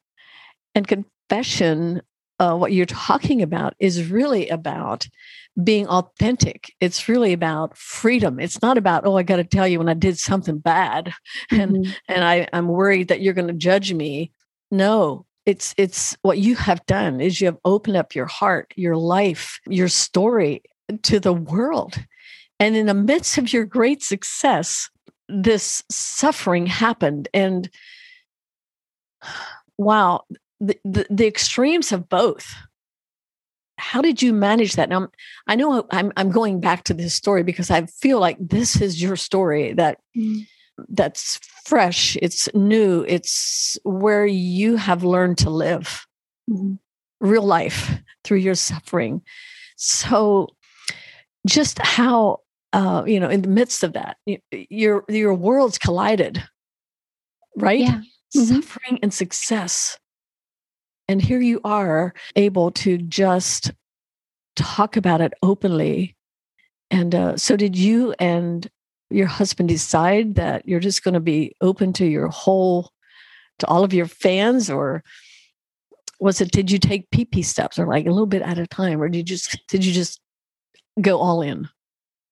and 0.75 0.87
confession 0.87 2.01
uh, 2.39 2.55
what 2.55 2.73
you're 2.73 2.85
talking 2.85 3.41
about 3.41 3.75
is 3.79 4.09
really 4.09 4.49
about 4.49 5.07
being 5.63 5.87
authentic. 5.87 6.73
It's 6.79 7.09
really 7.09 7.33
about 7.33 7.77
freedom. 7.77 8.39
It's 8.39 8.61
not 8.61 8.77
about 8.77 9.05
oh 9.05 9.17
i 9.17 9.23
got 9.23 9.37
to 9.37 9.43
tell 9.43 9.67
you 9.67 9.79
when 9.79 9.89
i 9.89 9.93
did 9.93 10.17
something 10.17 10.57
bad 10.57 11.13
and 11.51 11.71
mm-hmm. 11.71 11.91
and 12.07 12.23
i 12.23 12.47
i'm 12.53 12.67
worried 12.67 13.09
that 13.09 13.21
you're 13.21 13.33
going 13.33 13.47
to 13.47 13.53
judge 13.53 13.93
me. 13.93 14.31
No 14.71 15.25
it's 15.45 15.73
it's 15.77 16.15
what 16.21 16.37
you 16.37 16.55
have 16.55 16.85
done 16.85 17.19
is 17.19 17.41
you 17.41 17.47
have 17.47 17.57
opened 17.65 17.97
up 17.97 18.13
your 18.13 18.27
heart 18.27 18.71
your 18.75 18.95
life 18.95 19.59
your 19.67 19.87
story 19.87 20.61
to 21.03 21.19
the 21.19 21.33
world. 21.33 21.97
And 22.61 22.75
in 22.75 22.87
the 22.87 22.93
midst 22.93 23.37
of 23.37 23.53
your 23.53 23.65
great 23.65 24.03
success 24.03 24.89
this 25.27 25.83
suffering 25.89 26.65
happened 26.65 27.29
and 27.33 27.69
wow 29.77 30.21
the, 30.59 30.77
the, 30.83 31.07
the 31.09 31.27
extremes 31.27 31.91
of 31.91 32.09
both 32.09 32.53
how 33.77 34.01
did 34.01 34.21
you 34.21 34.33
manage 34.33 34.73
that 34.73 34.89
now 34.89 35.07
i 35.47 35.55
know 35.55 35.85
i'm 35.91 36.11
i'm 36.17 36.31
going 36.31 36.59
back 36.59 36.83
to 36.83 36.93
this 36.93 37.13
story 37.13 37.43
because 37.43 37.71
i 37.71 37.85
feel 37.85 38.19
like 38.19 38.37
this 38.39 38.81
is 38.81 39.01
your 39.01 39.15
story 39.15 39.73
that 39.73 39.99
mm 40.17 40.45
that's 40.87 41.39
fresh, 41.65 42.17
it's 42.21 42.47
new, 42.53 43.03
it's 43.07 43.77
where 43.83 44.25
you 44.25 44.75
have 44.75 45.03
learned 45.03 45.37
to 45.39 45.49
live 45.49 46.05
mm-hmm. 46.49 46.75
real 47.19 47.43
life 47.43 47.99
through 48.23 48.37
your 48.37 48.55
suffering. 48.55 49.21
So, 49.75 50.47
just 51.47 51.79
how 51.79 52.39
uh, 52.71 53.03
you 53.07 53.19
know, 53.19 53.29
in 53.29 53.41
the 53.41 53.47
midst 53.47 53.83
of 53.83 53.93
that, 53.93 54.17
your 54.51 55.03
your 55.09 55.33
worlds 55.33 55.77
collided, 55.77 56.43
right? 57.55 57.79
Yeah. 57.79 58.01
Mm-hmm. 58.35 58.61
Suffering 58.61 58.99
and 59.01 59.13
success, 59.13 59.97
and 61.09 61.19
here 61.19 61.41
you 61.41 61.59
are 61.63 62.13
able 62.35 62.69
to 62.69 62.99
just 62.99 63.71
talk 64.55 64.95
about 64.95 65.21
it 65.21 65.33
openly. 65.41 66.15
And 66.91 67.15
uh, 67.15 67.35
so, 67.35 67.57
did 67.57 67.75
you 67.75 68.13
and 68.19 68.69
your 69.09 69.25
husband 69.25 69.69
decide 69.69 70.35
that 70.35 70.67
you're 70.67 70.79
just 70.79 71.03
going 71.03 71.15
to 71.15 71.19
be 71.19 71.55
open 71.61 71.93
to 71.93 72.05
your 72.05 72.27
whole 72.27 72.91
to 73.57 73.67
all 73.67 73.83
of 73.83 73.91
your 73.91 74.05
fans 74.05 74.69
or 74.69 75.03
was 76.19 76.41
it 76.41 76.51
did 76.51 76.69
you 76.69 76.77
take 76.77 77.09
pp 77.09 77.43
steps 77.43 77.79
or 77.79 77.87
like 77.87 78.05
a 78.05 78.11
little 78.11 78.27
bit 78.27 78.43
at 78.43 78.59
a 78.59 78.67
time 78.67 79.01
or 79.01 79.09
did 79.09 79.17
you 79.17 79.23
just 79.23 79.57
did 79.67 79.83
you 79.83 79.91
just 79.91 80.21
go 81.01 81.17
all 81.17 81.41
in? 81.41 81.67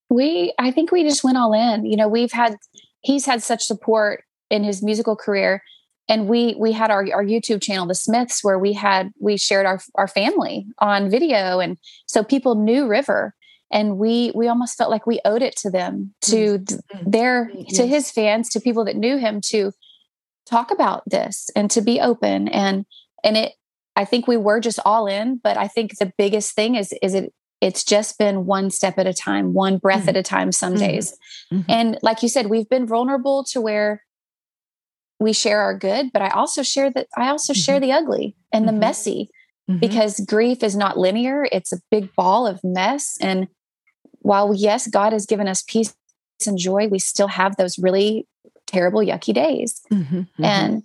We 0.09 0.53
i 0.59 0.69
think 0.69 0.91
we 0.91 1.03
just 1.03 1.23
went 1.23 1.38
all 1.38 1.53
in. 1.53 1.86
You 1.86 1.97
know 1.97 2.07
we've 2.07 2.32
had 2.32 2.55
he's 3.01 3.25
had 3.25 3.41
such 3.41 3.63
support 3.63 4.23
in 4.51 4.63
his 4.63 4.84
musical 4.84 5.15
career 5.15 5.63
and 6.10 6.28
we 6.28 6.55
we 6.58 6.72
had 6.72 6.91
our, 6.91 7.05
our 7.14 7.24
youtube 7.24 7.62
channel 7.62 7.86
the 7.86 7.95
smiths 7.95 8.43
where 8.43 8.60
we 8.60 8.74
had 8.74 9.12
we 9.20 9.38
shared 9.38 9.66
our 9.66 9.80
our 9.95 10.08
family 10.08 10.66
on 10.80 11.10
video 11.10 11.60
and 11.60 11.78
so 12.05 12.24
people 12.24 12.55
knew 12.55 12.88
river 12.88 13.34
and 13.72 13.97
we 13.97 14.32
we 14.34 14.47
almost 14.47 14.78
felt 14.78 14.91
like 14.91 15.05
we 15.05 15.20
owed 15.26 15.41
it 15.41 15.55
to 15.55 15.70
them 15.70 16.14
to 16.22 16.60
mm-hmm. 16.60 17.10
their 17.10 17.51
to 17.70 17.86
his 17.86 18.12
fans 18.12 18.49
to 18.49 18.60
people 18.60 18.86
that 18.86 18.95
knew 18.95 19.18
him 19.18 19.41
to 19.41 19.72
talk 20.45 20.72
about 20.72 21.03
this 21.08 21.49
and 21.55 21.70
to 21.72 21.82
be 21.82 21.99
open 21.99 22.47
and 22.47 22.86
and 23.24 23.38
it 23.38 23.53
i 23.95 24.05
think 24.05 24.28
we 24.28 24.38
were 24.38 24.60
just 24.60 24.80
all 24.86 25.08
in 25.08 25.39
but 25.43 25.58
i 25.58 25.68
think 25.68 25.97
the 25.97 26.12
biggest 26.18 26.55
thing 26.55 26.76
is 26.76 26.93
is 27.01 27.14
it 27.14 27.34
it's 27.60 27.84
just 27.84 28.20
been 28.20 28.45
one 28.45 28.70
step 28.70 28.97
at 28.97 29.08
a 29.08 29.14
time 29.14 29.53
one 29.53 29.78
breath 29.78 30.01
mm-hmm. 30.01 30.10
at 30.10 30.18
a 30.18 30.24
time 30.24 30.51
some 30.51 30.74
mm-hmm. 30.74 30.86
days 30.86 31.18
mm-hmm. 31.51 31.70
and 31.70 31.97
like 32.01 32.24
you 32.24 32.30
said 32.30 32.47
we've 32.47 32.70
been 32.70 32.88
vulnerable 32.88 33.43
to 33.43 33.60
where 33.60 34.03
we 35.20 35.34
share 35.34 35.61
our 35.61 35.78
good 35.78 36.11
but 36.13 36.22
i 36.22 36.30
also 36.30 36.63
share 36.63 36.89
that 36.91 37.07
i 37.18 37.30
also 37.30 37.53
share 37.53 37.80
mm-hmm. 37.80 37.89
the 37.89 37.91
ugly 37.93 38.36
and 38.51 38.68
the 38.68 38.72
mm-hmm. 38.72 38.82
messy 38.82 39.30
because 39.80 40.22
grief 40.22 40.63
is 40.63 40.78
not 40.78 40.97
linear 40.97 41.47
it's 41.51 41.74
a 41.74 41.82
big 41.91 42.13
ball 42.15 42.47
of 42.47 42.63
mess 42.63 43.18
and 43.20 43.47
while 44.28 44.53
yes, 44.53 44.88
God 44.88 45.13
has 45.13 45.26
given 45.26 45.47
us 45.47 45.63
peace 45.63 45.95
and 46.45 46.57
joy, 46.57 46.88
we 46.88 46.99
still 46.99 47.30
have 47.30 47.55
those 47.55 47.80
really 47.80 48.28
terrible, 48.68 48.99
yucky 48.99 49.34
days. 49.34 49.82
Mm-hmm, 49.91 50.18
mm-hmm. 50.18 50.43
And 50.43 50.84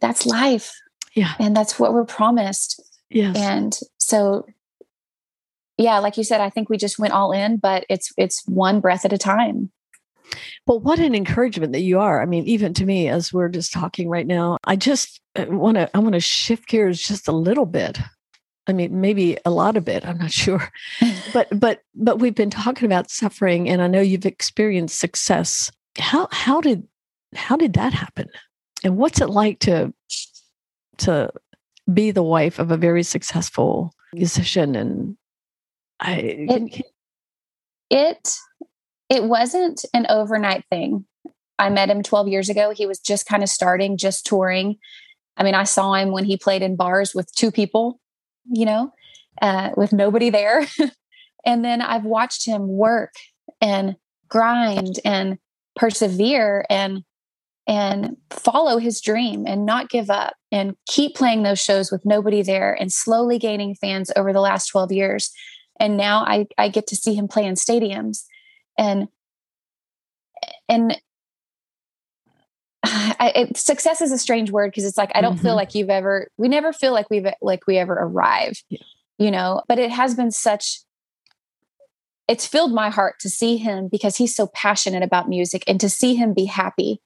that's 0.00 0.24
life. 0.24 0.72
Yeah. 1.14 1.34
And 1.38 1.56
that's 1.56 1.78
what 1.78 1.92
we're 1.92 2.04
promised. 2.04 2.80
Yes. 3.10 3.36
And 3.36 3.78
so 3.98 4.46
yeah, 5.78 5.98
like 5.98 6.16
you 6.16 6.24
said, 6.24 6.40
I 6.40 6.48
think 6.48 6.70
we 6.70 6.78
just 6.78 6.98
went 6.98 7.12
all 7.12 7.32
in, 7.32 7.58
but 7.58 7.84
it's 7.90 8.12
it's 8.16 8.42
one 8.46 8.80
breath 8.80 9.04
at 9.04 9.12
a 9.12 9.18
time. 9.18 9.70
Well, 10.66 10.80
what 10.80 10.98
an 10.98 11.14
encouragement 11.14 11.72
that 11.72 11.82
you 11.82 12.00
are. 12.00 12.20
I 12.20 12.26
mean, 12.26 12.44
even 12.46 12.74
to 12.74 12.84
me, 12.84 13.08
as 13.08 13.32
we're 13.32 13.48
just 13.48 13.72
talking 13.72 14.08
right 14.08 14.26
now, 14.26 14.58
I 14.64 14.76
just 14.76 15.20
uh, 15.36 15.46
want 15.48 15.76
to 15.76 15.94
I 15.94 16.00
want 16.00 16.14
to 16.14 16.20
shift 16.20 16.68
gears 16.68 17.00
just 17.00 17.28
a 17.28 17.32
little 17.32 17.66
bit 17.66 17.98
I 18.66 18.72
mean, 18.72 19.00
maybe 19.00 19.38
a 19.44 19.50
lot 19.50 19.76
of 19.76 19.88
it. 19.88 20.06
I'm 20.06 20.18
not 20.18 20.32
sure, 20.32 20.70
but 21.32 21.48
but 21.58 21.82
but 21.94 22.18
we've 22.18 22.34
been 22.34 22.50
talking 22.50 22.86
about 22.86 23.10
suffering, 23.10 23.68
and 23.68 23.80
I 23.82 23.86
know 23.86 24.00
you've 24.00 24.26
experienced 24.26 24.98
success. 24.98 25.70
How 25.98 26.28
how 26.30 26.60
did 26.60 26.86
how 27.34 27.56
did 27.56 27.74
that 27.74 27.92
happen? 27.92 28.28
And 28.84 28.96
what's 28.96 29.20
it 29.20 29.30
like 29.30 29.60
to 29.60 29.92
to 30.98 31.30
be 31.92 32.10
the 32.10 32.22
wife 32.22 32.58
of 32.58 32.70
a 32.70 32.76
very 32.76 33.02
successful 33.02 33.92
musician? 34.12 34.74
And 34.74 35.16
I 36.00 36.14
it 36.18 36.82
it, 37.88 38.34
it 39.08 39.24
wasn't 39.24 39.84
an 39.94 40.06
overnight 40.08 40.64
thing. 40.70 41.04
I 41.58 41.70
met 41.70 41.90
him 41.90 42.02
12 42.02 42.28
years 42.28 42.48
ago. 42.48 42.70
He 42.70 42.86
was 42.86 42.98
just 42.98 43.26
kind 43.26 43.42
of 43.42 43.48
starting, 43.48 43.96
just 43.96 44.26
touring. 44.26 44.76
I 45.36 45.42
mean, 45.42 45.54
I 45.54 45.64
saw 45.64 45.94
him 45.94 46.10
when 46.10 46.24
he 46.24 46.36
played 46.36 46.62
in 46.62 46.76
bars 46.76 47.14
with 47.14 47.32
two 47.34 47.50
people 47.50 48.00
you 48.50 48.64
know, 48.64 48.92
uh, 49.42 49.70
with 49.76 49.92
nobody 49.92 50.30
there. 50.30 50.66
and 51.46 51.64
then 51.64 51.80
I've 51.82 52.04
watched 52.04 52.46
him 52.46 52.68
work 52.68 53.14
and 53.60 53.96
grind 54.28 55.00
and 55.04 55.38
persevere. 55.74 56.64
And 56.70 57.04
and 57.68 58.16
follow 58.30 58.78
his 58.78 59.00
dream 59.00 59.44
and 59.44 59.66
not 59.66 59.90
give 59.90 60.08
up 60.08 60.34
and 60.52 60.76
keep 60.86 61.16
playing 61.16 61.42
those 61.42 61.58
shows 61.58 61.90
with 61.90 62.06
nobody 62.06 62.40
there 62.40 62.72
and 62.72 62.92
slowly 62.92 63.40
gaining 63.40 63.74
fans 63.74 64.12
over 64.14 64.32
the 64.32 64.40
last 64.40 64.68
12 64.68 64.92
years. 64.92 65.32
And 65.80 65.96
now 65.96 66.20
I, 66.24 66.46
I 66.56 66.68
get 66.68 66.86
to 66.86 66.94
see 66.94 67.16
him 67.16 67.26
play 67.26 67.44
in 67.44 67.56
stadiums 67.56 68.22
and 68.78 69.08
and 70.68 71.00
I, 72.84 73.32
it, 73.34 73.56
success 73.56 74.00
is 74.00 74.12
a 74.12 74.18
strange 74.18 74.50
word 74.50 74.70
because 74.70 74.84
it's 74.84 74.98
like 74.98 75.12
I 75.14 75.20
don't 75.20 75.34
mm-hmm. 75.34 75.42
feel 75.42 75.56
like 75.56 75.74
you've 75.74 75.90
ever 75.90 76.28
we 76.36 76.48
never 76.48 76.72
feel 76.72 76.92
like 76.92 77.10
we've 77.10 77.26
like 77.40 77.66
we 77.66 77.78
ever 77.78 77.94
arrive, 77.94 78.62
yeah. 78.68 78.78
you 79.18 79.30
know. 79.30 79.62
But 79.68 79.78
it 79.78 79.90
has 79.90 80.14
been 80.14 80.30
such. 80.30 80.80
It's 82.28 82.46
filled 82.46 82.72
my 82.72 82.90
heart 82.90 83.20
to 83.20 83.30
see 83.30 83.56
him 83.56 83.88
because 83.90 84.16
he's 84.16 84.34
so 84.34 84.48
passionate 84.48 85.04
about 85.04 85.28
music 85.28 85.62
and 85.68 85.80
to 85.80 85.88
see 85.88 86.16
him 86.16 86.34
be 86.34 86.46
happy 86.46 87.00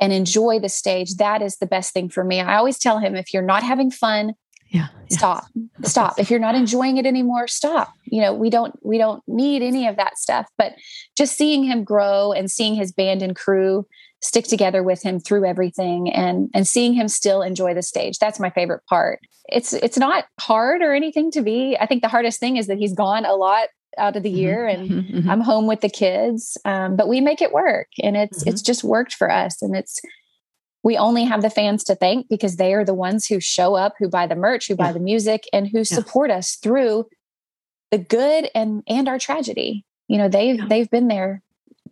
and 0.00 0.14
enjoy 0.14 0.58
the 0.58 0.70
stage. 0.70 1.16
That 1.16 1.42
is 1.42 1.56
the 1.56 1.66
best 1.66 1.92
thing 1.92 2.08
for 2.08 2.24
me. 2.24 2.40
I 2.40 2.56
always 2.56 2.78
tell 2.78 2.98
him 2.98 3.14
if 3.14 3.34
you're 3.34 3.42
not 3.42 3.62
having 3.62 3.90
fun, 3.90 4.32
yeah, 4.72 4.88
stop 5.10 5.44
stop 5.82 6.18
if 6.18 6.30
you're 6.30 6.40
not 6.40 6.54
enjoying 6.54 6.96
it 6.96 7.06
anymore 7.06 7.46
stop 7.46 7.92
you 8.04 8.20
know 8.20 8.32
we 8.32 8.48
don't 8.48 8.74
we 8.84 8.98
don't 8.98 9.22
need 9.26 9.62
any 9.62 9.86
of 9.86 9.96
that 9.96 10.18
stuff 10.18 10.48
but 10.56 10.74
just 11.16 11.36
seeing 11.36 11.62
him 11.62 11.84
grow 11.84 12.32
and 12.32 12.50
seeing 12.50 12.74
his 12.74 12.90
band 12.90 13.22
and 13.22 13.36
crew 13.36 13.86
stick 14.22 14.46
together 14.46 14.82
with 14.82 15.02
him 15.02 15.20
through 15.20 15.44
everything 15.44 16.10
and 16.10 16.48
and 16.54 16.66
seeing 16.66 16.94
him 16.94 17.08
still 17.08 17.42
enjoy 17.42 17.74
the 17.74 17.82
stage 17.82 18.18
that's 18.18 18.40
my 18.40 18.50
favorite 18.50 18.82
part 18.88 19.20
it's 19.48 19.72
it's 19.74 19.98
not 19.98 20.24
hard 20.40 20.80
or 20.80 20.94
anything 20.94 21.30
to 21.30 21.42
be 21.42 21.76
i 21.78 21.86
think 21.86 22.02
the 22.02 22.08
hardest 22.08 22.40
thing 22.40 22.56
is 22.56 22.66
that 22.66 22.78
he's 22.78 22.94
gone 22.94 23.24
a 23.24 23.34
lot 23.34 23.68
out 23.98 24.16
of 24.16 24.22
the 24.22 24.30
mm-hmm. 24.30 24.38
year 24.38 24.66
and 24.66 24.88
mm-hmm. 24.88 25.16
mm-hmm. 25.18 25.30
i'm 25.30 25.42
home 25.42 25.66
with 25.66 25.82
the 25.82 25.90
kids 25.90 26.56
um, 26.64 26.96
but 26.96 27.08
we 27.08 27.20
make 27.20 27.42
it 27.42 27.52
work 27.52 27.88
and 28.02 28.16
it's 28.16 28.40
mm-hmm. 28.40 28.48
it's 28.48 28.62
just 28.62 28.82
worked 28.82 29.14
for 29.14 29.30
us 29.30 29.60
and 29.60 29.76
it's 29.76 30.00
we 30.82 30.96
only 30.96 31.24
have 31.24 31.42
the 31.42 31.50
fans 31.50 31.84
to 31.84 31.94
thank 31.94 32.28
because 32.28 32.56
they 32.56 32.74
are 32.74 32.84
the 32.84 32.94
ones 32.94 33.26
who 33.26 33.40
show 33.40 33.74
up 33.74 33.94
who 33.98 34.08
buy 34.08 34.26
the 34.26 34.36
merch 34.36 34.68
who 34.68 34.74
yeah. 34.74 34.86
buy 34.86 34.92
the 34.92 35.00
music 35.00 35.48
and 35.52 35.68
who 35.68 35.78
yeah. 35.78 35.84
support 35.84 36.30
us 36.30 36.56
through 36.56 37.06
the 37.90 37.98
good 37.98 38.48
and 38.54 38.82
and 38.86 39.08
our 39.08 39.18
tragedy 39.18 39.84
you 40.08 40.18
know 40.18 40.28
they've 40.28 40.56
yeah. 40.56 40.66
they've 40.68 40.90
been 40.90 41.08
there 41.08 41.42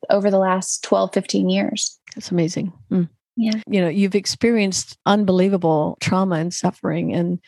over 0.08 0.30
the 0.30 0.38
last 0.38 0.82
12 0.84 1.12
15 1.12 1.50
years 1.50 1.98
that's 2.14 2.30
amazing 2.30 2.72
mm. 2.90 3.08
yeah 3.36 3.60
you 3.66 3.80
know 3.80 3.88
you've 3.88 4.14
experienced 4.14 4.98
unbelievable 5.06 5.96
trauma 6.00 6.36
and 6.36 6.52
suffering 6.52 7.14
and 7.14 7.38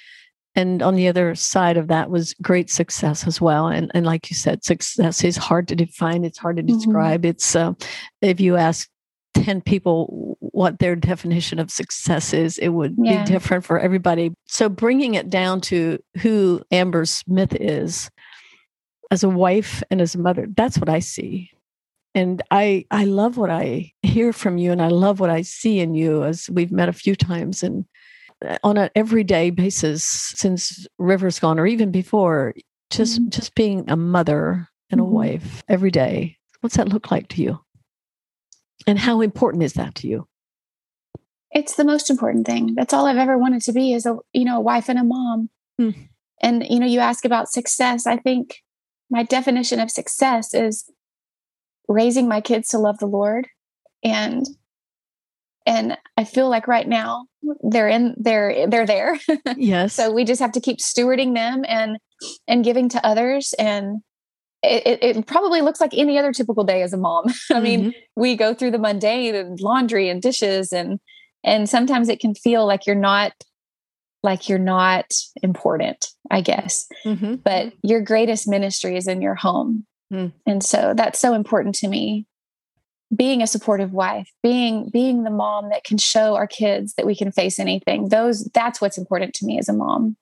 and 0.54 0.82
on 0.82 0.96
the 0.96 1.08
other 1.08 1.34
side 1.34 1.78
of 1.78 1.88
that 1.88 2.10
was 2.10 2.34
great 2.34 2.70
success 2.70 3.26
as 3.26 3.40
well 3.40 3.68
and 3.68 3.90
and 3.94 4.04
like 4.04 4.30
you 4.30 4.36
said 4.36 4.62
success 4.62 5.24
is 5.24 5.36
hard 5.36 5.66
to 5.66 5.74
define 5.74 6.24
it's 6.24 6.38
hard 6.38 6.56
to 6.56 6.62
mm-hmm. 6.62 6.76
describe 6.76 7.22
mm-hmm. 7.22 7.30
it's 7.30 7.56
uh, 7.56 7.72
if 8.20 8.38
you 8.38 8.56
ask 8.56 8.88
10 9.34 9.60
people 9.62 10.36
what 10.40 10.78
their 10.78 10.94
definition 10.94 11.58
of 11.58 11.70
success 11.70 12.32
is, 12.32 12.58
it 12.58 12.68
would 12.68 12.94
yeah. 12.98 13.24
be 13.24 13.32
different 13.32 13.64
for 13.64 13.78
everybody. 13.78 14.32
So, 14.46 14.68
bringing 14.68 15.14
it 15.14 15.30
down 15.30 15.60
to 15.62 15.98
who 16.18 16.62
Amber 16.70 17.04
Smith 17.04 17.54
is 17.54 18.10
as 19.10 19.22
a 19.22 19.28
wife 19.28 19.82
and 19.90 20.00
as 20.00 20.14
a 20.14 20.18
mother, 20.18 20.46
that's 20.54 20.78
what 20.78 20.88
I 20.88 20.98
see. 20.98 21.50
And 22.14 22.42
I, 22.50 22.84
I 22.90 23.04
love 23.04 23.38
what 23.38 23.50
I 23.50 23.92
hear 24.02 24.32
from 24.32 24.58
you, 24.58 24.70
and 24.70 24.82
I 24.82 24.88
love 24.88 25.18
what 25.18 25.30
I 25.30 25.42
see 25.42 25.80
in 25.80 25.94
you 25.94 26.24
as 26.24 26.48
we've 26.50 26.72
met 26.72 26.88
a 26.90 26.92
few 26.94 27.16
times. 27.16 27.62
And 27.62 27.86
uh, 28.46 28.58
on 28.62 28.76
an 28.76 28.90
everyday 28.94 29.50
basis 29.50 30.04
since 30.04 30.86
River's 30.98 31.38
gone, 31.38 31.58
or 31.58 31.66
even 31.66 31.90
before, 31.90 32.54
just 32.90 33.20
mm-hmm. 33.20 33.30
just 33.30 33.54
being 33.54 33.88
a 33.88 33.96
mother 33.96 34.68
and 34.90 35.00
a 35.00 35.04
mm-hmm. 35.04 35.12
wife 35.12 35.62
every 35.68 35.90
day. 35.90 36.36
What's 36.60 36.76
that 36.76 36.88
look 36.88 37.10
like 37.10 37.28
to 37.28 37.42
you? 37.42 37.58
And 38.86 38.98
how 38.98 39.20
important 39.20 39.62
is 39.62 39.74
that 39.74 39.94
to 39.96 40.08
you? 40.08 40.28
It's 41.50 41.74
the 41.76 41.84
most 41.84 42.08
important 42.10 42.46
thing. 42.46 42.74
That's 42.74 42.94
all 42.94 43.06
I've 43.06 43.18
ever 43.18 43.36
wanted 43.36 43.62
to 43.62 43.72
be 43.72 43.92
is 43.92 44.06
a, 44.06 44.16
you 44.32 44.44
know, 44.44 44.56
a 44.56 44.60
wife 44.60 44.88
and 44.88 44.98
a 44.98 45.04
mom. 45.04 45.50
Hmm. 45.78 45.90
And, 46.42 46.66
you 46.68 46.80
know, 46.80 46.86
you 46.86 47.00
ask 47.00 47.24
about 47.24 47.50
success. 47.50 48.06
I 48.06 48.16
think 48.16 48.62
my 49.10 49.22
definition 49.22 49.78
of 49.78 49.90
success 49.90 50.54
is 50.54 50.90
raising 51.88 52.26
my 52.26 52.40
kids 52.40 52.68
to 52.70 52.78
love 52.78 52.98
the 52.98 53.06
Lord. 53.06 53.48
And, 54.02 54.46
and 55.66 55.98
I 56.16 56.24
feel 56.24 56.48
like 56.48 56.66
right 56.66 56.88
now 56.88 57.26
they're 57.62 57.88
in, 57.88 58.16
they're, 58.18 58.66
they're 58.66 58.86
there. 58.86 59.18
Yes. 59.56 59.92
so 59.92 60.10
we 60.12 60.24
just 60.24 60.40
have 60.40 60.52
to 60.52 60.60
keep 60.60 60.78
stewarding 60.78 61.34
them 61.34 61.64
and, 61.68 61.98
and 62.48 62.64
giving 62.64 62.88
to 62.90 63.06
others 63.06 63.54
and 63.58 64.02
it, 64.62 65.16
it, 65.16 65.26
probably 65.26 65.60
looks 65.60 65.80
like 65.80 65.92
any 65.94 66.18
other 66.18 66.32
typical 66.32 66.64
day 66.64 66.82
as 66.82 66.92
a 66.92 66.96
mom. 66.96 67.26
I 67.50 67.60
mean, 67.60 67.80
mm-hmm. 67.80 67.90
we 68.16 68.36
go 68.36 68.54
through 68.54 68.70
the 68.70 68.78
mundane 68.78 69.34
and 69.34 69.60
laundry 69.60 70.08
and 70.08 70.22
dishes 70.22 70.72
and 70.72 71.00
and 71.44 71.68
sometimes 71.68 72.08
it 72.08 72.20
can 72.20 72.34
feel 72.34 72.66
like 72.66 72.86
you're 72.86 72.94
not 72.94 73.32
like 74.22 74.48
you're 74.48 74.58
not 74.58 75.12
important, 75.42 76.06
I 76.30 76.40
guess. 76.40 76.86
Mm-hmm. 77.04 77.36
But 77.36 77.72
your 77.82 78.00
greatest 78.00 78.46
ministry 78.46 78.96
is 78.96 79.08
in 79.08 79.20
your 79.20 79.34
home. 79.34 79.84
Mm. 80.12 80.32
And 80.46 80.62
so 80.62 80.94
that's 80.96 81.18
so 81.18 81.34
important 81.34 81.74
to 81.76 81.88
me. 81.88 82.26
Being 83.14 83.42
a 83.42 83.46
supportive 83.46 83.92
wife, 83.92 84.30
being 84.42 84.88
being 84.90 85.24
the 85.24 85.30
mom 85.30 85.68
that 85.68 85.84
can 85.84 85.98
show 85.98 86.34
our 86.34 86.46
kids 86.46 86.94
that 86.94 87.04
we 87.04 87.14
can 87.14 87.30
face 87.30 87.58
anything. 87.58 88.08
Those 88.08 88.44
that's 88.54 88.80
what's 88.80 88.96
important 88.96 89.34
to 89.34 89.44
me 89.44 89.58
as 89.58 89.68
a 89.68 89.74
mom. 89.74 90.16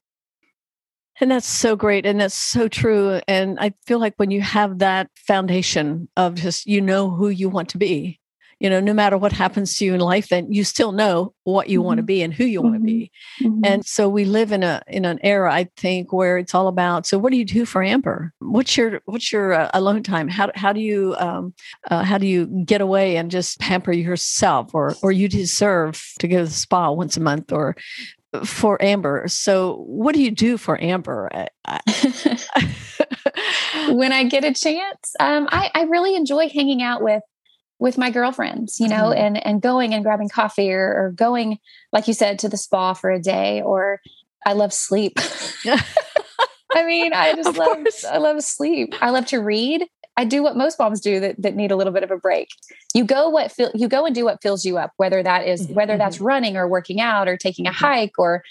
And 1.20 1.30
that's 1.30 1.46
so 1.46 1.76
great. 1.76 2.06
And 2.06 2.20
that's 2.20 2.34
so 2.34 2.66
true. 2.66 3.20
And 3.28 3.58
I 3.60 3.74
feel 3.86 3.98
like 3.98 4.14
when 4.16 4.30
you 4.30 4.40
have 4.40 4.78
that 4.78 5.10
foundation 5.14 6.08
of 6.16 6.34
just, 6.34 6.66
you 6.66 6.80
know 6.80 7.10
who 7.10 7.28
you 7.28 7.48
want 7.48 7.68
to 7.70 7.78
be, 7.78 8.18
you 8.58 8.68
know, 8.68 8.80
no 8.80 8.92
matter 8.92 9.16
what 9.16 9.32
happens 9.32 9.78
to 9.78 9.86
you 9.86 9.94
in 9.94 10.00
life, 10.00 10.28
then 10.28 10.52
you 10.52 10.64
still 10.64 10.92
know 10.92 11.32
what 11.44 11.70
you 11.70 11.78
mm-hmm. 11.78 11.86
want 11.86 11.96
to 11.96 12.02
be 12.02 12.22
and 12.22 12.34
who 12.34 12.44
you 12.44 12.60
mm-hmm. 12.60 12.68
want 12.68 12.80
to 12.82 12.84
be. 12.84 13.10
Mm-hmm. 13.42 13.60
And 13.64 13.86
so 13.86 14.06
we 14.08 14.26
live 14.26 14.52
in 14.52 14.62
a, 14.62 14.82
in 14.86 15.06
an 15.06 15.18
era, 15.22 15.52
I 15.52 15.70
think, 15.78 16.12
where 16.12 16.36
it's 16.36 16.54
all 16.54 16.68
about, 16.68 17.06
so 17.06 17.18
what 17.18 17.32
do 17.32 17.38
you 17.38 17.46
do 17.46 17.64
for 17.64 17.82
Amber? 17.82 18.34
What's 18.40 18.76
your, 18.76 19.00
what's 19.06 19.32
your 19.32 19.54
uh, 19.54 19.70
alone 19.72 20.02
time? 20.02 20.28
How, 20.28 20.50
how 20.54 20.74
do 20.74 20.80
you, 20.80 21.16
um, 21.18 21.54
uh, 21.90 22.04
how 22.04 22.18
do 22.18 22.26
you 22.26 22.46
get 22.66 22.82
away 22.82 23.16
and 23.16 23.30
just 23.30 23.58
pamper 23.60 23.92
yourself 23.92 24.74
or, 24.74 24.94
or 25.02 25.10
you 25.10 25.26
deserve 25.26 26.02
to 26.18 26.28
go 26.28 26.38
to 26.38 26.44
the 26.44 26.50
spa 26.50 26.90
once 26.90 27.16
a 27.16 27.20
month 27.20 27.52
or 27.52 27.76
for 28.44 28.80
Amber. 28.82 29.24
So, 29.28 29.76
what 29.86 30.14
do 30.14 30.22
you 30.22 30.30
do 30.30 30.56
for 30.56 30.80
Amber? 30.80 31.30
when 33.90 34.12
I 34.12 34.24
get 34.24 34.44
a 34.44 34.54
chance, 34.54 35.14
um, 35.18 35.48
I, 35.50 35.70
I, 35.74 35.82
really 35.82 36.14
enjoy 36.14 36.48
hanging 36.48 36.82
out 36.82 37.02
with 37.02 37.22
with 37.78 37.98
my 37.98 38.10
girlfriends, 38.10 38.78
you 38.78 38.88
know, 38.88 39.06
mm-hmm. 39.06 39.24
and 39.24 39.46
and 39.46 39.62
going 39.62 39.94
and 39.94 40.04
grabbing 40.04 40.28
coffee 40.28 40.72
or, 40.72 40.94
or 40.94 41.12
going, 41.12 41.58
like 41.92 42.06
you 42.08 42.14
said, 42.14 42.38
to 42.40 42.48
the 42.48 42.56
spa 42.56 42.92
for 42.92 43.10
a 43.10 43.20
day. 43.20 43.62
Or 43.62 44.00
I 44.46 44.52
love 44.52 44.72
sleep. 44.72 45.18
I 46.72 46.84
mean, 46.84 47.12
I 47.12 47.34
just 47.34 47.48
of 47.48 47.56
love 47.56 47.68
course. 47.68 48.04
I 48.04 48.18
love 48.18 48.42
sleep. 48.42 48.94
I 49.00 49.10
love 49.10 49.26
to 49.26 49.38
read. 49.38 49.86
I 50.20 50.24
do 50.24 50.42
what 50.42 50.54
most 50.54 50.78
moms 50.78 51.00
do 51.00 51.18
that, 51.20 51.40
that 51.40 51.56
need 51.56 51.70
a 51.70 51.76
little 51.76 51.94
bit 51.94 52.02
of 52.02 52.10
a 52.10 52.18
break. 52.18 52.48
You 52.92 53.04
go 53.04 53.30
what 53.30 53.50
feel 53.50 53.70
you 53.74 53.88
go 53.88 54.04
and 54.04 54.14
do 54.14 54.26
what 54.26 54.42
fills 54.42 54.66
you 54.66 54.76
up, 54.76 54.92
whether 54.98 55.22
that 55.22 55.46
is, 55.46 55.62
mm-hmm. 55.62 55.72
whether 55.72 55.96
that's 55.96 56.16
mm-hmm. 56.16 56.26
running 56.26 56.56
or 56.58 56.68
working 56.68 57.00
out 57.00 57.26
or 57.26 57.38
taking 57.38 57.66
a 57.66 57.70
mm-hmm. 57.70 57.84
hike 57.84 58.18
or 58.18 58.42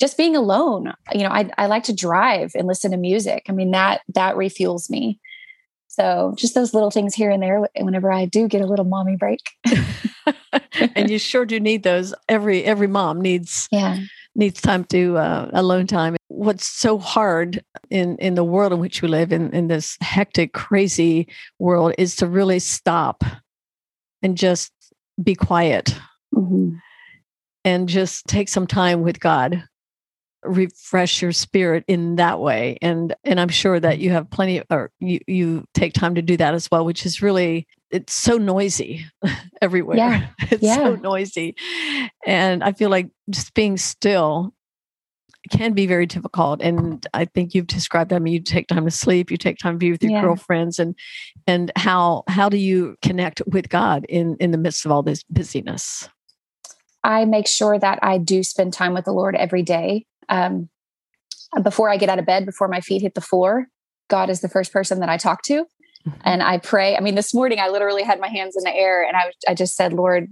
just 0.00 0.16
being 0.16 0.34
alone. 0.34 0.92
You 1.12 1.22
know, 1.22 1.28
I, 1.28 1.48
I 1.56 1.66
like 1.66 1.84
to 1.84 1.94
drive 1.94 2.50
and 2.56 2.66
listen 2.66 2.90
to 2.90 2.96
music. 2.96 3.46
I 3.48 3.52
mean, 3.52 3.70
that 3.70 4.00
that 4.14 4.34
refuels 4.34 4.90
me. 4.90 5.20
So 5.92 6.32
just 6.38 6.54
those 6.54 6.72
little 6.72 6.90
things 6.90 7.14
here 7.14 7.30
and 7.30 7.42
there 7.42 7.68
whenever 7.78 8.10
I 8.10 8.24
do 8.24 8.48
get 8.48 8.62
a 8.62 8.66
little 8.66 8.86
mommy 8.86 9.16
break. 9.16 9.40
and 10.94 11.10
you 11.10 11.18
sure 11.18 11.44
do 11.44 11.60
need 11.60 11.82
those. 11.82 12.14
Every 12.30 12.64
every 12.64 12.86
mom 12.86 13.20
needs 13.20 13.68
yeah 13.70 13.98
needs 14.34 14.62
time 14.62 14.84
to 14.84 15.18
uh, 15.18 15.50
alone 15.52 15.86
time. 15.86 16.16
What's 16.28 16.66
so 16.66 16.96
hard 16.98 17.62
in 17.90 18.16
in 18.16 18.36
the 18.36 18.44
world 18.44 18.72
in 18.72 18.78
which 18.78 19.02
we 19.02 19.08
live 19.08 19.32
in 19.32 19.50
in 19.50 19.68
this 19.68 19.98
hectic, 20.00 20.54
crazy 20.54 21.28
world 21.58 21.92
is 21.98 22.16
to 22.16 22.26
really 22.26 22.58
stop 22.58 23.22
and 24.22 24.34
just 24.34 24.72
be 25.22 25.34
quiet 25.34 25.94
mm-hmm. 26.34 26.76
and 27.66 27.86
just 27.86 28.26
take 28.26 28.48
some 28.48 28.66
time 28.66 29.02
with 29.02 29.20
God 29.20 29.62
refresh 30.44 31.22
your 31.22 31.32
spirit 31.32 31.84
in 31.86 32.16
that 32.16 32.40
way 32.40 32.76
and 32.82 33.14
and 33.24 33.38
i'm 33.38 33.48
sure 33.48 33.78
that 33.78 33.94
mm-hmm. 33.94 34.02
you 34.02 34.10
have 34.10 34.28
plenty 34.30 34.60
or 34.70 34.90
you 34.98 35.20
you 35.26 35.64
take 35.72 35.92
time 35.92 36.16
to 36.16 36.22
do 36.22 36.36
that 36.36 36.52
as 36.54 36.70
well 36.70 36.84
which 36.84 37.06
is 37.06 37.22
really 37.22 37.66
it's 37.92 38.14
so 38.14 38.38
noisy 38.38 39.06
everywhere. 39.62 39.96
Yeah. 39.96 40.26
It's 40.50 40.62
yeah. 40.62 40.76
so 40.76 40.96
noisy. 40.96 41.54
And 42.26 42.62
I 42.64 42.72
feel 42.72 42.90
like 42.90 43.10
just 43.30 43.54
being 43.54 43.76
still 43.78 44.52
can 45.50 45.72
be 45.72 45.86
very 45.86 46.04
difficult. 46.04 46.60
And 46.60 47.06
I 47.14 47.24
think 47.24 47.54
you've 47.54 47.66
described 47.66 48.10
that. 48.10 48.16
I 48.16 48.18
mean, 48.18 48.34
you 48.34 48.40
take 48.40 48.66
time 48.66 48.84
to 48.84 48.90
sleep, 48.90 49.30
you 49.30 49.36
take 49.36 49.58
time 49.58 49.74
to 49.74 49.78
be 49.78 49.90
with 49.90 50.02
your 50.02 50.12
yeah. 50.12 50.20
girlfriends 50.20 50.78
and 50.78 50.94
and 51.46 51.72
how 51.76 52.24
how 52.28 52.48
do 52.48 52.58
you 52.58 52.96
connect 53.02 53.40
with 53.46 53.68
God 53.68 54.04
in 54.08 54.36
in 54.40 54.50
the 54.50 54.58
midst 54.58 54.84
of 54.84 54.92
all 54.92 55.02
this 55.02 55.22
busyness? 55.24 56.08
I 57.02 57.24
make 57.24 57.46
sure 57.46 57.78
that 57.78 57.98
I 58.02 58.18
do 58.18 58.42
spend 58.42 58.72
time 58.72 58.94
with 58.94 59.04
the 59.04 59.12
Lord 59.12 59.34
every 59.34 59.62
day. 59.62 60.06
Um, 60.28 60.68
before 61.62 61.90
I 61.90 61.96
get 61.96 62.08
out 62.08 62.18
of 62.18 62.26
bed, 62.26 62.46
before 62.46 62.68
my 62.68 62.80
feet 62.80 63.02
hit 63.02 63.14
the 63.14 63.20
floor, 63.20 63.66
God 64.08 64.30
is 64.30 64.40
the 64.40 64.48
first 64.48 64.72
person 64.72 65.00
that 65.00 65.08
I 65.08 65.16
talk 65.16 65.42
to 65.44 65.66
and 66.24 66.42
I 66.42 66.58
pray. 66.58 66.96
I 66.96 67.00
mean, 67.00 67.14
this 67.14 67.34
morning 67.34 67.58
I 67.60 67.68
literally 67.68 68.02
had 68.02 68.20
my 68.20 68.28
hands 68.28 68.56
in 68.56 68.64
the 68.64 68.74
air 68.74 69.06
and 69.06 69.16
I, 69.16 69.32
I 69.48 69.54
just 69.54 69.76
said, 69.76 69.92
Lord, 69.92 70.28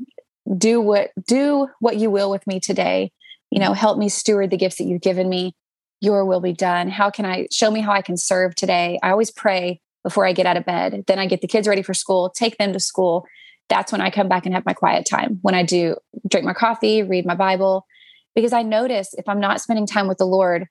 do 0.56 0.80
what 0.80 1.10
do 1.26 1.68
what 1.80 1.96
you 1.96 2.10
will 2.10 2.30
with 2.30 2.46
me 2.46 2.60
today. 2.60 3.12
You 3.50 3.60
know, 3.60 3.72
help 3.72 3.98
me 3.98 4.08
steward 4.08 4.50
the 4.50 4.56
gifts 4.56 4.76
that 4.76 4.84
you've 4.84 5.02
given 5.02 5.28
me. 5.28 5.54
Your 6.00 6.24
will 6.24 6.40
be 6.40 6.52
done. 6.52 6.88
How 6.88 7.10
can 7.10 7.26
I 7.26 7.46
show 7.50 7.70
me 7.70 7.80
how 7.80 7.92
I 7.92 8.02
can 8.02 8.16
serve 8.16 8.54
today? 8.54 8.98
I 9.02 9.10
always 9.10 9.30
pray 9.30 9.80
before 10.02 10.26
I 10.26 10.32
get 10.32 10.46
out 10.46 10.56
of 10.56 10.64
bed. 10.64 11.04
Then 11.06 11.18
I 11.18 11.26
get 11.26 11.40
the 11.40 11.48
kids 11.48 11.68
ready 11.68 11.82
for 11.82 11.94
school, 11.94 12.30
take 12.30 12.56
them 12.56 12.72
to 12.72 12.80
school. 12.80 13.26
That's 13.68 13.92
when 13.92 14.00
I 14.00 14.10
come 14.10 14.28
back 14.28 14.46
and 14.46 14.54
have 14.54 14.66
my 14.66 14.72
quiet 14.72 15.06
time. 15.08 15.38
When 15.42 15.54
I 15.54 15.62
do 15.62 15.96
drink 16.28 16.46
my 16.46 16.54
coffee, 16.54 17.02
read 17.02 17.26
my 17.26 17.34
Bible, 17.34 17.86
because 18.34 18.52
I 18.52 18.62
notice 18.62 19.14
if 19.14 19.28
I'm 19.28 19.40
not 19.40 19.60
spending 19.60 19.86
time 19.86 20.08
with 20.08 20.18
the 20.18 20.26
Lord, 20.26 20.66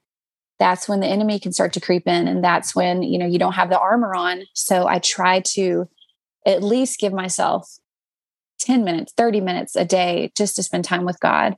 that's 0.58 0.88
when 0.88 1.00
the 1.00 1.06
enemy 1.06 1.38
can 1.38 1.52
start 1.52 1.72
to 1.72 1.80
creep 1.80 2.06
in 2.06 2.28
and 2.28 2.44
that's 2.44 2.74
when, 2.74 3.02
you 3.02 3.18
know, 3.18 3.26
you 3.26 3.38
don't 3.38 3.54
have 3.54 3.70
the 3.70 3.78
armor 3.78 4.14
on. 4.14 4.42
So 4.54 4.86
I 4.86 4.98
try 4.98 5.40
to 5.40 5.88
at 6.46 6.62
least 6.62 7.00
give 7.00 7.12
myself 7.12 7.68
10 8.60 8.84
minutes, 8.84 9.12
30 9.16 9.40
minutes 9.40 9.74
a 9.74 9.84
day 9.84 10.30
just 10.36 10.56
to 10.56 10.62
spend 10.62 10.84
time 10.84 11.04
with 11.04 11.18
God. 11.20 11.56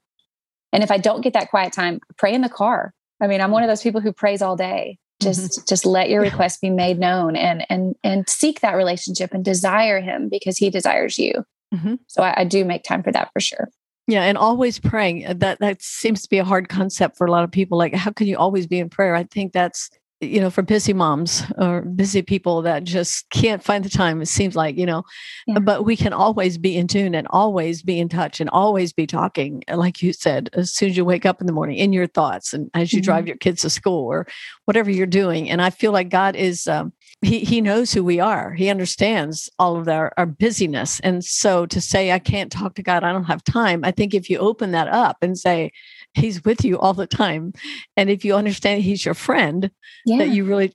And 0.73 0.83
if 0.83 0.91
I 0.91 0.99
don't 0.99 1.21
get 1.21 1.35
that 1.35 1.51
quiet 1.51 1.73
time, 1.73 2.01
pray 2.17 2.33
in 2.33 2.43
the 2.43 2.49
car. 2.49 2.95
I 3.21 3.27
mean, 3.27 3.41
I'm 3.41 3.51
one 3.51 3.63
of 3.63 3.69
those 3.69 3.83
people 3.83 4.01
who 4.01 4.13
prays 4.13 4.41
all 4.41 4.57
day. 4.57 4.99
Just 5.21 5.41
mm-hmm. 5.41 5.65
just 5.69 5.87
let 5.87 6.09
your 6.09 6.21
request 6.21 6.61
be 6.61 6.71
made 6.71 6.99
known 6.99 7.37
and 7.37 7.65
and 7.71 7.95
and 8.03 8.29
seek 8.29 8.61
that 8.61 8.73
relationship 8.73 9.33
and 9.33 9.45
desire 9.45 10.01
him 10.01 10.29
because 10.29 10.59
he 10.59 10.69
desires 10.69 11.17
you. 11.17 11.45
Mm-hmm. 11.73 11.95
So 12.09 12.23
I, 12.23 12.41
I 12.41 12.45
do 12.45 12.65
make 12.65 12.83
time 12.83 13.05
for 13.05 13.13
that 13.13 13.31
for 13.33 13.39
sure. 13.39 13.69
Yeah, 14.09 14.25
and 14.25 14.37
always 14.37 14.79
praying. 14.81 15.27
Uh, 15.27 15.35
that 15.39 15.61
that 15.61 15.81
seems 15.81 16.23
to 16.23 16.29
be 16.29 16.39
a 16.39 16.45
hard 16.45 16.69
concept 16.69 17.17
for 17.17 17.27
a 17.27 17.31
lot 17.31 17.45
of 17.45 17.51
people. 17.53 17.79
Like, 17.79 17.95
how 17.95 18.11
can 18.11 18.27
you 18.27 18.37
always 18.37 18.67
be 18.67 18.81
in 18.81 18.89
prayer? 18.89 19.15
I 19.15 19.25
think 19.25 19.53
that's 19.53 19.91
you 20.23 20.41
know 20.41 20.51
for 20.51 20.63
busy 20.63 20.93
moms 20.93 21.43
or 21.59 21.83
busy 21.83 22.23
people 22.23 22.63
that 22.63 22.85
just 22.85 23.29
can't 23.31 23.63
find 23.63 23.85
the 23.85 23.91
time 23.91 24.23
it 24.23 24.27
seems 24.27 24.55
like 24.55 24.77
you 24.77 24.87
know 24.87 25.03
yeah. 25.47 25.59
but 25.59 25.85
we 25.85 25.97
can 25.97 26.13
always 26.13 26.57
be 26.59 26.77
in 26.77 26.87
tune 26.87 27.15
and 27.15 27.27
always 27.31 27.83
be 27.83 27.99
in 27.99 28.09
touch 28.09 28.41
and 28.41 28.49
always 28.51 28.93
be 28.93 29.07
talking 29.07 29.63
like 29.75 30.01
you 30.01 30.13
said 30.13 30.49
as 30.53 30.73
soon 30.73 30.91
as 30.91 30.97
you 30.97 31.05
wake 31.05 31.27
up 31.27 31.41
in 31.41 31.47
the 31.47 31.53
morning 31.53 31.77
in 31.77 31.93
your 31.93 32.07
thoughts 32.07 32.55
and 32.55 32.71
as 32.75 32.93
you 32.93 33.01
mm-hmm. 33.01 33.05
drive 33.05 33.27
your 33.27 33.37
kids 33.37 33.63
to 33.63 33.71
school 33.71 34.07
or 34.07 34.27
whatever 34.65 34.91
you're 34.91 35.07
doing 35.07 35.51
and 35.51 35.61
i 35.61 35.71
feel 35.71 35.93
like 35.93 36.09
god 36.09 36.37
is 36.37 36.69
um, 36.69 36.93
he 37.21 37.41
he 37.41 37.61
knows 37.61 37.93
who 37.93 38.05
we 38.05 38.21
are 38.21 38.53
he 38.53 38.71
understands 38.71 39.51
all 39.59 39.77
of 39.77 39.89
our, 39.89 40.13
our 40.17 40.27
busyness 40.27 41.01
and 41.01 41.25
so 41.25 41.67
to 41.67 41.81
say 41.81 42.13
i 42.13 42.19
can't 42.19 42.53
talk 42.53 42.75
to 42.75 42.83
god 42.83 43.03
i 43.03 43.13
don't 43.13 43.25
have 43.25 43.43
time 43.43 43.85
i 43.85 43.91
think 43.91 44.15
if 44.15 44.31
you 44.31 44.39
open 44.39 44.71
that 44.71 44.89
up 44.89 45.17
and 45.21 45.37
say 45.37 45.73
he's 46.15 46.45
with 46.45 46.65
you 46.65 46.79
all 46.79 46.95
the 46.95 47.07
time. 47.07 47.53
And 47.97 48.11
if 48.11 48.25
you 48.25 48.35
understand 48.35 48.83
he's 48.83 49.05
your 49.05 49.15
friend, 49.15 49.71
yeah. 50.05 50.19
that 50.19 50.29
you 50.29 50.45
really, 50.45 50.73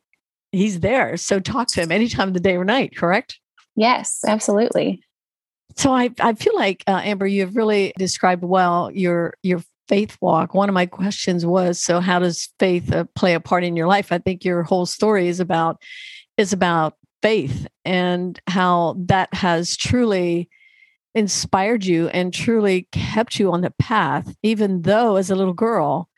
he's 0.51 0.79
there. 0.79 1.17
So 1.17 1.39
talk 1.39 1.67
to 1.69 1.81
him 1.81 1.91
anytime 1.91 2.29
of 2.29 2.33
the 2.33 2.39
day 2.39 2.55
or 2.55 2.65
night, 2.65 2.95
correct? 2.95 3.39
Yes, 3.75 4.21
absolutely. 4.25 5.03
So 5.75 5.93
I, 5.93 6.09
I 6.19 6.33
feel 6.33 6.55
like 6.55 6.83
uh, 6.87 7.01
Amber, 7.03 7.27
you 7.27 7.41
have 7.41 7.55
really 7.55 7.93
described 7.97 8.43
well 8.43 8.89
your 8.91 9.35
your 9.43 9.61
faith 9.87 10.17
walk. 10.19 10.53
One 10.53 10.69
of 10.69 10.73
my 10.73 10.85
questions 10.85 11.45
was, 11.45 11.79
so 11.79 11.99
how 11.99 12.19
does 12.19 12.49
faith 12.59 12.91
uh, 12.91 13.05
play 13.15 13.35
a 13.35 13.39
part 13.39 13.63
in 13.63 13.75
your 13.75 13.87
life? 13.87 14.11
I 14.11 14.17
think 14.17 14.43
your 14.43 14.63
whole 14.63 14.85
story 14.85 15.27
is 15.27 15.39
about 15.39 15.81
is 16.37 16.51
about 16.51 16.95
faith 17.21 17.67
and 17.85 18.39
how 18.47 18.95
that 18.99 19.33
has 19.33 19.77
truly 19.77 20.49
inspired 21.15 21.85
you 21.85 22.07
and 22.09 22.33
truly 22.33 22.87
kept 22.91 23.39
you 23.39 23.51
on 23.51 23.61
the 23.61 23.73
path, 23.79 24.35
even 24.43 24.83
though 24.83 25.15
as 25.15 25.29
a 25.29 25.35
little 25.35 25.53
girl, 25.53 26.09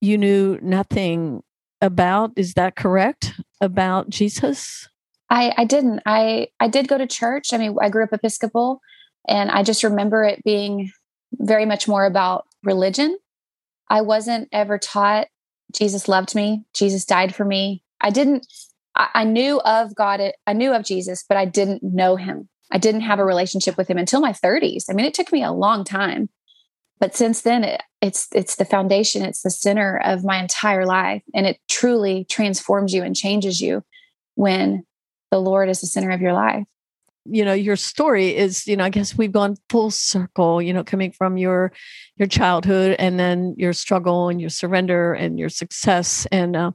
you 0.00 0.18
knew 0.18 0.58
nothing 0.62 1.42
about, 1.80 2.32
is 2.36 2.54
that 2.54 2.76
correct? 2.76 3.40
About 3.60 4.10
Jesus? 4.10 4.88
I, 5.30 5.54
I 5.56 5.64
didn't. 5.64 6.00
I, 6.04 6.48
I 6.58 6.68
did 6.68 6.88
go 6.88 6.98
to 6.98 7.06
church. 7.06 7.52
I 7.52 7.58
mean, 7.58 7.76
I 7.80 7.88
grew 7.88 8.04
up 8.04 8.12
Episcopal 8.12 8.80
and 9.28 9.50
I 9.50 9.62
just 9.62 9.84
remember 9.84 10.24
it 10.24 10.42
being 10.44 10.90
very 11.32 11.64
much 11.64 11.86
more 11.86 12.04
about 12.04 12.46
religion. 12.62 13.16
I 13.88 14.00
wasn't 14.00 14.48
ever 14.52 14.78
taught 14.78 15.28
Jesus 15.72 16.08
loved 16.08 16.34
me, 16.34 16.64
Jesus 16.74 17.04
died 17.04 17.34
for 17.34 17.44
me. 17.44 17.82
I 18.00 18.10
didn't, 18.10 18.46
I, 18.94 19.08
I 19.14 19.24
knew 19.24 19.60
of 19.60 19.94
God, 19.94 20.20
I 20.46 20.52
knew 20.52 20.72
of 20.72 20.84
Jesus, 20.84 21.24
but 21.26 21.38
I 21.38 21.44
didn't 21.44 21.82
know 21.82 22.16
him. 22.16 22.48
I 22.72 22.78
didn't 22.78 23.02
have 23.02 23.18
a 23.18 23.24
relationship 23.24 23.76
with 23.76 23.88
him 23.88 23.98
until 23.98 24.20
my 24.20 24.32
30s. 24.32 24.84
I 24.88 24.94
mean, 24.94 25.04
it 25.04 25.14
took 25.14 25.30
me 25.30 25.44
a 25.44 25.52
long 25.52 25.84
time. 25.84 26.30
But 26.98 27.14
since 27.14 27.42
then, 27.42 27.64
it, 27.64 27.82
it's 28.00 28.28
it's 28.32 28.56
the 28.56 28.64
foundation, 28.64 29.24
it's 29.24 29.42
the 29.42 29.50
center 29.50 30.00
of 30.04 30.24
my 30.24 30.40
entire 30.40 30.86
life, 30.86 31.22
and 31.34 31.46
it 31.46 31.58
truly 31.68 32.24
transforms 32.30 32.94
you 32.94 33.02
and 33.02 33.14
changes 33.14 33.60
you 33.60 33.82
when 34.36 34.84
the 35.30 35.40
Lord 35.40 35.68
is 35.68 35.80
the 35.80 35.86
center 35.86 36.10
of 36.10 36.20
your 36.20 36.32
life 36.32 36.64
you 37.24 37.44
know 37.44 37.52
your 37.52 37.76
story 37.76 38.34
is 38.36 38.66
you 38.66 38.76
know 38.76 38.84
i 38.84 38.88
guess 38.88 39.16
we've 39.16 39.32
gone 39.32 39.56
full 39.68 39.90
circle 39.90 40.60
you 40.60 40.72
know 40.72 40.82
coming 40.82 41.12
from 41.12 41.36
your 41.36 41.72
your 42.16 42.26
childhood 42.26 42.96
and 42.98 43.18
then 43.18 43.54
your 43.56 43.72
struggle 43.72 44.28
and 44.28 44.40
your 44.40 44.50
surrender 44.50 45.12
and 45.14 45.38
your 45.38 45.48
success 45.48 46.26
and 46.32 46.56
uh, 46.56 46.72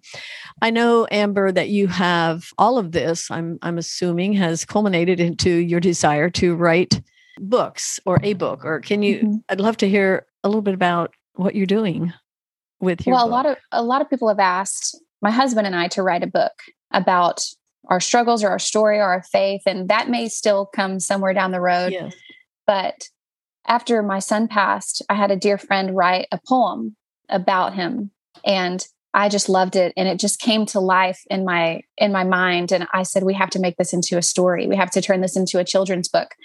i 0.62 0.70
know 0.70 1.08
amber 1.12 1.52
that 1.52 1.70
you 1.70 1.88
have 1.88 2.46
all 2.58 2.78
of 2.78 2.92
this 2.92 3.30
i'm 3.30 3.60
i'm 3.62 3.78
assuming 3.78 4.34
has 4.34 4.64
culminated 4.64 5.20
into 5.20 5.50
your 5.50 5.80
desire 5.80 6.30
to 6.30 6.56
write 6.56 7.02
books 7.40 8.00
or 8.06 8.20
a 8.24 8.34
book 8.34 8.64
or 8.64 8.80
can 8.80 9.04
you 9.04 9.18
mm-hmm. 9.18 9.36
i'd 9.50 9.60
love 9.60 9.78
to 9.78 9.90
hear 9.90 10.26
a 10.44 10.48
little 10.48 10.62
bit 10.62 10.74
about 10.74 11.14
what 11.36 11.56
you're 11.56 11.66
doing 11.66 12.14
with 12.80 13.06
your 13.06 13.16
well 13.16 13.26
book. 13.26 13.32
a 13.32 13.36
lot 13.36 13.46
of 13.46 13.58
a 13.72 13.84
lot 13.84 14.02
of 14.02 14.10
people 14.10 14.28
have 14.30 14.40
asked 14.40 14.98
my 15.22 15.32
husband 15.32 15.68
and 15.68 15.76
i 15.76 15.88
to 15.88 16.02
write 16.02 16.24
a 16.24 16.28
book 16.28 16.54
about 16.92 17.46
our 17.88 18.00
struggles 18.00 18.44
or 18.44 18.50
our 18.50 18.60
story 18.60 18.98
or 18.98 19.04
our 19.04 19.24
faith. 19.24 19.62
And 19.66 19.90
that 19.90 20.10
may 20.10 20.30
still 20.30 20.66
come 20.66 21.00
somewhere 21.00 21.34
down 21.34 21.52
the 21.52 21.62
road. 21.62 21.92
Yes. 21.92 22.16
But 22.66 23.10
after 23.68 24.02
my 24.04 24.20
son 24.20 24.48
passed, 24.48 25.02
I 25.10 25.16
had 25.16 25.32
a 25.32 25.36
dear 25.36 25.58
friend 25.58 25.96
write 25.96 26.28
a 26.32 26.40
poem 26.48 26.96
about 27.30 27.74
him. 27.74 28.12
And 28.46 28.86
I 29.14 29.30
just 29.30 29.50
loved 29.50 29.76
it 29.76 29.94
and 29.98 30.08
it 30.08 30.20
just 30.20 30.40
came 30.40 30.66
to 30.68 30.80
life 30.80 31.24
in 31.32 31.44
my 31.44 31.82
in 31.98 32.12
my 32.12 32.24
mind 32.24 32.72
and 32.72 32.88
I 32.94 33.02
said 33.02 33.24
we 33.24 33.34
have 33.34 33.50
to 33.52 33.60
make 33.60 33.78
this 33.78 33.92
into 33.92 34.16
a 34.18 34.22
story. 34.22 34.68
We 34.68 34.76
have 34.76 34.92
to 34.92 35.02
turn 35.02 35.22
this 35.22 35.36
into 35.36 35.58
a 35.58 35.66
children's 35.66 36.08
book. 36.08 36.36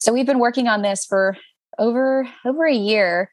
So 0.00 0.12
we've 0.12 0.26
been 0.26 0.40
working 0.40 0.66
on 0.66 0.82
this 0.82 1.04
for 1.04 1.36
over 1.78 2.28
over 2.44 2.66
a 2.66 2.74
year. 2.74 3.30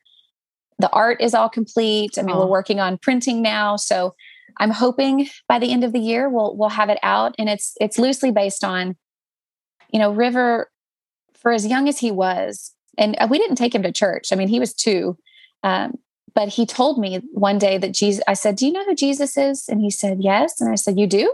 The 0.77 0.91
art 0.91 1.21
is 1.21 1.33
all 1.33 1.49
complete. 1.49 2.19
I 2.19 2.21
mean, 2.21 2.37
we're 2.37 2.45
working 2.45 2.79
on 2.79 2.99
printing 2.99 3.41
now, 3.41 3.77
so 3.77 4.13
I'm 4.57 4.71
hoping 4.71 5.27
by 5.47 5.59
the 5.59 5.71
end 5.71 5.83
of 5.83 5.93
the 5.93 5.99
year 5.99 6.29
we'll 6.29 6.55
we'll 6.55 6.69
have 6.69 6.89
it 6.89 6.99
out, 7.03 7.35
and 7.37 7.49
it's 7.49 7.75
it's 7.79 7.99
loosely 7.99 8.31
based 8.31 8.63
on, 8.63 8.95
you 9.91 9.99
know, 9.99 10.11
River, 10.11 10.69
for 11.33 11.51
as 11.51 11.65
young 11.65 11.87
as 11.87 11.99
he 11.99 12.11
was, 12.11 12.73
and 12.97 13.15
uh, 13.19 13.27
we 13.29 13.37
didn't 13.37 13.57
take 13.57 13.75
him 13.75 13.83
to 13.83 13.91
church. 13.91 14.31
I 14.31 14.35
mean, 14.35 14.47
he 14.47 14.59
was 14.59 14.73
two, 14.73 15.17
um, 15.63 15.97
but 16.33 16.49
he 16.49 16.65
told 16.65 16.99
me 16.99 17.21
one 17.31 17.57
day 17.57 17.77
that 17.77 17.93
Jesus. 17.93 18.23
I 18.27 18.33
said, 18.33 18.55
"Do 18.55 18.65
you 18.65 18.71
know 18.71 18.85
who 18.85 18.95
Jesus 18.95 19.37
is?" 19.37 19.65
And 19.67 19.81
he 19.81 19.89
said, 19.89 20.17
"Yes." 20.21 20.61
And 20.61 20.71
I 20.71 20.75
said, 20.75 20.99
"You 20.99 21.07
do?" 21.07 21.33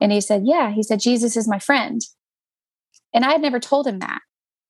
And 0.00 0.12
he 0.12 0.20
said, 0.20 0.42
"Yeah." 0.44 0.70
He 0.70 0.82
said, 0.82 1.00
"Jesus 1.00 1.36
is 1.36 1.48
my 1.48 1.58
friend," 1.58 2.00
and 3.14 3.24
I 3.24 3.32
had 3.32 3.42
never 3.42 3.60
told 3.60 3.86
him 3.86 3.98
that. 4.00 4.20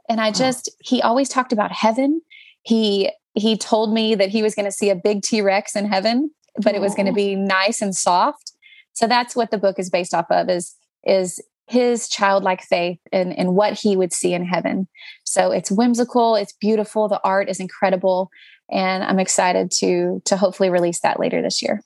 And 0.09 0.21
I 0.21 0.31
just 0.31 0.71
he 0.81 1.01
always 1.01 1.29
talked 1.29 1.53
about 1.53 1.73
heaven. 1.73 2.23
He 2.63 3.11
he 3.35 3.57
told 3.57 3.95
me 3.95 4.15
that 4.15 4.29
he 4.29 4.43
was 4.43 4.55
going 4.55 4.67
to 4.67 4.73
see 4.73 4.91
a 4.91 4.95
big 4.95 5.23
T 5.23 5.41
Rex 5.41 5.75
in 5.75 5.87
heaven 5.87 6.31
but 6.57 6.75
it 6.75 6.81
was 6.81 6.95
going 6.95 7.07
to 7.07 7.13
oh. 7.13 7.15
be 7.15 7.35
nice 7.35 7.81
and 7.83 7.95
soft. 7.95 8.53
So 8.93 9.07
that's 9.07 9.35
what 9.35 9.51
the 9.51 9.59
book 9.59 9.79
is 9.79 9.91
based 9.91 10.15
off 10.15 10.27
of 10.31 10.49
is 10.49 10.75
is 11.05 11.41
his 11.67 12.09
childlike 12.09 12.63
faith 12.63 12.99
and, 13.13 13.37
and 13.37 13.55
what 13.55 13.73
he 13.73 13.97
would 13.97 14.13
see 14.13 14.35
in 14.35 14.45
heaven. 14.45 14.89
So 15.25 15.51
it's 15.51 15.71
whimsical, 15.71 16.37
it's 16.37 16.53
beautiful, 16.53 17.09
the 17.09 17.21
art 17.25 17.49
is 17.49 17.61
incredible, 17.61 18.29
and 18.71 19.03
I'm 19.03 19.19
excited 19.19 19.71
to 19.79 20.21
to 20.27 20.37
hopefully 20.37 20.71
release 20.71 21.01
that 21.01 21.21
later 21.21 21.43
this 21.43 21.63
year. 21.63 21.81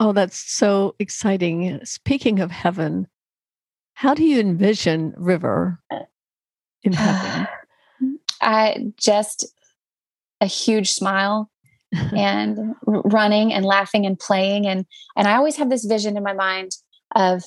Oh, 0.00 0.12
that's 0.12 0.36
so 0.36 0.94
exciting. 0.98 1.80
Speaking 1.84 2.40
of 2.40 2.50
heaven, 2.50 3.06
how 3.94 4.14
do 4.14 4.24
you 4.24 4.40
envision 4.40 5.14
River 5.16 5.80
in 6.82 6.92
heaven? 6.92 7.48
I 8.40 8.92
just 8.96 9.46
a 10.40 10.46
huge 10.46 10.90
smile 10.90 11.51
and 12.16 12.74
running 12.84 13.52
and 13.52 13.64
laughing 13.64 14.06
and 14.06 14.18
playing 14.18 14.66
and 14.66 14.86
and 15.16 15.28
I 15.28 15.34
always 15.34 15.56
have 15.56 15.70
this 15.70 15.84
vision 15.84 16.16
in 16.16 16.22
my 16.22 16.32
mind 16.32 16.72
of 17.14 17.44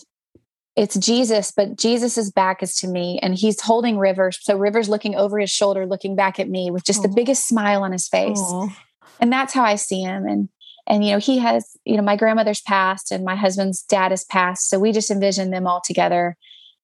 it's 0.76 0.96
Jesus, 0.96 1.54
but 1.56 1.78
Jesus's 1.78 2.32
back 2.32 2.62
is 2.62 2.76
to 2.78 2.88
me 2.88 3.18
and 3.22 3.34
he's 3.34 3.62
holding 3.62 3.98
Rivers. 3.98 4.38
So 4.42 4.58
Rivers 4.58 4.90
looking 4.90 5.16
over 5.16 5.40
his 5.40 5.50
shoulder, 5.50 5.86
looking 5.86 6.18
back 6.18 6.38
at 6.38 6.50
me 6.50 6.70
with 6.70 6.84
just 6.84 7.00
Aww. 7.00 7.04
the 7.04 7.16
biggest 7.16 7.48
smile 7.48 7.84
on 7.84 7.94
his 7.94 8.10
face. 8.10 8.40
Aww. 8.40 8.76
And 9.22 9.32
that's 9.32 9.54
how 9.54 9.64
I 9.64 9.76
see 9.76 10.02
him. 10.02 10.26
And 10.26 10.50
and 10.88 11.04
you 11.04 11.14
know, 11.14 11.18
he 11.18 11.40
has, 11.40 11.78
you 11.86 11.96
know, 11.96 12.04
my 12.04 12.18
grandmother's 12.18 12.62
passed 12.62 13.12
and 13.12 13.24
my 13.24 13.36
husband's 13.36 13.82
dad 13.84 14.12
has 14.12 14.26
passed. 14.26 14.70
So 14.70 14.78
we 14.78 14.92
just 14.92 15.10
envision 15.10 15.50
them 15.50 15.66
all 15.66 15.82
together. 15.84 16.36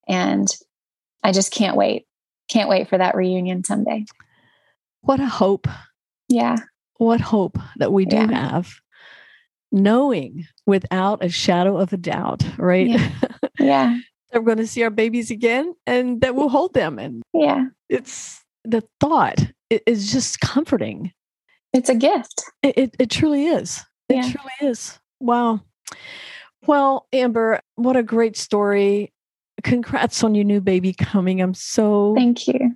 And 0.08 0.48
I 1.22 1.34
just 1.34 1.52
can't 1.52 1.78
wait. 1.78 2.08
Can't 2.50 2.70
wait 2.70 2.90
for 2.90 2.98
that 2.98 3.16
reunion 3.16 3.64
someday. 3.64 4.06
What 5.02 5.20
a 5.20 5.28
hope. 5.28 5.68
Yeah 6.30 6.56
what 7.02 7.22
hope 7.22 7.58
that 7.78 7.92
we 7.94 8.06
do 8.06 8.18
yeah. 8.18 8.52
have 8.52 8.76
knowing 9.72 10.46
without 10.66 11.24
a 11.24 11.30
shadow 11.30 11.78
of 11.78 11.94
a 11.94 11.98
doubt 11.98 12.44
right 12.58 12.88
yeah, 12.88 13.12
yeah. 13.60 13.98
we're 14.34 14.42
going 14.42 14.58
to 14.58 14.68
see 14.68 14.84
our 14.84 14.90
babies 14.90 15.32
again 15.32 15.74
and 15.88 16.22
that 16.22 16.36
we'll 16.36 16.50
hold 16.50 16.74
them 16.74 17.00
and 17.00 17.24
yeah 17.34 17.66
it's 17.90 18.42
the 18.64 18.84
thought 19.00 19.40
is 19.86 20.12
just 20.12 20.40
comforting. 20.42 21.12
It's 21.74 21.90
a 21.90 21.96
gift. 21.96 22.44
It, 22.64 22.78
it, 22.78 22.96
it 23.00 23.10
truly 23.10 23.46
is. 23.46 23.84
It 24.10 24.16
yeah. 24.16 24.32
truly 24.32 24.72
is. 24.72 25.00
Wow. 25.20 25.62
Well, 26.66 27.08
Amber, 27.14 27.62
what 27.76 27.96
a 27.96 28.04
great 28.04 28.38
story. 28.38 29.14
Congrats 29.64 30.24
on 30.24 30.36
your 30.36 30.44
new 30.44 30.62
baby 30.62 30.94
coming. 30.94 31.42
I'm 31.42 31.54
so 31.54 32.14
Thank 32.16 32.48
you. 32.48 32.76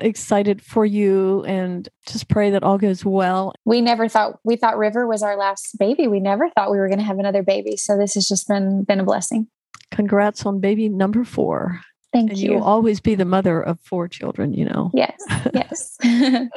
Excited 0.00 0.62
for 0.62 0.84
you 0.84 1.44
and 1.44 1.88
just 2.06 2.28
pray 2.28 2.50
that 2.50 2.62
all 2.62 2.78
goes 2.78 3.04
well. 3.04 3.52
We 3.64 3.80
never 3.80 4.08
thought 4.08 4.38
we 4.44 4.56
thought 4.56 4.78
River 4.78 5.06
was 5.06 5.22
our 5.22 5.36
last 5.36 5.78
baby. 5.78 6.08
We 6.08 6.20
never 6.20 6.50
thought 6.50 6.70
we 6.70 6.78
were 6.78 6.88
going 6.88 6.98
to 6.98 7.04
have 7.04 7.18
another 7.18 7.42
baby. 7.42 7.76
So 7.76 7.96
this 7.96 8.14
has 8.14 8.26
just 8.26 8.48
been 8.48 8.84
been 8.84 9.00
a 9.00 9.04
blessing. 9.04 9.48
Congrats 9.90 10.46
on 10.46 10.60
baby 10.60 10.88
number 10.88 11.24
4. 11.24 11.80
Thank 12.12 12.30
and 12.30 12.38
you. 12.38 12.52
You'll 12.52 12.64
always 12.64 13.00
be 13.00 13.14
the 13.14 13.24
mother 13.24 13.60
of 13.60 13.78
four 13.80 14.08
children, 14.08 14.52
you 14.52 14.64
know. 14.64 14.90
Yes. 14.94 15.16
Yes. 15.54 15.98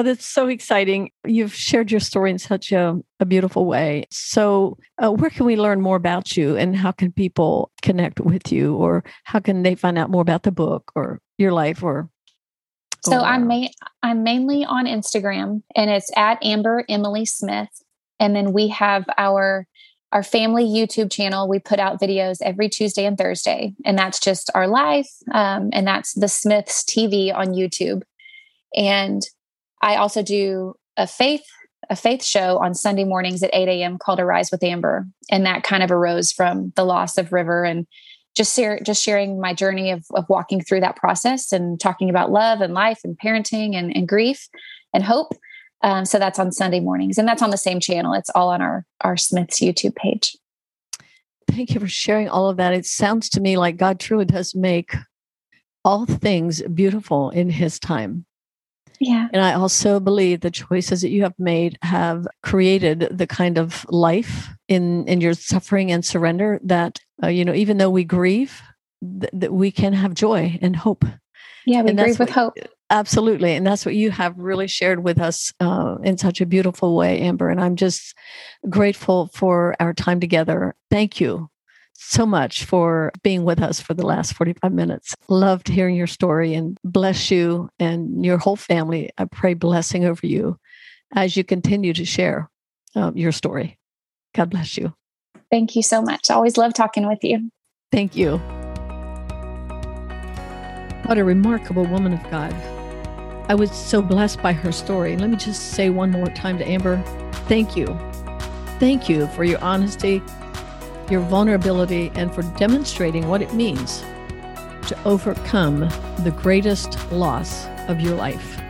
Well, 0.00 0.14
that's 0.14 0.26
so 0.26 0.48
exciting. 0.48 1.10
You've 1.26 1.52
shared 1.52 1.90
your 1.90 2.00
story 2.00 2.30
in 2.30 2.38
such 2.38 2.72
a, 2.72 2.98
a 3.20 3.26
beautiful 3.26 3.66
way. 3.66 4.06
So, 4.10 4.78
uh, 4.96 5.10
where 5.10 5.28
can 5.28 5.44
we 5.44 5.56
learn 5.56 5.82
more 5.82 5.96
about 5.96 6.38
you 6.38 6.56
and 6.56 6.74
how 6.74 6.90
can 6.90 7.12
people 7.12 7.70
connect 7.82 8.18
with 8.18 8.50
you 8.50 8.76
or 8.76 9.04
how 9.24 9.40
can 9.40 9.62
they 9.62 9.74
find 9.74 9.98
out 9.98 10.08
more 10.08 10.22
about 10.22 10.44
the 10.44 10.52
book 10.52 10.90
or 10.94 11.20
your 11.36 11.52
life 11.52 11.82
or? 11.82 12.08
So, 13.04 13.18
or, 13.18 13.24
I'm, 13.26 13.46
ma- 13.46 13.68
I'm 14.02 14.22
mainly 14.22 14.64
on 14.64 14.86
Instagram 14.86 15.64
and 15.76 15.90
it's 15.90 16.10
at 16.16 16.42
Amber 16.42 16.82
Emily 16.88 17.26
Smith. 17.26 17.68
And 18.18 18.34
then 18.34 18.54
we 18.54 18.68
have 18.68 19.04
our 19.18 19.66
our 20.12 20.22
family 20.22 20.64
YouTube 20.64 21.12
channel. 21.12 21.46
We 21.46 21.58
put 21.58 21.78
out 21.78 22.00
videos 22.00 22.38
every 22.40 22.70
Tuesday 22.70 23.04
and 23.04 23.18
Thursday, 23.18 23.74
and 23.84 23.98
that's 23.98 24.18
just 24.18 24.50
our 24.54 24.66
life. 24.66 25.10
Um, 25.30 25.68
and 25.74 25.86
that's 25.86 26.14
the 26.14 26.26
Smiths 26.26 26.84
TV 26.84 27.34
on 27.34 27.48
YouTube. 27.48 28.00
And 28.74 29.22
I 29.80 29.96
also 29.96 30.22
do 30.22 30.74
a 30.96 31.06
faith 31.06 31.44
a 31.88 31.96
faith 31.96 32.22
show 32.24 32.58
on 32.58 32.74
Sunday 32.74 33.04
mornings 33.04 33.42
at 33.42 33.50
8 33.52 33.68
a.m. 33.68 33.98
called 33.98 34.20
Arise 34.20 34.50
with 34.50 34.62
Amber. 34.62 35.06
And 35.30 35.44
that 35.44 35.64
kind 35.64 35.82
of 35.82 35.90
arose 35.90 36.30
from 36.30 36.72
the 36.76 36.84
loss 36.84 37.18
of 37.18 37.32
River 37.32 37.64
and 37.64 37.86
just 38.36 38.54
share, 38.54 38.78
just 38.80 39.02
sharing 39.02 39.40
my 39.40 39.52
journey 39.52 39.90
of, 39.90 40.04
of 40.14 40.24
walking 40.28 40.60
through 40.60 40.80
that 40.80 40.96
process 40.96 41.52
and 41.52 41.80
talking 41.80 42.08
about 42.08 42.30
love 42.30 42.60
and 42.60 42.74
life 42.74 43.00
and 43.02 43.18
parenting 43.18 43.74
and, 43.74 43.94
and 43.96 44.08
grief 44.08 44.48
and 44.94 45.02
hope. 45.02 45.32
Um, 45.82 46.04
so 46.04 46.18
that's 46.18 46.38
on 46.38 46.52
Sunday 46.52 46.78
mornings, 46.78 47.16
and 47.16 47.26
that's 47.26 47.42
on 47.42 47.50
the 47.50 47.56
same 47.56 47.80
channel. 47.80 48.12
It's 48.12 48.28
all 48.34 48.50
on 48.50 48.60
our 48.60 48.84
our 49.00 49.16
Smiths 49.16 49.60
YouTube 49.60 49.96
page. 49.96 50.36
Thank 51.48 51.72
you 51.72 51.80
for 51.80 51.88
sharing 51.88 52.28
all 52.28 52.50
of 52.50 52.58
that. 52.58 52.74
It 52.74 52.84
sounds 52.84 53.30
to 53.30 53.40
me 53.40 53.56
like 53.56 53.78
God 53.78 53.98
truly 53.98 54.26
does 54.26 54.54
make 54.54 54.94
all 55.82 56.04
things 56.04 56.60
beautiful 56.62 57.30
in 57.30 57.48
His 57.48 57.78
time. 57.78 58.26
Yeah. 59.00 59.28
And 59.32 59.42
I 59.42 59.54
also 59.54 59.98
believe 59.98 60.40
the 60.40 60.50
choices 60.50 61.00
that 61.00 61.08
you 61.08 61.22
have 61.22 61.34
made 61.38 61.78
have 61.82 62.28
created 62.42 63.08
the 63.10 63.26
kind 63.26 63.56
of 63.56 63.86
life 63.88 64.48
in 64.68 65.08
in 65.08 65.22
your 65.22 65.32
suffering 65.32 65.90
and 65.90 66.04
surrender 66.04 66.60
that 66.64 67.00
uh, 67.22 67.28
you 67.28 67.44
know 67.44 67.54
even 67.54 67.78
though 67.78 67.90
we 67.90 68.04
grieve 68.04 68.60
th- 69.02 69.32
that 69.32 69.52
we 69.52 69.70
can 69.70 69.94
have 69.94 70.14
joy 70.14 70.58
and 70.60 70.76
hope. 70.76 71.04
Yeah, 71.66 71.82
we 71.82 71.92
grieve 71.92 72.18
with 72.18 72.28
what, 72.28 72.30
hope. 72.30 72.58
Absolutely. 72.90 73.54
And 73.54 73.66
that's 73.66 73.86
what 73.86 73.94
you 73.94 74.10
have 74.10 74.36
really 74.38 74.66
shared 74.66 75.04
with 75.04 75.20
us 75.20 75.52
uh, 75.60 75.96
in 76.02 76.18
such 76.18 76.40
a 76.40 76.46
beautiful 76.46 76.96
way, 76.96 77.20
Amber. 77.20 77.48
And 77.48 77.60
I'm 77.60 77.76
just 77.76 78.14
grateful 78.68 79.30
for 79.32 79.76
our 79.78 79.92
time 79.92 80.20
together. 80.20 80.74
Thank 80.90 81.20
you 81.20 81.49
so 82.02 82.24
much 82.24 82.64
for 82.64 83.12
being 83.22 83.44
with 83.44 83.60
us 83.60 83.78
for 83.78 83.92
the 83.92 84.06
last 84.06 84.32
45 84.32 84.72
minutes. 84.72 85.14
Loved 85.28 85.68
hearing 85.68 85.94
your 85.94 86.06
story 86.06 86.54
and 86.54 86.78
bless 86.82 87.30
you 87.30 87.68
and 87.78 88.24
your 88.24 88.38
whole 88.38 88.56
family. 88.56 89.10
I 89.18 89.26
pray 89.26 89.52
blessing 89.52 90.06
over 90.06 90.26
you 90.26 90.56
as 91.14 91.36
you 91.36 91.44
continue 91.44 91.92
to 91.92 92.04
share 92.06 92.48
um, 92.94 93.16
your 93.16 93.32
story. 93.32 93.78
God 94.34 94.48
bless 94.48 94.78
you. 94.78 94.94
Thank 95.50 95.76
you 95.76 95.82
so 95.82 96.00
much. 96.00 96.30
always 96.30 96.56
love 96.56 96.72
talking 96.72 97.06
with 97.06 97.22
you. 97.22 97.50
Thank 97.92 98.16
you. 98.16 98.38
What 101.04 101.18
a 101.18 101.24
remarkable 101.24 101.84
woman 101.84 102.14
of 102.14 102.22
God. 102.30 102.54
I 103.50 103.54
was 103.54 103.70
so 103.72 104.00
blessed 104.00 104.40
by 104.42 104.52
her 104.52 104.72
story. 104.72 105.16
Let 105.16 105.28
me 105.28 105.36
just 105.36 105.72
say 105.72 105.90
one 105.90 106.12
more 106.12 106.28
time 106.28 106.56
to 106.58 106.66
Amber 106.66 107.02
thank 107.46 107.76
you. 107.76 107.86
Thank 108.78 109.08
you 109.08 109.26
for 109.28 109.44
your 109.44 109.62
honesty 109.62 110.22
your 111.10 111.20
vulnerability, 111.22 112.10
and 112.14 112.34
for 112.34 112.42
demonstrating 112.58 113.28
what 113.28 113.42
it 113.42 113.52
means 113.54 114.00
to 114.88 114.96
overcome 115.04 115.80
the 116.24 116.34
greatest 116.42 117.10
loss 117.12 117.66
of 117.88 118.00
your 118.00 118.14
life. 118.14 118.60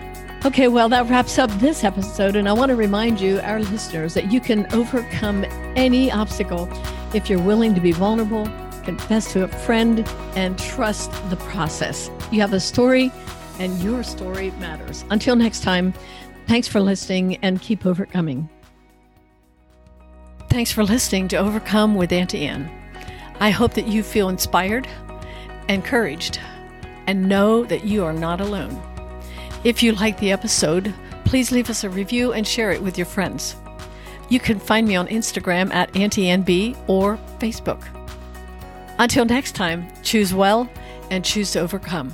Okay, 0.45 0.69
well, 0.69 0.89
that 0.89 1.09
wraps 1.11 1.39
up 1.39 1.51
this 1.59 1.85
episode. 1.85 2.35
And 2.35 2.49
I 2.49 2.53
want 2.53 2.71
to 2.71 2.77
remind 2.77 3.21
you, 3.21 3.41
our 3.41 3.61
listeners, 3.61 4.15
that 4.15 4.33
you 4.33 4.41
can 4.41 4.67
overcome 4.73 5.45
any 5.77 6.11
obstacle 6.11 6.69
if 7.15 7.29
you're 7.29 7.43
willing 7.43 7.75
to 7.75 7.81
be 7.81 7.93
vulnerable, 7.93 8.45
confess 8.85 9.33
to 9.35 9.45
a 9.45 9.49
friend, 9.49 10.07
and 10.37 10.59
trust 10.59 11.11
the 11.29 11.37
process. 11.37 12.11
You 12.33 12.41
have 12.41 12.55
a 12.55 12.61
story, 12.61 13.13
and 13.59 13.79
your 13.83 14.03
story 14.03 14.51
matters. 14.53 15.05
Until 15.11 15.37
next 15.37 15.63
time, 15.63 15.93
thanks 16.47 16.67
for 16.67 16.81
listening 16.81 17.37
and 17.43 17.61
keep 17.61 17.85
overcoming. 17.85 18.49
Thanks 20.51 20.73
for 20.73 20.83
listening 20.83 21.29
to 21.29 21.37
Overcome 21.37 21.95
with 21.95 22.13
Auntie 22.13 22.45
Anne. 22.45 22.69
I 23.39 23.51
hope 23.51 23.75
that 23.75 23.87
you 23.87 24.03
feel 24.03 24.29
inspired, 24.29 24.89
encouraged, 25.69 26.41
and 27.07 27.29
know 27.29 27.65
that 27.67 27.85
you 27.85 28.05
are 28.05 28.13
not 28.13 28.41
alone. 28.41 28.77
If 29.63 29.81
you 29.81 29.93
like 29.93 30.19
the 30.19 30.33
episode, 30.33 30.93
please 31.25 31.53
leave 31.53 31.71
us 31.71 31.85
a 31.85 31.89
review 31.89 32.33
and 32.33 32.45
share 32.45 32.73
it 32.73 32.83
with 32.83 32.99
your 32.99 33.07
friends. 33.07 33.55
You 34.29 34.41
can 34.41 34.59
find 34.59 34.89
me 34.89 34.97
on 34.97 35.07
Instagram 35.07 35.73
at 35.73 35.93
AuntieAnnB 35.93 36.77
or 36.89 37.17
Facebook. 37.39 37.87
Until 38.99 39.25
next 39.25 39.53
time, 39.53 39.87
choose 40.03 40.35
well 40.35 40.69
and 41.11 41.25
choose 41.25 41.53
to 41.53 41.61
overcome. 41.61 42.13